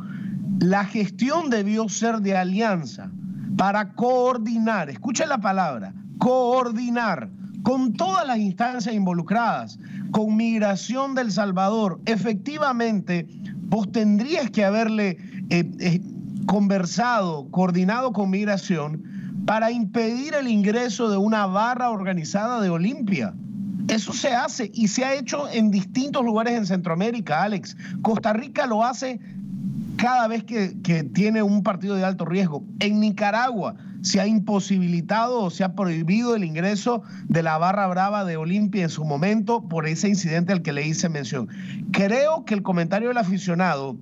la 0.63 0.85
gestión 0.85 1.51
debió 1.51 1.89
ser 1.89 2.21
de 2.21 2.37
Alianza 2.37 3.11
para 3.57 3.95
coordinar, 3.95 4.91
escuchen 4.91 5.29
la 5.29 5.39
palabra, 5.39 5.93
coordinar 6.19 7.29
con 7.65 7.95
todas 7.95 8.25
las 8.25 8.39
instancias 8.39 8.95
involucradas, 8.95 9.81
con 10.13 10.37
Migración 10.37 11.17
del 11.17 11.33
Salvador. 11.33 12.01
Efectivamente, 12.07 13.27
vos 13.63 13.91
tendrías 13.91 14.51
que 14.51 14.65
haberle 14.65 15.19
eh, 15.51 15.69
eh, 15.81 16.01
conversado, 16.47 17.51
coordinado 17.51 18.13
con 18.13 18.31
Migración 18.31 19.03
para 19.45 19.73
impedir 19.73 20.35
el 20.35 20.47
ingreso 20.47 21.11
de 21.11 21.17
una 21.17 21.47
barra 21.47 21.91
organizada 21.91 22.61
de 22.61 22.71
Olimpia. 22.71 23.35
Eso 23.89 24.13
se 24.13 24.33
hace 24.33 24.71
y 24.73 24.87
se 24.87 25.05
ha 25.05 25.15
hecho 25.15 25.49
en 25.51 25.73
distintos 25.73 26.25
lugares 26.25 26.57
en 26.57 26.67
Centroamérica, 26.67 27.43
Alex. 27.43 27.77
Costa 28.01 28.33
Rica 28.33 28.67
lo 28.67 28.85
hace 28.85 29.19
cada 30.03 30.27
vez 30.27 30.43
que, 30.43 31.05
tiene 31.15 31.45
un 31.45 31.63
partido 31.63 31.95
de 31.95 32.05
alto 32.05 32.25
riesgo. 32.25 32.65
En 32.81 32.99
Nicaragua 32.99 33.77
se 34.01 34.21
ha 34.21 34.27
imposibilitado 34.27 35.39
o 35.45 35.49
se 35.51 35.63
ha 35.63 35.77
prohibido 35.77 36.35
el 36.35 36.43
ingreso 36.43 37.05
de 37.29 37.45
la 37.45 37.57
barra 37.57 37.87
brava 37.87 38.25
de 38.25 38.37
Olimpia 38.37 38.83
en 38.83 38.91
su 38.91 39.05
momento 39.05 39.69
por 39.69 39.87
ese 39.87 40.09
incidente 40.09 40.53
al 40.53 40.63
que 40.63 40.73
le 40.73 40.85
hice 40.85 41.09
mención. 41.09 41.47
Creo 41.93 42.45
que 42.45 42.55
el 42.55 42.65
comentario 42.65 43.11
del 43.11 43.19
aficionado 43.19 43.97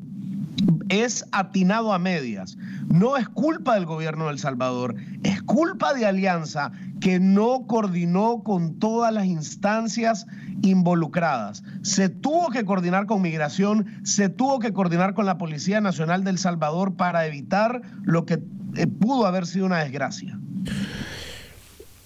es 0.89 1.25
atinado 1.33 1.93
a 1.93 1.99
medias. 1.99 2.57
No 2.89 3.17
es 3.17 3.29
culpa 3.29 3.75
del 3.75 3.87
gobierno 3.87 4.27
de 4.27 4.33
El 4.33 4.39
Salvador, 4.39 4.97
es 5.23 5.43
culpa 5.43 5.95
de 5.95 6.07
Alianza 6.07 6.73
que 7.01 7.21
no 7.21 7.67
coordinó 7.67 8.43
con 8.43 8.79
todas 8.79 9.13
las 9.13 9.27
instancias 9.27 10.27
involucradas. 10.63 11.63
Se 11.83 12.09
tuvo 12.09 12.51
que 12.51 12.65
coordinar 12.65 13.07
con 13.07 13.23
migración, 13.23 13.87
se 14.03 14.29
tuvo 14.29 14.59
que 14.59 14.73
coordinar 14.73 15.15
con 15.15 15.27
la 15.27 15.39
Policía 15.39 15.81
Nacional 15.81 16.25
del 16.25 16.39
Salvador 16.39 16.97
para 16.97 17.27
evitar 17.27 17.81
lo 18.03 18.27
que 18.27 18.41
eh, 18.77 18.87
pudo 18.87 19.27
haber 19.27 19.47
sido 19.47 19.67
una 19.67 19.79
desgracia. 19.79 20.39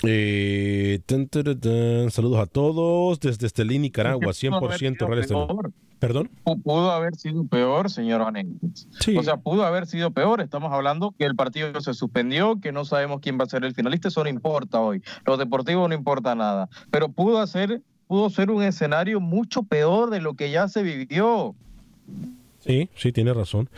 Eh, 0.07 1.01
tan, 1.07 1.29
tan, 1.29 1.59
tan, 1.59 2.11
saludos 2.11 2.39
a 2.41 2.47
todos 2.47 3.21
desde 3.21 3.47
Estelí, 3.47 3.79
Nicaragua, 3.79 4.27
100% 4.33 5.07
Real 5.09 5.19
Estelí. 5.19 5.41
¿Perdón? 6.07 6.31
Pudo 6.63 6.91
haber 6.91 7.15
sido 7.17 7.47
peor, 7.47 7.91
señor 7.91 8.21
Vanegas. 8.21 8.87
O 9.17 9.23
sea, 9.23 9.39
pudo 9.39 9.65
haber 9.65 9.87
sido 9.87 10.11
peor. 10.11 10.43
Estamos 10.43 10.71
hablando 10.71 11.15
que 11.17 11.25
el 11.25 11.35
partido 11.35 11.81
se 11.81 11.95
suspendió, 11.95 12.61
que 12.61 12.73
no 12.73 12.85
sabemos 12.85 13.21
quién 13.23 13.39
va 13.41 13.45
a 13.45 13.49
ser 13.49 13.65
el 13.65 13.75
finalista. 13.75 14.09
Eso 14.09 14.23
no 14.23 14.29
importa 14.29 14.81
hoy. 14.81 15.03
Lo 15.25 15.39
deportivo 15.39 15.89
no 15.89 15.95
importa 15.95 16.35
nada. 16.35 16.69
Pero 16.91 17.09
pudo 17.09 17.39
hacer, 17.41 17.81
pudo 18.07 18.29
ser 18.29 18.51
un 18.51 18.63
escenario 18.63 19.19
mucho 19.19 19.63
peor 19.63 20.11
de 20.11 20.21
lo 20.21 20.35
que 20.35 20.51
ya 20.51 20.69
se 20.69 20.83
vivió. 20.83 21.55
Sí, 22.59 22.91
sí, 22.97 23.11
tiene 23.11 23.33
razón. 23.33 23.71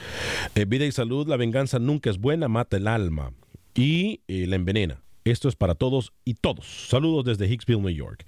Eh, 0.57 0.65
vida 0.65 0.85
y 0.85 0.91
salud, 0.91 1.29
la 1.29 1.37
venganza 1.37 1.79
nunca 1.79 2.11
es 2.11 2.19
buena, 2.19 2.49
mata 2.49 2.77
el 2.77 2.89
alma 2.89 3.31
y 3.73 4.21
eh, 4.27 4.47
la 4.49 4.57
envenena. 4.57 5.01
Esto 5.27 5.49
es 5.49 5.57
para 5.57 5.75
todos 5.75 6.13
y 6.25 6.35
todos. 6.35 6.87
Saludos 6.89 7.25
desde 7.25 7.53
Hicksville, 7.53 7.81
New 7.81 7.91
York. 7.91 8.25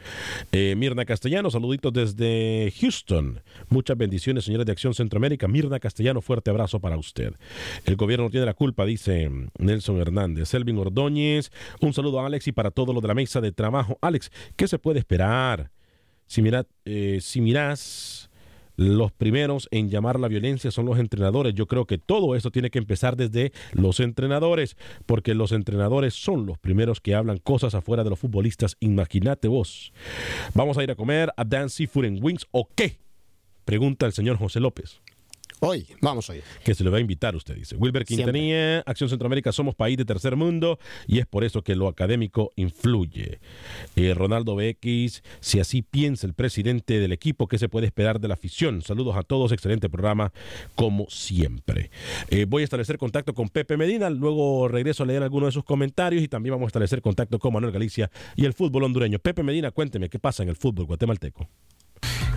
Eh, 0.51 0.74
Mirna 0.76 1.05
Castellano, 1.05 1.49
saluditos 1.49 1.92
desde 1.92 2.72
Houston. 2.80 3.40
Muchas 3.68 3.96
bendiciones, 3.96 4.44
señores 4.44 4.66
de 4.66 4.72
Acción 4.72 4.94
Centroamérica. 4.94 5.46
Mirna 5.46 5.78
Castellano, 5.78 6.20
fuerte 6.20 6.51
abrazo 6.51 6.80
para 6.80 6.96
usted. 6.96 7.34
El 7.86 7.94
gobierno 7.94 8.24
no 8.24 8.30
tiene 8.30 8.46
la 8.46 8.55
culpa, 8.55 8.84
dice 8.84 9.30
Nelson 9.59 9.99
Hernández. 9.99 10.49
Selvin 10.49 10.76
Ordóñez, 10.78 11.53
un 11.80 11.92
saludo 11.92 12.18
a 12.18 12.26
Alex 12.26 12.49
y 12.49 12.53
para 12.53 12.72
todos 12.72 12.92
los 12.92 13.01
de 13.01 13.09
la 13.09 13.14
mesa 13.14 13.40
de 13.40 13.53
trabajo. 13.53 13.96
Alex, 14.01 14.32
¿qué 14.57 14.66
se 14.66 14.80
puede 14.80 14.99
esperar? 14.99 15.70
Si, 16.26 16.42
mira, 16.42 16.66
eh, 16.84 17.20
si 17.22 17.40
miras 17.40 18.28
los 18.79 19.11
primeros 19.11 19.68
en 19.72 19.91
llamar 19.91 20.20
la 20.20 20.29
violencia 20.29 20.70
son 20.70 20.87
los 20.87 21.01
entrenadores. 21.01 21.53
Yo 21.53 21.66
creo 21.66 21.85
que 21.85 21.99
todo 21.99 22.37
esto 22.37 22.53
tiene 22.53 22.70
que 22.70 22.79
empezar 22.79 23.16
desde 23.16 23.53
los 23.72 23.99
entrenadores, 23.99 24.76
porque 25.05 25.35
los 25.35 25.51
entrenadores 25.51 26.14
son 26.14 26.47
los 26.47 26.59
primeros 26.59 27.01
que 27.01 27.16
hablan 27.16 27.39
cosas 27.39 27.74
afuera 27.74 28.05
de 28.05 28.11
los 28.11 28.20
futbolistas. 28.20 28.76
Imagínate 28.79 29.49
vos. 29.49 29.93
Vamos 30.55 30.79
a 30.79 30.85
ir 30.85 30.93
a 30.93 30.95
comer 30.95 31.33
a 31.37 31.45
Dan 31.45 31.70
Seafood 31.70 32.05
en 32.05 32.24
Wings 32.24 32.47
o 32.53 32.68
qué? 32.72 33.01
Pregunta 33.64 34.07
el 34.07 34.12
señor 34.12 34.37
José 34.37 34.61
López. 34.61 35.01
Hoy, 35.61 35.86
vamos 36.00 36.30
hoy. 36.30 36.40
Que 36.62 36.74
se 36.74 36.84
le 36.84 36.90
va 36.90 36.98
a 36.98 37.00
invitar, 37.00 37.34
usted 37.34 37.56
dice. 37.56 37.74
Wilber 37.76 38.04
Quintanilla, 38.04 38.80
Acción 38.80 39.11
Centroamérica, 39.11 39.50
somos 39.50 39.74
país 39.74 39.96
de 39.96 40.04
tercer 40.04 40.36
mundo 40.36 40.78
y 41.09 41.18
es 41.18 41.26
por 41.26 41.42
eso 41.42 41.62
que 41.62 41.74
lo 41.74 41.88
académico 41.88 42.52
influye. 42.54 43.40
Eh, 43.96 44.14
Ronaldo 44.14 44.54
BX, 44.54 45.22
si 45.40 45.59
así 45.59 45.82
piensa 45.82 46.28
el 46.28 46.34
presidente 46.34 47.00
del 47.00 47.12
equipo, 47.12 47.48
¿qué 47.48 47.59
se 47.59 47.68
puede 47.68 47.86
esperar 47.86 48.20
de 48.20 48.28
la 48.28 48.34
afición? 48.34 48.82
Saludos 48.82 49.16
a 49.16 49.24
todos, 49.24 49.50
excelente 49.50 49.88
programa, 49.88 50.32
como 50.76 51.06
siempre. 51.11 51.90
Eh, 52.30 52.46
voy 52.48 52.62
a 52.62 52.64
establecer 52.64 52.96
contacto 52.96 53.34
con 53.34 53.48
Pepe 53.48 53.76
Medina, 53.76 54.11
luego 54.11 54.68
regreso 54.68 55.02
a 55.02 55.06
leer 55.06 55.24
algunos 55.24 55.48
de 55.48 55.52
sus 55.52 55.64
comentarios 55.64 56.22
y 56.22 56.28
también 56.28 56.52
vamos 56.52 56.66
a 56.66 56.68
establecer 56.68 57.02
contacto 57.02 57.40
con 57.40 57.52
Manuel 57.52 57.72
Galicia 57.72 58.11
y 58.36 58.44
el 58.44 58.52
fútbol 58.52 58.84
hondureño. 58.84 59.18
Pepe 59.18 59.42
Medina, 59.42 59.72
cuénteme, 59.72 60.09
¿qué 60.09 60.20
pasa 60.20 60.44
en 60.44 60.50
el 60.50 60.56
fútbol 60.56 60.86
guatemalteco? 60.86 61.48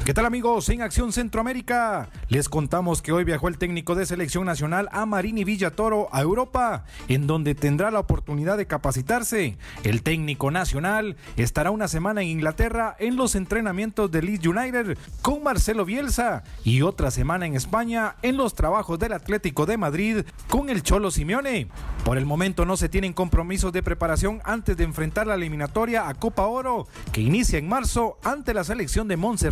¿Qué 0.06 0.16
tal 0.16 0.26
amigos? 0.26 0.68
En 0.70 0.82
Acción 0.82 1.14
Centroamérica 1.14 2.10
les 2.28 2.50
contamos 2.50 3.04
que 3.04 3.12
hoy 3.12 3.24
viajó 3.24 3.48
el 3.48 3.60
técnico 3.60 3.94
de 3.94 4.08
selección 4.08 4.46
nacional 4.46 4.90
a 4.92 5.06
Marini 5.06 5.44
Villatoro 5.44 6.10
a 6.12 6.22
Europa, 6.22 6.86
en 7.08 7.28
donde 7.28 7.54
tendrá 7.54 7.92
la 7.92 8.00
oportunidad 8.00 8.58
de 8.58 8.66
capacitarse. 8.66 9.58
El 9.84 10.02
técnico 10.02 10.50
nacional 10.50 11.18
estará 11.38 11.70
una 11.70 11.88
semana 11.88 12.24
en 12.24 12.30
Inglaterra 12.30 12.96
en 12.98 13.16
los 13.16 13.36
entrenamientos 13.36 14.10
de 14.10 14.24
Leeds 14.24 14.48
United 14.48 14.98
con 15.22 15.44
Marcelo 15.44 15.86
Bielsa 15.86 16.44
y 16.64 16.82
otra 16.82 17.12
semana 17.12 17.46
en 17.46 17.56
España 17.56 18.16
en 18.24 18.38
los 18.38 18.56
trabajos 18.56 18.98
del 18.98 19.14
Atlético 19.14 19.68
de 19.68 19.78
Madrid 19.78 20.26
con 20.50 20.70
el 20.70 20.82
Cholo 20.82 21.12
Simeone. 21.12 21.68
Por 22.04 22.18
el 22.18 22.26
momento 22.26 22.66
no 22.66 22.76
se 22.76 22.90
tienen 22.90 23.14
compromisos 23.14 23.72
de 23.72 23.84
preparación 23.84 24.42
antes 24.46 24.76
de 24.76 24.84
enfrentar 24.84 25.28
la 25.28 25.36
eliminatoria 25.36 26.10
a 26.10 26.16
Copa 26.16 26.48
Oro 26.48 26.88
que 27.12 27.22
inicia 27.22 27.60
en 27.60 27.70
marzo 27.70 28.18
ante 28.24 28.56
la 28.56 28.64
selección 28.64 29.08
de 29.08 29.18
Montserrat. 29.18 29.51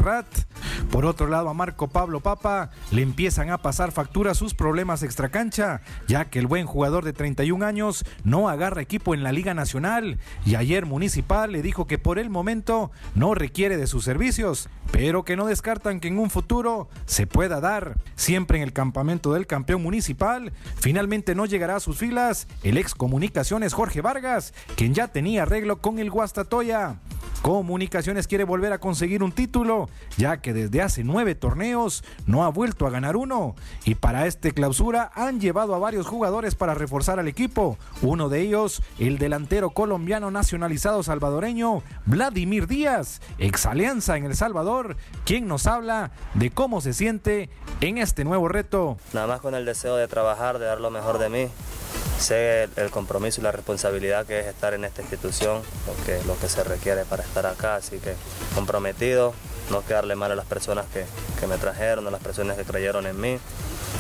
Por 0.92 1.06
otro 1.06 1.28
lado, 1.28 1.50
a 1.50 1.54
Marco 1.54 1.88
Pablo 1.88 2.22
Papa 2.22 2.72
le 2.92 3.02
empiezan 3.02 3.50
a 3.50 3.60
pasar 3.60 3.92
factura 3.92 4.34
sus 4.34 4.54
problemas 4.54 5.04
extracancha, 5.04 5.82
ya 6.08 6.26
que 6.26 6.40
el 6.40 6.48
buen 6.48 6.66
jugador 6.66 7.04
de 7.04 7.14
31 7.14 7.66
años 7.66 8.06
no 8.24 8.50
agarra 8.50 8.82
equipo 8.82 9.14
en 9.14 9.22
la 9.22 9.32
Liga 9.32 9.54
Nacional 9.54 10.18
y 10.46 10.56
ayer 10.56 10.86
Municipal 10.86 11.52
le 11.52 11.62
dijo 11.62 11.86
que 11.86 11.98
por 11.98 12.18
el 12.18 12.30
momento 12.30 12.92
no 13.14 13.36
requiere 13.36 13.78
de 13.78 13.88
sus 13.88 14.06
servicios, 14.06 14.70
pero 14.92 15.24
que 15.24 15.36
no 15.36 15.46
descartan 15.46 16.00
que 16.00 16.08
en 16.08 16.18
un 16.18 16.30
futuro 16.30 16.88
se 17.06 17.28
pueda 17.28 17.60
dar. 17.60 17.98
Siempre 18.16 18.58
en 18.58 18.64
el 18.64 18.74
campamento 18.74 19.34
del 19.34 19.48
campeón 19.48 19.84
municipal, 19.84 20.54
finalmente 20.78 21.36
no 21.36 21.46
llegará 21.46 21.76
a 21.76 21.82
sus 21.82 21.98
filas 21.98 22.48
el 22.64 22.78
ex 22.78 22.96
Comunicaciones 22.96 23.74
Jorge 23.74 24.02
Vargas, 24.02 24.54
quien 24.76 24.94
ya 24.94 25.10
tenía 25.10 25.44
arreglo 25.44 25.82
con 25.82 26.00
el 26.00 26.10
Guastatoya. 26.10 27.00
Comunicaciones 27.42 28.28
quiere 28.28 28.44
volver 28.44 28.74
a 28.74 28.80
conseguir 28.80 29.24
un 29.24 29.32
título, 29.32 29.89
ya 30.18 30.38
que 30.38 30.54
desde 30.54 30.82
hace 30.82 31.04
nueve 31.04 31.36
torneos 31.36 32.04
no 32.26 32.44
ha 32.44 32.50
vuelto 32.50 32.86
a 32.86 32.90
ganar 32.90 33.16
uno. 33.16 33.56
Y 33.86 33.96
para 33.96 34.28
este 34.28 34.52
clausura 34.52 35.12
han 35.16 35.40
llevado 35.40 35.76
a 35.76 35.80
varios 35.80 36.08
jugadores 36.08 36.56
para 36.56 36.74
reforzar 36.74 37.20
al 37.20 37.28
equipo. 37.28 37.78
Uno 38.02 38.30
de 38.30 38.42
ellos, 38.42 38.82
el 38.98 39.18
delantero 39.18 39.72
colombiano 39.72 40.32
nacionalizado 40.32 41.04
salvadoreño, 41.04 41.84
Vladimir 42.06 42.68
Díaz, 42.68 43.22
ex 43.38 43.66
alianza 43.66 44.18
en 44.18 44.26
El 44.26 44.36
Salvador, 44.36 44.98
quien 45.26 45.48
nos 45.48 45.68
habla 45.68 46.12
de 46.34 46.52
cómo 46.52 46.82
se 46.82 46.94
siente 46.94 47.50
en 47.82 47.98
este 47.98 48.24
nuevo 48.24 48.48
reto. 48.48 48.98
Nada 49.14 49.28
más 49.28 49.42
con 49.42 49.56
el 49.56 49.66
deseo 49.66 49.96
de 49.96 50.08
trabajar, 50.08 50.60
de 50.60 50.66
dar 50.66 50.80
lo 50.80 50.92
mejor 50.92 51.18
de 51.20 51.30
mí 51.30 51.48
sé 52.20 52.70
el, 52.76 52.92
compromiso 52.92 53.42
y 53.42 53.44
la 53.44 53.52
responsabilidad 53.52 54.26
que 54.26 54.40
es 54.40 54.48
estar 54.48 54.74
en 54.74 54.84
esta 54.86 55.02
institución, 55.02 55.62
lo 56.28 56.38
que 56.38 56.50
se 56.50 56.64
requiere 56.64 57.06
para 57.06 57.24
estar 57.24 57.46
acá, 57.46 57.76
así 57.76 57.98
que 58.00 58.14
comprometido, 58.54 59.34
no 59.70 59.86
quedarle 59.86 60.16
mal 60.16 60.32
a 60.32 60.36
las 60.36 60.46
personas 60.46 60.86
que, 60.94 61.06
que 61.40 61.48
me 61.48 61.58
trajeron, 61.58 62.08
a 62.08 62.12
las 62.12 62.22
personas 62.22 62.58
que 62.58 62.64
creyeron 62.64 63.06
en 63.08 63.20
mí 63.20 63.40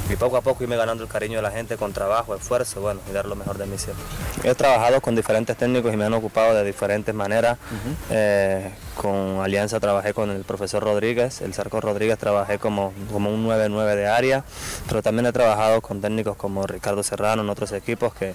y 0.09 0.15
poco 0.15 0.38
a 0.38 0.41
poco 0.41 0.63
irme 0.63 0.76
ganando 0.76 1.03
el 1.03 1.09
cariño 1.09 1.38
de 1.38 1.43
la 1.43 1.51
gente 1.51 1.78
con 1.78 1.93
trabajo, 1.93 2.36
esfuerzo, 2.36 2.82
bueno, 2.82 2.99
y 3.09 3.13
dar 3.13 3.26
lo 3.26 3.36
mejor 3.36 3.57
de 3.57 3.65
mí 3.65 3.78
siempre. 3.78 4.03
He 4.43 4.55
trabajado 4.55 5.01
con 5.01 5.15
diferentes 5.15 5.55
técnicos 5.55 5.93
y 5.93 5.97
me 5.97 6.05
han 6.05 6.13
ocupado 6.13 6.53
de 6.55 6.63
diferentes 6.63 7.13
maneras. 7.13 7.57
Uh 7.72 7.76
-huh. 7.76 7.95
eh, 8.11 8.72
con 8.95 9.39
Alianza 9.39 9.80
trabajé 9.80 10.13
con 10.13 10.30
el 10.30 10.43
profesor 10.43 10.84
Rodríguez, 10.84 11.41
el 11.41 11.53
Sarco 11.53 11.80
Rodríguez 11.80 12.17
trabajé 12.17 12.59
como, 12.59 12.91
como 13.13 13.30
un 13.30 13.47
9-9 13.47 13.95
de 13.95 14.07
área, 14.07 14.43
pero 14.88 15.01
también 15.01 15.26
he 15.26 15.32
trabajado 15.32 15.80
con 15.82 16.01
técnicos 16.01 16.36
como 16.36 16.67
Ricardo 16.67 17.01
Serrano 17.01 17.41
en 17.43 17.49
otros 17.49 17.72
equipos 17.72 18.13
que 18.13 18.34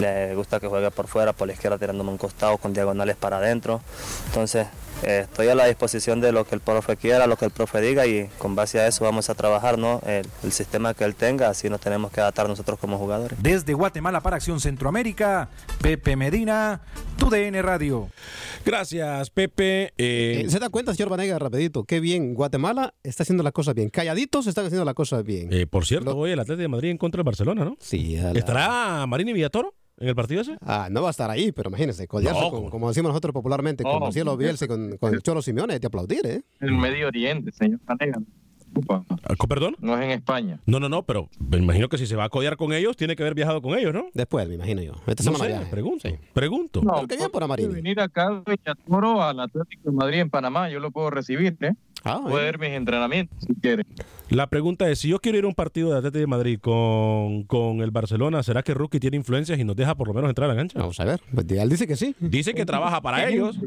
le 0.00 0.34
gusta 0.34 0.58
que 0.58 0.66
juegue 0.66 0.90
por 0.90 1.06
fuera, 1.06 1.32
por 1.32 1.46
la 1.46 1.52
izquierda 1.52 1.78
tirándome 1.78 2.10
un 2.10 2.18
costado 2.18 2.58
con 2.58 2.72
diagonales 2.72 3.14
para 3.16 3.36
adentro. 3.36 3.80
Entonces, 4.26 4.66
eh, 5.02 5.20
estoy 5.24 5.48
a 5.48 5.54
la 5.54 5.66
disposición 5.66 6.20
de 6.20 6.32
lo 6.32 6.44
que 6.44 6.54
el 6.54 6.60
profe 6.60 6.96
quiera, 6.96 7.26
lo 7.26 7.36
que 7.36 7.46
el 7.46 7.50
profe 7.50 7.80
diga 7.80 8.06
y 8.06 8.28
con 8.38 8.54
base 8.54 8.80
a 8.80 8.86
eso 8.86 9.04
vamos 9.04 9.30
a 9.30 9.34
trabajar, 9.34 9.78
¿no? 9.78 10.00
El, 10.06 10.26
el, 10.42 10.52
sistema 10.52 10.94
que 10.94 11.04
él 11.04 11.14
tenga, 11.14 11.48
así 11.48 11.68
nos 11.70 11.80
tenemos 11.80 12.10
que 12.10 12.20
adaptar 12.20 12.48
nosotros 12.48 12.78
como 12.78 12.98
jugadores. 12.98 13.42
Desde 13.42 13.72
Guatemala 13.74 14.20
para 14.20 14.36
Acción 14.36 14.60
Centroamérica, 14.60 15.48
Pepe 15.80 16.16
Medina, 16.16 16.82
tu 17.16 17.30
DN 17.30 17.62
Radio. 17.62 18.08
Gracias, 18.64 19.30
Pepe. 19.30 19.92
Eh... 19.96 20.46
¿Se 20.48 20.58
da 20.58 20.68
cuenta, 20.68 20.94
señor 20.94 21.08
Vanega, 21.08 21.38
rapidito? 21.38 21.84
Qué 21.84 22.00
bien, 22.00 22.34
Guatemala 22.34 22.94
está 23.02 23.22
haciendo 23.22 23.42
las 23.42 23.52
cosas 23.52 23.74
bien. 23.74 23.88
Calladitos 23.88 24.46
están 24.46 24.66
haciendo 24.66 24.84
las 24.84 24.94
cosas 24.94 25.24
bien. 25.24 25.52
Eh, 25.52 25.66
por 25.66 25.86
cierto, 25.86 26.12
lo... 26.12 26.18
hoy 26.18 26.32
el 26.32 26.40
Atlético 26.40 26.62
de 26.62 26.68
Madrid 26.68 26.90
en 26.90 26.98
contra 26.98 27.18
del 27.18 27.24
Barcelona, 27.24 27.64
¿no? 27.64 27.76
Sí. 27.80 28.16
La... 28.16 28.32
¿Estará 28.32 29.06
Marini 29.06 29.32
Villatoro? 29.32 29.74
¿En 30.00 30.08
el 30.08 30.14
partido 30.16 30.40
ese? 30.40 30.56
Ah, 30.62 30.88
no 30.90 31.02
va 31.02 31.08
a 31.08 31.10
estar 31.10 31.30
ahí, 31.30 31.52
pero 31.52 31.68
imagínense, 31.68 32.08
codearse 32.08 32.40
No, 32.40 32.50
con- 32.50 32.70
como 32.70 32.88
decimos 32.88 33.10
nosotros 33.10 33.32
popularmente, 33.34 33.84
con 33.84 33.92
No. 33.92 34.00
Marcelo 34.00 34.36
Bielsa 34.36 34.64
y 34.64 34.68
con, 34.68 34.96
con 34.96 35.14
el 35.14 35.22
Cholo 35.22 35.42
Simeone, 35.42 35.78
de 35.78 35.86
aplaudir, 35.86 36.26
¿eh? 36.26 36.42
El 36.60 36.72
Medio 36.72 37.06
Oriente, 37.08 37.52
señor. 37.52 37.80
Disculpa. 38.72 39.04
Ah, 39.24 39.34
¿con 39.36 39.48
¿Perdón? 39.48 39.76
No 39.80 39.96
es 39.98 40.04
en 40.04 40.10
España. 40.12 40.60
No, 40.64 40.78
no, 40.78 40.88
no, 40.88 41.02
pero 41.02 41.28
me 41.40 41.58
imagino 41.58 41.88
que 41.88 41.98
si 41.98 42.06
se 42.06 42.14
va 42.14 42.24
a 42.24 42.28
codear 42.28 42.56
con 42.56 42.72
ellos, 42.72 42.96
tiene 42.96 43.16
que 43.16 43.22
haber 43.24 43.34
viajado 43.34 43.60
con 43.60 43.76
ellos, 43.76 43.92
¿no? 43.92 44.06
Después, 44.14 44.48
me 44.48 44.54
imagino 44.54 44.80
yo. 44.80 44.92
Esta 45.08 45.24
No 45.24 45.32
semana 45.32 45.44
sé, 45.44 45.48
viaja. 45.48 45.70
pregunto. 45.70 46.08
Pregunto. 46.32 46.80
No, 46.82 47.04
bien 47.06 47.30
por 47.32 47.42
Amarini. 47.42 47.74
venir 47.74 47.98
acá 48.00 48.30
de 48.30 48.42
Villatoro 48.56 49.22
al 49.24 49.40
Atlético 49.40 49.90
de 49.90 49.96
Madrid 49.96 50.20
en 50.20 50.30
Panamá, 50.30 50.70
yo 50.70 50.78
lo 50.78 50.92
puedo 50.92 51.10
recibir, 51.10 51.56
¿eh? 51.60 51.72
Ah, 52.04 52.20
Puede 52.22 52.44
ver 52.44 52.58
mis 52.58 52.70
entrenamientos 52.70 53.36
si 53.46 53.54
quiere. 53.54 53.84
La 54.30 54.46
pregunta 54.46 54.88
es, 54.88 55.00
si 55.00 55.08
yo 55.08 55.18
quiero 55.18 55.38
ir 55.38 55.44
a 55.44 55.48
un 55.48 55.54
partido 55.54 55.90
de 55.90 55.98
Atlético 55.98 56.20
de 56.20 56.26
Madrid 56.26 56.58
con, 56.60 57.42
con 57.44 57.80
el 57.80 57.90
Barcelona, 57.90 58.42
¿será 58.42 58.62
que 58.62 58.74
Rookie 58.74 59.00
tiene 59.00 59.16
influencias 59.16 59.58
y 59.58 59.64
nos 59.64 59.74
deja 59.74 59.96
por 59.96 60.06
lo 60.06 60.14
menos 60.14 60.28
entrar 60.28 60.48
a 60.48 60.54
la 60.54 60.58
cancha? 60.58 60.78
Vamos 60.78 61.00
a 61.00 61.04
ver. 61.04 61.20
Pues 61.34 61.46
él 61.50 61.68
dice 61.68 61.86
que 61.86 61.96
sí. 61.96 62.14
Dice 62.20 62.54
que 62.54 62.64
trabaja 62.64 63.00
para 63.00 63.28
ellos. 63.28 63.58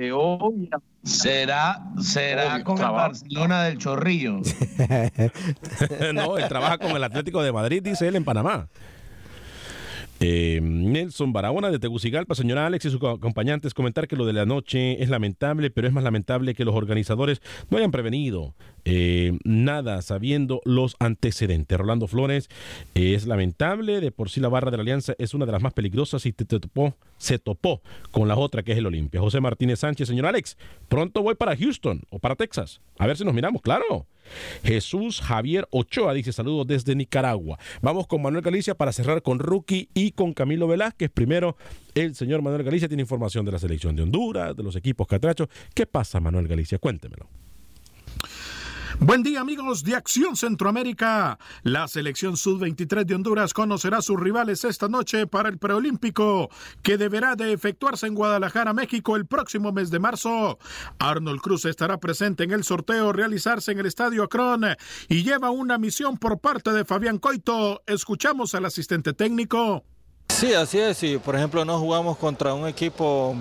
Será, 1.03 1.83
será 1.99 2.55
Obvio, 2.55 2.63
con 2.63 2.77
el. 2.77 2.91
Barcelona 2.91 3.63
del 3.63 3.77
Chorrillo. 3.77 4.39
no, 6.13 6.37
él 6.37 6.47
trabaja 6.47 6.77
con 6.77 6.91
el 6.91 7.03
Atlético 7.03 7.43
de 7.43 7.51
Madrid, 7.51 7.83
dice 7.83 8.07
él, 8.07 8.15
en 8.15 8.23
Panamá. 8.23 8.69
Eh, 10.19 10.59
Nelson 10.61 11.33
Barahona 11.33 11.69
de 11.69 11.79
Tegucigalpa, 11.79 12.35
señora 12.35 12.65
Alex 12.65 12.85
y 12.85 12.89
sus 12.89 13.03
acompañantes, 13.03 13.73
comentar 13.73 14.07
que 14.07 14.15
lo 14.15 14.25
de 14.25 14.33
la 14.33 14.45
noche 14.45 15.01
es 15.03 15.09
lamentable, 15.09 15.69
pero 15.69 15.87
es 15.87 15.93
más 15.93 16.03
lamentable 16.03 16.53
que 16.53 16.65
los 16.65 16.75
organizadores 16.75 17.41
no 17.69 17.77
hayan 17.77 17.91
prevenido 17.91 18.53
eh, 18.85 19.37
nada 19.43 20.01
sabiendo 20.01 20.61
los 20.65 20.95
antecedentes. 20.99 21.77
Rolando 21.77 22.07
Flores, 22.07 22.49
eh, 22.95 23.15
es 23.15 23.27
lamentable, 23.27 23.99
de 24.01 24.11
por 24.11 24.29
sí 24.29 24.39
la 24.39 24.49
barra 24.49 24.71
de 24.71 24.77
la 24.77 24.81
Alianza 24.81 25.13
es 25.17 25.33
una 25.33 25.45
de 25.45 25.51
las 25.51 25.61
más 25.61 25.73
peligrosas 25.73 26.25
y 26.25 26.33
se 27.17 27.39
topó 27.39 27.81
con 28.11 28.27
la 28.27 28.35
otra 28.35 28.63
que 28.63 28.73
es 28.73 28.77
el 28.77 28.85
Olimpia. 28.85 29.21
José 29.21 29.41
Martínez 29.41 29.79
Sánchez, 29.79 30.07
señor 30.07 30.25
Alex, 30.25 30.57
pronto 30.89 31.21
voy 31.21 31.35
para 31.35 31.55
Houston 31.55 32.01
o 32.09 32.19
para 32.19 32.35
Texas. 32.35 32.81
A 32.97 33.07
ver 33.07 33.17
si 33.17 33.25
nos 33.25 33.33
miramos, 33.33 33.61
claro. 33.61 34.05
Jesús 34.63 35.21
Javier 35.21 35.67
Ochoa 35.71 36.13
dice 36.13 36.33
saludos 36.33 36.67
desde 36.67 36.95
Nicaragua. 36.95 37.57
Vamos 37.81 38.07
con 38.07 38.21
Manuel 38.21 38.43
Galicia 38.43 38.75
para 38.75 38.91
cerrar 38.91 39.21
con 39.21 39.39
Rookie 39.39 39.89
y 39.93 40.11
con 40.11 40.33
Camilo 40.33 40.67
Velázquez. 40.67 41.09
Primero, 41.11 41.57
el 41.95 42.15
señor 42.15 42.41
Manuel 42.41 42.63
Galicia 42.63 42.87
tiene 42.87 43.01
información 43.01 43.45
de 43.45 43.51
la 43.51 43.59
selección 43.59 43.95
de 43.95 44.03
Honduras, 44.03 44.55
de 44.55 44.63
los 44.63 44.75
equipos 44.75 45.07
catrachos. 45.07 45.47
¿Qué 45.73 45.85
pasa, 45.85 46.19
Manuel 46.19 46.47
Galicia? 46.47 46.77
Cuéntemelo. 46.79 47.27
Buen 48.99 49.23
día 49.23 49.41
amigos 49.41 49.83
de 49.83 49.95
Acción 49.95 50.35
Centroamérica. 50.37 51.39
La 51.63 51.87
selección 51.87 52.37
sub-23 52.37 53.05
de 53.05 53.15
Honduras 53.15 53.53
conocerá 53.53 53.97
a 53.97 54.01
sus 54.01 54.19
rivales 54.19 54.63
esta 54.63 54.87
noche 54.87 55.25
para 55.25 55.49
el 55.49 55.57
preolímpico 55.57 56.49
que 56.83 56.97
deberá 56.97 57.35
de 57.35 57.53
efectuarse 57.53 58.05
en 58.05 58.13
Guadalajara, 58.13 58.71
México 58.71 59.15
el 59.15 59.25
próximo 59.25 59.71
mes 59.71 59.89
de 59.89 59.99
marzo. 59.99 60.59
Arnold 60.99 61.41
Cruz 61.41 61.65
estará 61.65 61.97
presente 61.97 62.43
en 62.43 62.51
el 62.51 62.63
sorteo 62.63 63.11
realizarse 63.11 63.71
en 63.71 63.79
el 63.79 63.87
Estadio 63.87 64.23
Akron 64.23 64.63
y 65.09 65.23
lleva 65.23 65.49
una 65.49 65.77
misión 65.79 66.17
por 66.17 66.39
parte 66.39 66.71
de 66.71 66.85
Fabián 66.85 67.17
Coito. 67.17 67.81
Escuchamos 67.87 68.53
al 68.53 68.65
asistente 68.65 69.13
técnico. 69.13 69.83
Sí, 70.29 70.53
así 70.53 70.77
es. 70.77 71.01
Y 71.03 71.17
por 71.17 71.35
ejemplo 71.35 71.65
no 71.65 71.79
jugamos 71.79 72.17
contra 72.17 72.53
un 72.53 72.67
equipo, 72.67 73.35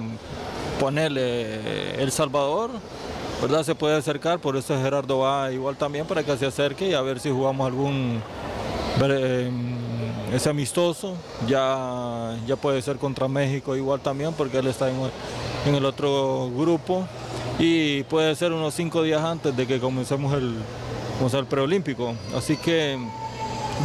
ponerle 0.81 2.03
El 2.03 2.11
Salvador 2.11 2.71
¿verdad? 3.43 3.65
Se 3.65 3.75
puede 3.75 3.97
acercar, 3.97 4.39
por 4.39 4.57
eso 4.57 4.81
Gerardo 4.81 5.19
va 5.19 5.51
igual 5.51 5.77
también 5.77 6.07
para 6.07 6.23
que 6.23 6.37
se 6.37 6.47
acerque 6.47 6.89
y 6.89 6.95
a 6.95 7.03
ver 7.03 7.19
si 7.19 7.29
jugamos 7.29 7.67
algún 7.67 8.23
ese 10.33 10.49
amistoso. 10.49 11.17
Ya, 11.49 12.37
ya 12.47 12.55
puede 12.55 12.81
ser 12.81 12.97
contra 12.99 13.27
México 13.27 13.75
igual 13.75 14.01
también 14.01 14.33
porque 14.33 14.59
él 14.59 14.69
está 14.69 14.89
en, 14.89 14.97
en 15.67 15.75
el 15.75 15.85
otro 15.85 16.51
grupo 16.57 17.05
y 17.59 18.05
puede 18.05 18.35
ser 18.37 18.53
unos 18.53 18.75
cinco 18.75 19.03
días 19.03 19.23
antes 19.23 19.57
de 19.57 19.67
que 19.67 19.81
comencemos 19.81 20.33
el, 20.35 20.57
el 21.33 21.47
preolímpico. 21.47 22.15
Así 22.37 22.57
que 22.57 22.97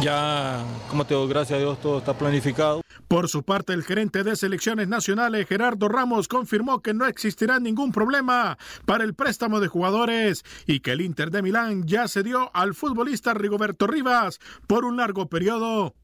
ya, 0.00 0.64
como 0.88 1.04
te 1.04 1.14
digo, 1.14 1.26
gracias 1.26 1.56
a 1.56 1.60
Dios 1.60 1.80
todo 1.80 1.98
está 1.98 2.16
planificado. 2.16 2.82
Por 3.08 3.28
su 3.28 3.42
parte, 3.42 3.72
el 3.72 3.84
gerente 3.84 4.22
de 4.22 4.36
selecciones 4.36 4.88
nacionales, 4.88 5.48
Gerardo 5.48 5.88
Ramos, 5.88 6.28
confirmó 6.28 6.82
que 6.82 6.92
no 6.94 7.06
existirá 7.06 7.58
ningún 7.58 7.90
problema 7.90 8.58
para 8.84 9.04
el 9.04 9.14
préstamo 9.14 9.60
de 9.60 9.68
jugadores 9.68 10.44
y 10.66 10.80
que 10.80 10.92
el 10.92 11.00
Inter 11.00 11.30
de 11.30 11.42
Milán 11.42 11.86
ya 11.86 12.06
se 12.06 12.22
dio 12.22 12.50
al 12.54 12.74
futbolista 12.74 13.32
Rigoberto 13.34 13.86
Rivas 13.86 14.40
por 14.66 14.84
un 14.84 14.98
largo 14.98 15.28
periodo. 15.28 15.94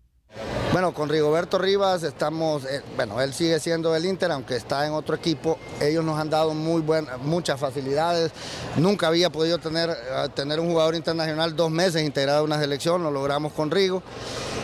Bueno, 0.75 0.93
con 0.93 1.09
Rigoberto 1.09 1.57
Rivas 1.59 2.03
estamos, 2.03 2.65
eh, 2.65 2.83
bueno, 2.97 3.21
él 3.21 3.33
sigue 3.33 3.61
siendo 3.61 3.95
el 3.95 4.05
Inter, 4.07 4.33
aunque 4.33 4.57
está 4.57 4.85
en 4.85 4.93
otro 4.93 5.15
equipo. 5.15 5.57
Ellos 5.81 6.05
nos 6.05 6.19
han 6.19 6.29
dado 6.29 6.53
muy 6.53 6.83
muchas 7.23 7.61
facilidades. 7.61 8.33
Nunca 8.77 9.07
había 9.07 9.31
podido 9.31 9.59
tener, 9.59 9.91
eh, 9.91 10.29
tener 10.35 10.59
un 10.59 10.71
jugador 10.71 10.97
internacional 10.97 11.55
dos 11.55 11.71
meses 11.71 12.03
integrado 12.03 12.41
en 12.41 12.47
una 12.47 12.59
selección, 12.59 13.05
lo 13.05 13.13
logramos 13.13 13.53
con 13.53 13.71
Rigo. 13.71 14.03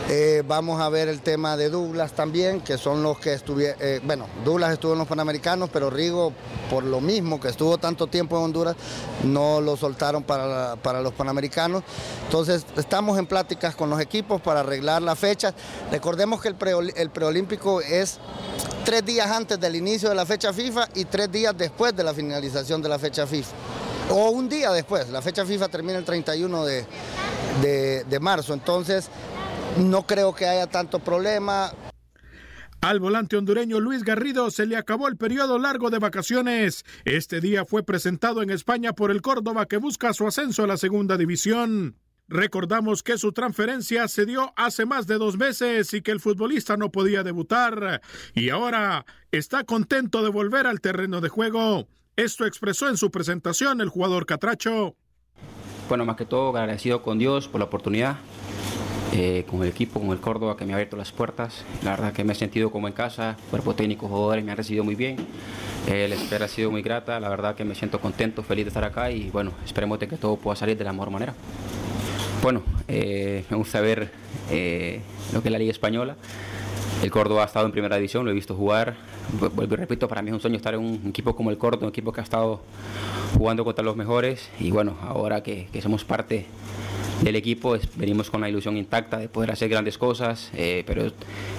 Eh, 0.09 0.43
vamos 0.45 0.81
a 0.81 0.89
ver 0.89 1.07
el 1.07 1.21
tema 1.21 1.55
de 1.55 1.69
Douglas 1.69 2.11
también, 2.11 2.59
que 2.59 2.77
son 2.77 3.01
los 3.01 3.17
que 3.19 3.33
estuvieron, 3.33 3.79
bueno, 4.03 4.27
Douglas 4.43 4.73
estuvo 4.73 4.91
en 4.91 4.99
los 4.99 5.07
Panamericanos, 5.07 5.69
pero 5.71 5.89
Rigo, 5.89 6.33
por 6.69 6.83
lo 6.83 6.99
mismo 6.99 7.39
que 7.39 7.47
estuvo 7.47 7.77
tanto 7.77 8.07
tiempo 8.07 8.37
en 8.37 8.43
Honduras, 8.43 8.75
no 9.23 9.61
lo 9.61 9.77
soltaron 9.77 10.23
para, 10.23 10.75
para 10.75 10.99
los 10.99 11.13
Panamericanos. 11.13 11.83
Entonces, 12.25 12.65
estamos 12.75 13.17
en 13.17 13.27
pláticas 13.27 13.75
con 13.75 13.89
los 13.89 14.01
equipos 14.01 14.41
para 14.41 14.59
arreglar 14.59 15.01
la 15.01 15.15
fecha. 15.15 15.53
Recordemos 15.91 16.41
que 16.41 16.47
el, 16.47 17.09
preolímpico 17.09 17.81
es 17.81 18.19
tres 18.85 19.05
días 19.05 19.27
antes 19.27 19.59
del 19.59 19.75
inicio 19.75 20.09
de 20.09 20.15
la 20.15 20.25
fecha 20.25 20.53
FIFA 20.53 20.89
y 20.95 21.05
tres 21.05 21.31
días 21.31 21.57
después 21.57 21.95
de 21.95 22.03
la 22.03 22.13
finalización 22.13 22.81
de 22.81 22.89
la 22.89 22.97
fecha 22.97 23.27
FIFA. 23.27 23.51
O 24.09 24.29
un 24.29 24.47
día 24.49 24.71
después, 24.71 25.09
la 25.09 25.21
fecha 25.21 25.45
FIFA 25.45 25.67
termina 25.69 25.97
el 25.97 26.05
31 26.05 26.65
de, 26.65 26.85
de 27.61 28.19
marzo, 28.19 28.53
entonces 28.53 29.09
no 29.77 30.05
creo 30.05 30.33
que 30.33 30.47
haya 30.47 30.67
tanto 30.67 30.99
problema. 30.99 31.71
Al 32.81 32.99
volante 32.99 33.37
hondureño 33.37 33.79
Luis 33.79 34.03
Garrido 34.03 34.49
se 34.49 34.65
le 34.65 34.75
acabó 34.75 35.07
el 35.07 35.15
periodo 35.15 35.59
largo 35.59 35.91
de 35.91 35.99
vacaciones. 35.99 36.83
Este 37.05 37.39
día 37.39 37.63
fue 37.63 37.83
presentado 37.83 38.41
en 38.41 38.49
España 38.49 38.93
por 38.93 39.11
el 39.11 39.21
Córdoba 39.21 39.67
que 39.67 39.77
busca 39.77 40.13
su 40.13 40.25
ascenso 40.25 40.63
a 40.63 40.67
la 40.67 40.77
segunda 40.77 41.15
división. 41.15 41.95
Recordamos 42.27 43.03
que 43.03 43.17
su 43.17 43.33
transferencia 43.33 44.07
se 44.07 44.25
dio 44.25 44.53
hace 44.55 44.85
más 44.85 45.05
de 45.05 45.17
dos 45.17 45.37
meses 45.37 45.93
y 45.93 46.01
que 46.01 46.11
el 46.11 46.21
futbolista 46.21 46.77
no 46.77 46.89
podía 46.89 47.23
debutar 47.23 48.01
y 48.33 48.49
ahora 48.49 49.05
está 49.31 49.65
contento 49.65 50.23
de 50.23 50.29
volver 50.29 50.65
al 50.65 50.79
terreno 50.79 51.19
de 51.19 51.27
juego. 51.29 51.87
Esto 52.15 52.45
expresó 52.45 52.87
en 52.87 52.97
su 52.97 53.11
presentación 53.11 53.81
el 53.81 53.89
jugador 53.89 54.25
Catracho. 54.25 54.95
Bueno, 55.89 56.05
más 56.05 56.15
que 56.15 56.25
todo 56.25 56.55
agradecido 56.55 57.01
con 57.01 57.19
Dios 57.19 57.49
por 57.49 57.59
la 57.59 57.65
oportunidad, 57.65 58.17
eh, 59.13 59.45
con 59.49 59.61
el 59.61 59.67
equipo, 59.67 59.99
con 59.99 60.11
el 60.11 60.19
Córdoba 60.19 60.55
que 60.55 60.65
me 60.65 60.71
ha 60.71 60.75
abierto 60.75 60.95
las 60.95 61.11
puertas. 61.11 61.65
La 61.83 61.91
verdad 61.91 62.13
que 62.13 62.23
me 62.23 62.31
he 62.31 62.35
sentido 62.35 62.71
como 62.71 62.87
en 62.87 62.93
casa, 62.93 63.35
cuerpo 63.49 63.75
técnico, 63.75 64.07
jugadores 64.07 64.45
me 64.45 64.51
han 64.51 64.57
recibido 64.57 64.85
muy 64.85 64.95
bien. 64.95 65.17
Eh, 65.87 66.07
la 66.07 66.15
espera 66.15 66.45
ha 66.45 66.47
sido 66.47 66.71
muy 66.71 66.81
grata, 66.81 67.19
la 67.19 67.27
verdad 67.27 67.55
que 67.55 67.65
me 67.65 67.75
siento 67.75 67.99
contento, 67.99 68.41
feliz 68.41 68.65
de 68.65 68.69
estar 68.69 68.85
acá 68.85 69.11
y 69.11 69.29
bueno, 69.31 69.51
esperemos 69.65 69.99
que 69.99 70.07
todo 70.07 70.37
pueda 70.37 70.55
salir 70.55 70.77
de 70.77 70.83
la 70.85 70.93
mejor 70.93 71.09
manera. 71.09 71.33
Bueno, 72.41 72.63
eh, 72.87 73.43
me 73.51 73.57
gusta 73.57 73.81
ver 73.81 74.09
eh, 74.49 75.01
lo 75.31 75.43
que 75.43 75.49
es 75.49 75.51
la 75.51 75.59
Liga 75.59 75.69
Española. 75.71 76.15
El 77.03 77.11
Córdoba 77.11 77.43
ha 77.43 77.45
estado 77.45 77.67
en 77.67 77.71
primera 77.71 77.97
división, 77.97 78.25
lo 78.25 78.31
he 78.31 78.33
visto 78.33 78.55
jugar. 78.55 78.95
Vuelvo 79.39 79.73
y 79.73 79.77
repito, 79.77 80.07
para 80.07 80.21
mí 80.21 80.29
es 80.29 80.33
un 80.33 80.39
sueño 80.41 80.57
estar 80.57 80.73
en 80.73 80.81
un 80.81 81.09
equipo 81.09 81.35
como 81.35 81.51
el 81.51 81.57
Córdoba, 81.57 81.87
un 81.87 81.89
equipo 81.89 82.11
que 82.11 82.21
ha 82.21 82.23
estado 82.23 82.61
jugando 83.37 83.63
contra 83.63 83.83
los 83.83 83.95
mejores. 83.95 84.49
Y 84.59 84.71
bueno, 84.71 84.97
ahora 85.01 85.41
que, 85.43 85.67
somos 85.81 86.03
parte 86.03 86.45
del 87.21 87.35
equipo, 87.35 87.77
venimos 87.95 88.29
con 88.29 88.41
la 88.41 88.49
ilusión 88.49 88.77
intacta 88.77 89.17
de 89.17 89.29
poder 89.29 89.51
hacer 89.51 89.69
grandes 89.69 89.97
cosas, 89.97 90.49
eh, 90.53 90.83
pero 90.87 91.11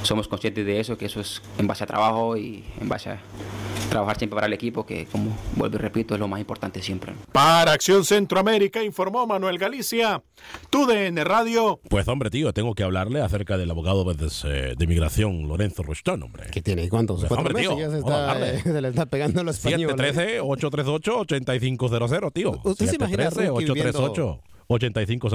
somos 0.03 0.27
conscientes 0.27 0.67
de 0.67 0.81
eso, 0.81 0.99
que 0.99 1.07
eso 1.07 1.21
es 1.21 1.41
en 1.59 1.67
base 1.67 1.85
a 1.85 1.87
trabajo 1.87 2.37
y 2.37 2.65
en 2.81 2.89
base 2.89 3.11
a 3.11 3.21
trabajar 3.93 4.17
siempre 4.19 4.37
para 4.37 4.47
el 4.47 4.55
equipo, 4.55 4.87
que 4.87 5.07
como 5.07 5.37
vuelvo 5.55 5.77
y 5.77 5.79
repito, 5.79 6.15
es 6.15 6.21
lo 6.21 6.27
más 6.27 6.41
importante 6.41 6.83
siempre. 6.83 7.13
Para 7.31 7.73
Acción 7.73 8.05
Centroamérica 8.05 8.83
informó 8.83 9.27
Manuel 9.27 9.59
Galicia, 9.59 10.23
tu 10.71 10.87
DN 10.87 11.23
Radio. 11.25 11.79
Pues 11.89 12.09
hombre, 12.09 12.31
tío, 12.31 12.53
tengo 12.53 12.75
que 12.75 12.83
hablarle 12.83 13.21
acerca 13.21 13.59
del 13.59 13.71
abogado 13.71 14.05
de, 14.05 14.31
eh, 14.45 14.75
de 14.77 14.85
inmigración, 14.85 15.47
Lorenzo 15.47 15.83
Rustón, 15.83 16.23
hombre. 16.23 16.47
¿Qué 16.51 16.63
tiene? 16.63 16.89
¿Cuántos? 16.89 17.21
Pues, 17.21 17.39
hombre, 17.39 17.52
tío, 17.55 17.91
se, 17.91 17.99
está, 17.99 18.49
eh, 18.49 18.61
se, 18.63 18.81
le 18.81 18.89
está 18.89 19.05
pegando 19.07 19.43
los 19.45 19.57
españoles. 19.57 19.97
713-838-8500, 19.97 22.33
tío. 22.33 22.61
¿Usted 22.65 22.87
se 22.87 22.97
imagina 22.97 23.29
838 23.29 23.31
8500 23.33 23.33
713 23.33 23.51
838 23.51 24.52
8500 24.73 25.33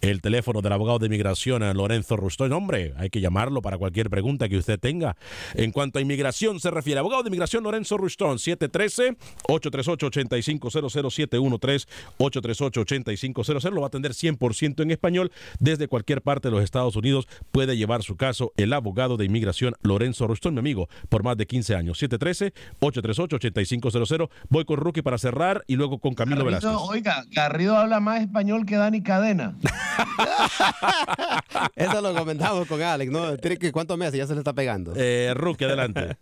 el 0.00 0.20
teléfono 0.20 0.62
del 0.62 0.72
abogado 0.72 0.98
de 0.98 1.06
inmigración 1.06 1.62
Lorenzo 1.76 2.16
Rustón 2.16 2.52
hombre 2.52 2.94
hay 2.96 3.10
que 3.10 3.20
llamarlo 3.20 3.62
para 3.62 3.78
cualquier 3.78 4.10
pregunta 4.10 4.48
que 4.48 4.56
usted 4.56 4.78
tenga. 4.78 5.16
En 5.54 5.70
cuanto 5.72 5.98
a 5.98 6.02
inmigración 6.02 6.60
se 6.60 6.70
refiere 6.70 7.00
abogado 7.00 7.22
de 7.22 7.28
inmigración 7.28 7.64
Lorenzo 7.64 7.96
Rustón 7.96 8.38
713 8.38 9.16
838 9.48 10.06
8500 10.06 10.72
713 10.72 11.88
838 12.18 12.80
8500 12.80 13.64
lo 13.72 13.80
va 13.80 13.86
a 13.86 13.88
atender 13.88 14.12
100% 14.12 14.82
en 14.82 14.90
español 14.90 15.30
desde 15.60 15.88
cualquier 15.88 16.22
parte 16.22 16.48
de 16.48 16.52
los 16.52 16.64
Estados 16.64 16.96
Unidos. 16.96 17.28
Puede 17.52 17.76
llevar 17.76 18.02
su 18.02 18.16
caso 18.16 18.52
el 18.56 18.72
abogado 18.72 19.16
de 19.16 19.24
inmigración 19.24 19.74
Lorenzo 19.82 20.26
Rustón 20.26 20.54
mi 20.54 20.60
amigo 20.60 20.88
por 21.08 21.22
más 21.22 21.36
de 21.36 21.46
15 21.46 21.74
años. 21.74 21.98
713 21.98 22.52
838 22.80 23.36
8500 23.36 24.28
voy 24.48 24.64
con 24.64 24.78
Rookie 24.78 25.02
para 25.02 25.18
cerrar 25.18 25.43
y 25.66 25.76
luego 25.76 25.98
con 25.98 26.14
Camilo 26.14 26.44
Velázquez. 26.44 26.70
Oiga, 26.88 27.24
Garrido 27.30 27.76
habla 27.76 28.00
más 28.00 28.20
español 28.20 28.66
que 28.66 28.76
Dani 28.76 29.02
Cadena. 29.02 29.56
Eso 31.76 32.00
lo 32.00 32.14
comentamos 32.14 32.66
con 32.66 32.82
Alex, 32.82 33.10
¿no? 33.10 33.24
¿Cuántos 33.72 33.98
meses 33.98 34.14
ya 34.14 34.26
se 34.26 34.34
le 34.34 34.40
está 34.40 34.52
pegando? 34.52 34.92
Eh, 34.96 35.32
Rookie, 35.34 35.64
adelante. 35.64 36.16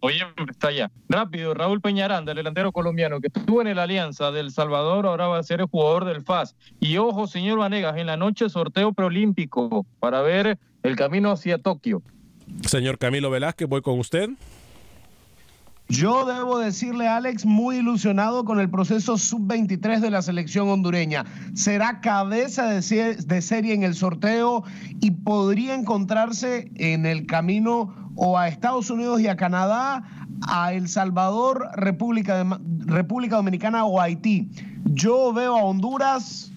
Oye, 0.00 0.20
está 0.50 0.72
ya. 0.72 0.90
Rápido, 1.08 1.54
Raúl 1.54 1.80
Peñaranda, 1.80 2.32
el 2.32 2.36
delantero 2.36 2.72
colombiano 2.72 3.20
que 3.20 3.28
estuvo 3.28 3.62
en 3.62 3.68
el 3.68 3.78
Alianza 3.78 4.30
del 4.30 4.50
Salvador, 4.50 5.06
ahora 5.06 5.28
va 5.28 5.38
a 5.38 5.42
ser 5.42 5.60
el 5.60 5.66
jugador 5.66 6.04
del 6.04 6.22
FAS. 6.22 6.54
Y 6.80 6.98
ojo, 6.98 7.26
señor 7.26 7.58
Vanegas, 7.58 7.96
en 7.96 8.06
la 8.06 8.16
noche 8.16 8.50
sorteo 8.50 8.92
preolímpico 8.92 9.86
para 10.00 10.20
ver 10.20 10.58
el 10.82 10.96
camino 10.96 11.30
hacia 11.30 11.58
Tokio. 11.58 12.02
Señor 12.66 12.98
Camilo 12.98 13.30
Velázquez, 13.30 13.68
voy 13.68 13.80
con 13.80 13.98
usted. 13.98 14.28
Yo 15.94 16.24
debo 16.24 16.58
decirle, 16.58 17.06
Alex, 17.06 17.46
muy 17.46 17.76
ilusionado 17.76 18.44
con 18.44 18.58
el 18.58 18.68
proceso 18.68 19.16
sub-23 19.16 20.00
de 20.00 20.10
la 20.10 20.22
selección 20.22 20.68
hondureña. 20.68 21.24
Será 21.54 22.00
cabeza 22.00 22.66
de, 22.66 22.82
serie 22.82 23.74
en 23.74 23.84
el 23.84 23.94
sorteo 23.94 24.64
y 25.00 25.12
podría 25.12 25.72
encontrarse 25.72 26.72
en 26.74 27.06
el 27.06 27.26
camino 27.26 27.94
o 28.16 28.36
a 28.36 28.48
Estados 28.48 28.90
Unidos 28.90 29.20
y 29.20 29.28
a 29.28 29.36
Canadá, 29.36 30.02
a 30.48 30.72
El 30.72 30.88
Salvador, 30.88 31.68
República, 31.76 32.42
Dominicana 32.42 33.84
o 33.84 34.00
Haití. 34.00 34.50
Yo 34.86 35.32
veo 35.32 35.56
a 35.56 35.62
Honduras 35.62 36.50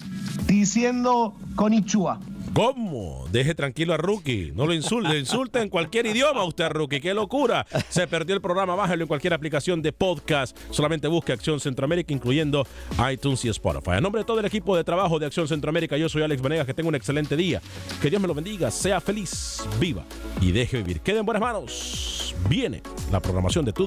diciendo 0.48 1.36
con 1.54 1.74
Ichua. 1.74 2.18
¿Cómo? 2.54 3.26
Deje 3.30 3.54
tranquilo 3.54 3.94
a 3.94 3.96
Rookie. 3.96 4.52
No 4.54 4.66
lo 4.66 4.74
insulte. 4.74 5.18
Insulte 5.18 5.60
en 5.60 5.68
cualquier 5.68 6.06
idioma 6.06 6.44
usted 6.44 6.64
a 6.64 6.68
Rookie. 6.68 7.00
¡Qué 7.00 7.14
locura! 7.14 7.66
Se 7.88 8.06
perdió 8.06 8.34
el 8.34 8.40
programa. 8.40 8.74
Bájalo 8.74 9.02
en 9.02 9.08
cualquier 9.08 9.34
aplicación 9.34 9.80
de 9.80 9.92
podcast. 9.92 10.56
Solamente 10.70 11.08
busque 11.08 11.32
Acción 11.32 11.60
Centroamérica, 11.60 12.12
incluyendo 12.12 12.66
iTunes 13.12 13.44
y 13.44 13.48
Spotify. 13.48 13.92
En 13.96 14.02
nombre 14.02 14.22
de 14.22 14.24
todo 14.24 14.40
el 14.40 14.46
equipo 14.46 14.76
de 14.76 14.84
trabajo 14.84 15.18
de 15.18 15.26
Acción 15.26 15.46
Centroamérica, 15.46 15.96
yo 15.96 16.08
soy 16.08 16.22
Alex 16.22 16.42
Venegas. 16.42 16.66
Que 16.66 16.74
tenga 16.74 16.88
un 16.88 16.94
excelente 16.94 17.36
día. 17.36 17.62
Que 18.02 18.10
Dios 18.10 18.20
me 18.20 18.28
lo 18.28 18.34
bendiga. 18.34 18.70
Sea 18.70 19.00
feliz, 19.00 19.62
viva 19.78 20.04
y 20.40 20.50
deje 20.50 20.78
vivir. 20.78 21.00
Quede 21.00 21.20
en 21.20 21.26
buenas 21.26 21.40
manos. 21.40 22.34
Viene 22.48 22.82
la 23.12 23.20
programación 23.20 23.64
de 23.64 23.72
tu 23.72 23.86